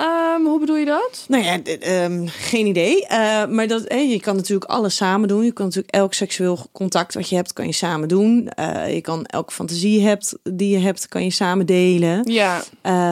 Um, 0.00 0.46
hoe 0.46 0.60
bedoel 0.60 0.76
je 0.76 0.84
dat? 0.84 1.24
Nou 1.28 1.44
ja, 1.44 1.58
um, 2.04 2.28
geen 2.28 2.66
idee. 2.66 3.02
Uh, 3.02 3.46
maar 3.46 3.66
dat, 3.66 3.82
eh, 3.82 4.10
je 4.10 4.20
kan 4.20 4.36
natuurlijk 4.36 4.70
alles 4.70 4.96
samen 4.96 5.28
doen. 5.28 5.44
Je 5.44 5.52
kan 5.52 5.66
natuurlijk 5.66 5.94
elk 5.94 6.14
seksueel 6.14 6.58
contact 6.72 7.14
wat 7.14 7.28
je 7.28 7.36
hebt, 7.36 7.52
kan 7.52 7.66
je 7.66 7.72
samen 7.72 8.08
doen. 8.08 8.50
Uh, 8.58 8.94
je 8.94 9.00
kan 9.00 9.24
elke 9.24 9.52
fantasie 9.52 10.02
hebt, 10.02 10.38
die 10.42 10.70
je 10.70 10.78
hebt, 10.78 11.08
kan 11.08 11.24
je 11.24 11.30
samen 11.30 11.66
delen. 11.66 12.32
Ja. 12.32 12.62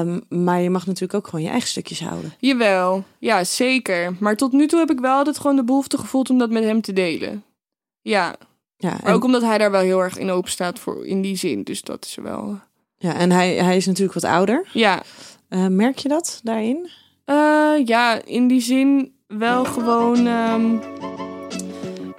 Um, 0.00 0.22
maar 0.28 0.60
je 0.60 0.70
mag 0.70 0.86
natuurlijk 0.86 1.14
ook 1.14 1.28
gewoon 1.28 1.44
je 1.44 1.50
eigen 1.50 1.68
stukjes 1.68 2.00
houden. 2.00 2.32
Jawel, 2.38 3.04
ja, 3.18 3.44
zeker. 3.44 4.16
Maar 4.20 4.36
tot 4.36 4.52
nu 4.52 4.66
toe 4.66 4.78
heb 4.78 4.90
ik 4.90 5.00
wel 5.00 5.16
altijd 5.16 5.38
gewoon 5.38 5.56
de 5.56 5.64
behoefte 5.64 5.98
gevoeld 5.98 6.30
om 6.30 6.38
dat 6.38 6.50
met 6.50 6.64
hem 6.64 6.80
te 6.80 6.92
delen. 6.92 7.44
Ja. 8.00 8.34
ja 8.76 9.00
en... 9.04 9.12
Ook 9.12 9.24
omdat 9.24 9.42
hij 9.42 9.58
daar 9.58 9.70
wel 9.70 9.80
heel 9.80 10.00
erg 10.00 10.18
in 10.18 10.30
open 10.30 10.50
staat 10.50 10.78
voor 10.78 11.06
in 11.06 11.22
die 11.22 11.36
zin. 11.36 11.62
Dus 11.62 11.82
dat 11.82 12.04
is 12.04 12.14
wel. 12.22 12.60
Ja, 12.98 13.14
en 13.14 13.30
hij, 13.30 13.54
hij 13.54 13.76
is 13.76 13.86
natuurlijk 13.86 14.14
wat 14.14 14.30
ouder. 14.30 14.68
Ja. 14.72 15.02
Uh, 15.52 15.66
merk 15.66 15.98
je 15.98 16.08
dat 16.08 16.40
daarin? 16.42 16.90
Uh, 17.26 17.86
ja, 17.86 18.24
in 18.24 18.48
die 18.48 18.60
zin 18.60 19.14
wel 19.26 19.64
gewoon. 19.64 20.26
Um, 20.26 20.80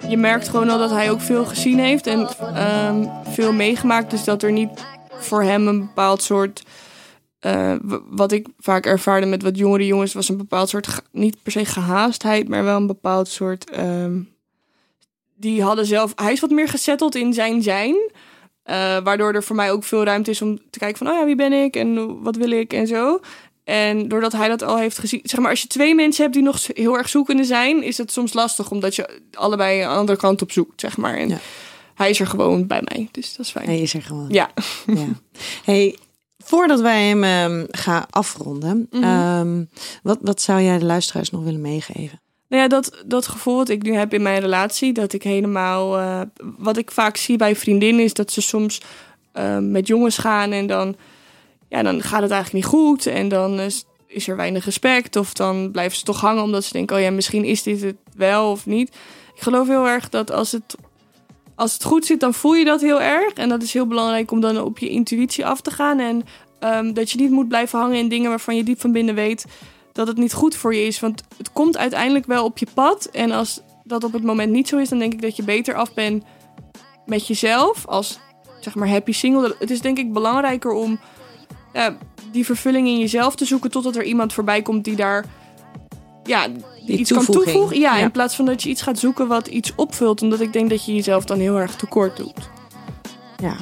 je 0.08 0.16
merkt 0.16 0.48
gewoon 0.48 0.70
al 0.70 0.78
dat 0.78 0.90
hij 0.90 1.10
ook 1.10 1.20
veel 1.20 1.44
gezien 1.44 1.78
heeft 1.78 2.06
en 2.06 2.28
um, 2.86 3.10
veel 3.24 3.52
meegemaakt. 3.52 4.10
Dus 4.10 4.24
dat 4.24 4.42
er 4.42 4.52
niet 4.52 4.86
voor 5.10 5.42
hem 5.42 5.68
een 5.68 5.80
bepaald 5.80 6.22
soort. 6.22 6.62
Uh, 7.46 7.74
wat 8.10 8.32
ik 8.32 8.48
vaak 8.58 8.86
ervaarde 8.86 9.26
met 9.26 9.42
wat 9.42 9.58
jongere 9.58 9.86
jongens 9.86 10.12
was 10.12 10.28
een 10.28 10.36
bepaald 10.36 10.68
soort. 10.68 11.02
Niet 11.12 11.42
per 11.42 11.52
se 11.52 11.64
gehaastheid, 11.64 12.48
maar 12.48 12.64
wel 12.64 12.76
een 12.76 12.86
bepaald 12.86 13.28
soort. 13.28 13.78
Um, 13.78 14.28
die 15.36 15.62
hadden 15.62 15.86
zelf. 15.86 16.12
Hij 16.16 16.32
is 16.32 16.40
wat 16.40 16.50
meer 16.50 16.68
gezetteld 16.68 17.14
in 17.14 17.32
zijn 17.32 17.62
zijn. 17.62 17.96
Uh, 18.70 18.74
waardoor 18.98 19.32
er 19.34 19.42
voor 19.42 19.56
mij 19.56 19.72
ook 19.72 19.84
veel 19.84 20.04
ruimte 20.04 20.30
is 20.30 20.42
om 20.42 20.58
te 20.70 20.78
kijken 20.78 20.98
van, 20.98 21.06
oh 21.08 21.18
ja, 21.18 21.24
wie 21.24 21.36
ben 21.36 21.52
ik 21.52 21.76
en 21.76 22.22
wat 22.22 22.36
wil 22.36 22.50
ik 22.50 22.72
en 22.72 22.86
zo. 22.86 23.20
En 23.64 24.08
doordat 24.08 24.32
hij 24.32 24.48
dat 24.48 24.62
al 24.62 24.76
heeft 24.78 24.98
gezien, 24.98 25.20
zeg 25.22 25.40
maar, 25.40 25.50
als 25.50 25.62
je 25.62 25.66
twee 25.68 25.94
mensen 25.94 26.22
hebt 26.22 26.34
die 26.34 26.42
nog 26.44 26.60
heel 26.66 26.96
erg 26.96 27.08
zoekende 27.08 27.44
zijn, 27.44 27.82
is 27.82 27.98
het 27.98 28.12
soms 28.12 28.32
lastig 28.32 28.70
omdat 28.70 28.94
je 28.96 29.20
allebei 29.32 29.82
een 29.82 29.88
andere 29.88 30.18
kant 30.18 30.42
op 30.42 30.52
zoekt, 30.52 30.80
zeg 30.80 30.96
maar. 30.96 31.14
En 31.16 31.28
ja. 31.28 31.38
hij 31.94 32.10
is 32.10 32.20
er 32.20 32.26
gewoon 32.26 32.66
bij 32.66 32.80
mij, 32.84 33.08
dus 33.10 33.36
dat 33.36 33.46
is 33.46 33.52
fijn. 33.52 33.66
Hij 33.66 33.80
is 33.80 33.94
er 33.94 34.02
gewoon. 34.02 34.26
Ja. 34.28 34.50
ja. 34.86 35.06
Hey, 35.64 35.98
Voordat 36.44 36.80
wij 36.80 37.02
hem 37.08 37.24
ehm, 37.24 37.64
gaan 37.70 38.04
afronden, 38.10 38.86
Mhm. 38.90 39.02
ehm, 39.02 39.64
wat, 40.02 40.18
wat 40.20 40.40
zou 40.40 40.62
jij 40.62 40.78
de 40.78 40.84
luisteraars 40.84 41.30
nog 41.30 41.42
willen 41.44 41.60
meegeven? 41.60 42.20
Nou 42.54 42.66
ja, 42.66 42.72
dat, 42.72 43.02
dat 43.06 43.26
gevoel 43.26 43.56
wat 43.56 43.68
ik 43.68 43.82
nu 43.82 43.94
heb 43.94 44.14
in 44.14 44.22
mijn 44.22 44.40
relatie, 44.40 44.92
dat 44.92 45.12
ik 45.12 45.22
helemaal. 45.22 45.98
eh, 45.98 46.20
wat 46.58 46.76
ik 46.76 46.90
vaak 46.90 47.16
zie 47.16 47.36
bij 47.36 47.56
vriendinnen, 47.56 48.04
is 48.04 48.12
dat 48.12 48.32
ze 48.32 48.40
soms 48.40 48.80
eh, 49.32 49.58
met 49.58 49.86
jongens 49.86 50.18
gaan 50.18 50.52
en 50.52 50.66
dan. 50.66 50.96
Ja, 51.68 51.82
dan 51.82 52.02
gaat 52.02 52.22
het 52.22 52.30
eigenlijk 52.30 52.64
niet 52.64 52.74
goed. 52.74 53.06
En 53.06 53.28
dan 53.28 53.60
is, 53.60 53.84
is 54.06 54.28
er 54.28 54.36
weinig 54.36 54.64
respect. 54.64 55.16
Of 55.16 55.32
dan 55.32 55.70
blijven 55.70 55.98
ze 55.98 56.04
toch 56.04 56.20
hangen 56.20 56.42
omdat 56.42 56.64
ze 56.64 56.72
denken: 56.72 56.96
oh 56.96 57.02
ja, 57.02 57.10
misschien 57.10 57.44
is 57.44 57.62
dit 57.62 57.80
het 57.80 57.96
wel 58.16 58.50
of 58.50 58.66
niet. 58.66 58.88
Ik 59.34 59.42
geloof 59.42 59.68
heel 59.68 59.86
erg 59.86 60.08
dat 60.08 60.30
als 60.30 60.52
het, 60.52 60.74
als 61.54 61.72
het 61.72 61.84
goed 61.84 62.06
zit, 62.06 62.20
dan 62.20 62.34
voel 62.34 62.54
je 62.54 62.64
dat 62.64 62.80
heel 62.80 63.00
erg. 63.00 63.32
En 63.32 63.48
dat 63.48 63.62
is 63.62 63.72
heel 63.72 63.86
belangrijk 63.86 64.30
om 64.30 64.40
dan 64.40 64.60
op 64.60 64.78
je 64.78 64.88
intuïtie 64.88 65.46
af 65.46 65.60
te 65.60 65.70
gaan. 65.70 65.98
En 65.98 66.22
ehm, 66.58 66.92
dat 66.92 67.10
je 67.10 67.18
niet 67.18 67.30
moet 67.30 67.48
blijven 67.48 67.78
hangen 67.78 67.98
in 67.98 68.08
dingen 68.08 68.30
waarvan 68.30 68.56
je 68.56 68.64
diep 68.64 68.80
van 68.80 68.92
binnen 68.92 69.14
weet 69.14 69.44
dat 69.94 70.06
het 70.06 70.16
niet 70.16 70.32
goed 70.32 70.54
voor 70.56 70.74
je 70.74 70.86
is. 70.86 71.00
Want 71.00 71.22
het 71.36 71.52
komt 71.52 71.76
uiteindelijk 71.76 72.26
wel 72.26 72.44
op 72.44 72.58
je 72.58 72.66
pad. 72.74 73.04
En 73.04 73.30
als 73.30 73.60
dat 73.84 74.04
op 74.04 74.12
het 74.12 74.22
moment 74.22 74.52
niet 74.52 74.68
zo 74.68 74.78
is, 74.78 74.88
dan 74.88 74.98
denk 74.98 75.12
ik 75.12 75.22
dat 75.22 75.36
je 75.36 75.42
beter 75.42 75.74
af 75.74 75.94
bent 75.94 76.24
met 77.06 77.26
jezelf. 77.26 77.86
Als 77.86 78.18
zeg 78.60 78.74
maar 78.74 78.88
happy 78.88 79.12
single. 79.12 79.56
Het 79.58 79.70
is 79.70 79.80
denk 79.80 79.98
ik 79.98 80.12
belangrijker 80.12 80.70
om 80.72 81.00
ja, 81.72 81.96
die 82.32 82.44
vervulling 82.44 82.86
in 82.88 82.98
jezelf 82.98 83.34
te 83.34 83.44
zoeken. 83.44 83.70
Totdat 83.70 83.96
er 83.96 84.04
iemand 84.04 84.32
voorbij 84.32 84.62
komt 84.62 84.84
die 84.84 84.96
daar 84.96 85.24
ja, 86.24 86.46
die 86.86 86.98
iets 86.98 87.12
kan 87.12 87.24
toevoegen. 87.24 87.78
Ja, 87.80 87.96
Ja. 87.96 88.02
in 88.02 88.10
plaats 88.10 88.34
van 88.36 88.44
dat 88.44 88.62
je 88.62 88.68
iets 88.68 88.82
gaat 88.82 88.98
zoeken 88.98 89.26
wat 89.28 89.46
iets 89.46 89.72
opvult. 89.76 90.22
Omdat 90.22 90.40
ik 90.40 90.52
denk 90.52 90.70
dat 90.70 90.84
je 90.84 90.94
jezelf 90.94 91.24
dan 91.24 91.38
heel 91.38 91.56
erg 91.58 91.76
tekort 91.76 92.16
doet. 92.16 92.48
Ja, 93.36 93.56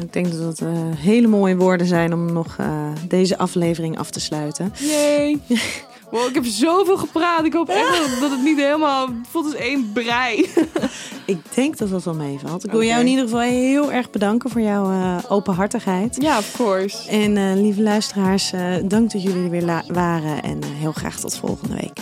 ik 0.00 0.12
denk 0.12 0.30
dat 0.32 0.40
dat 0.40 0.60
eh, 0.60 0.68
hele 0.96 1.26
mooie 1.26 1.56
woorden 1.56 1.86
zijn 1.86 2.12
om 2.12 2.32
nog 2.32 2.56
eh, 2.58 2.88
deze 3.08 3.38
aflevering 3.38 3.98
af 3.98 4.10
te 4.10 4.20
sluiten. 4.20 4.72
Yay. 4.78 5.38
Wow, 6.10 6.28
ik 6.28 6.34
heb 6.34 6.44
zoveel 6.44 6.96
gepraat. 6.96 7.44
Ik 7.44 7.52
hoop 7.52 7.68
echt 7.68 8.20
dat- 8.20 8.30
het 8.30 8.42
niet 8.42 8.56
helemaal 8.58 9.06
het 9.06 9.14
voelt 9.30 9.44
als 9.44 9.54
één 9.54 9.90
brei. 9.92 10.50
Ik 11.26 11.38
denk 11.54 11.78
dat 11.78 11.90
dat 11.90 12.04
wel 12.04 12.14
meevalt. 12.14 12.64
Ik 12.64 12.70
wil 12.70 12.82
jou 12.82 13.00
in 13.00 13.06
ieder 13.06 13.24
geval 13.24 13.40
heel 13.40 13.92
erg 13.92 14.10
bedanken 14.10 14.50
voor 14.50 14.60
jouw 14.60 14.90
eh, 14.90 15.16
openhartigheid. 15.28 16.16
Ja, 16.20 16.38
of 16.38 16.52
course. 16.56 17.08
En 17.10 17.60
lieve 17.62 17.82
luisteraars, 17.82 18.52
dank 18.84 19.12
dat 19.12 19.22
jullie 19.22 19.44
er 19.44 19.50
weer 19.50 19.82
waren. 19.88 20.42
En 20.42 20.58
heel 20.64 20.92
graag 20.92 21.20
tot 21.20 21.36
volgende 21.36 21.74
week. 21.74 21.98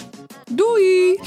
Doei! 0.50 1.18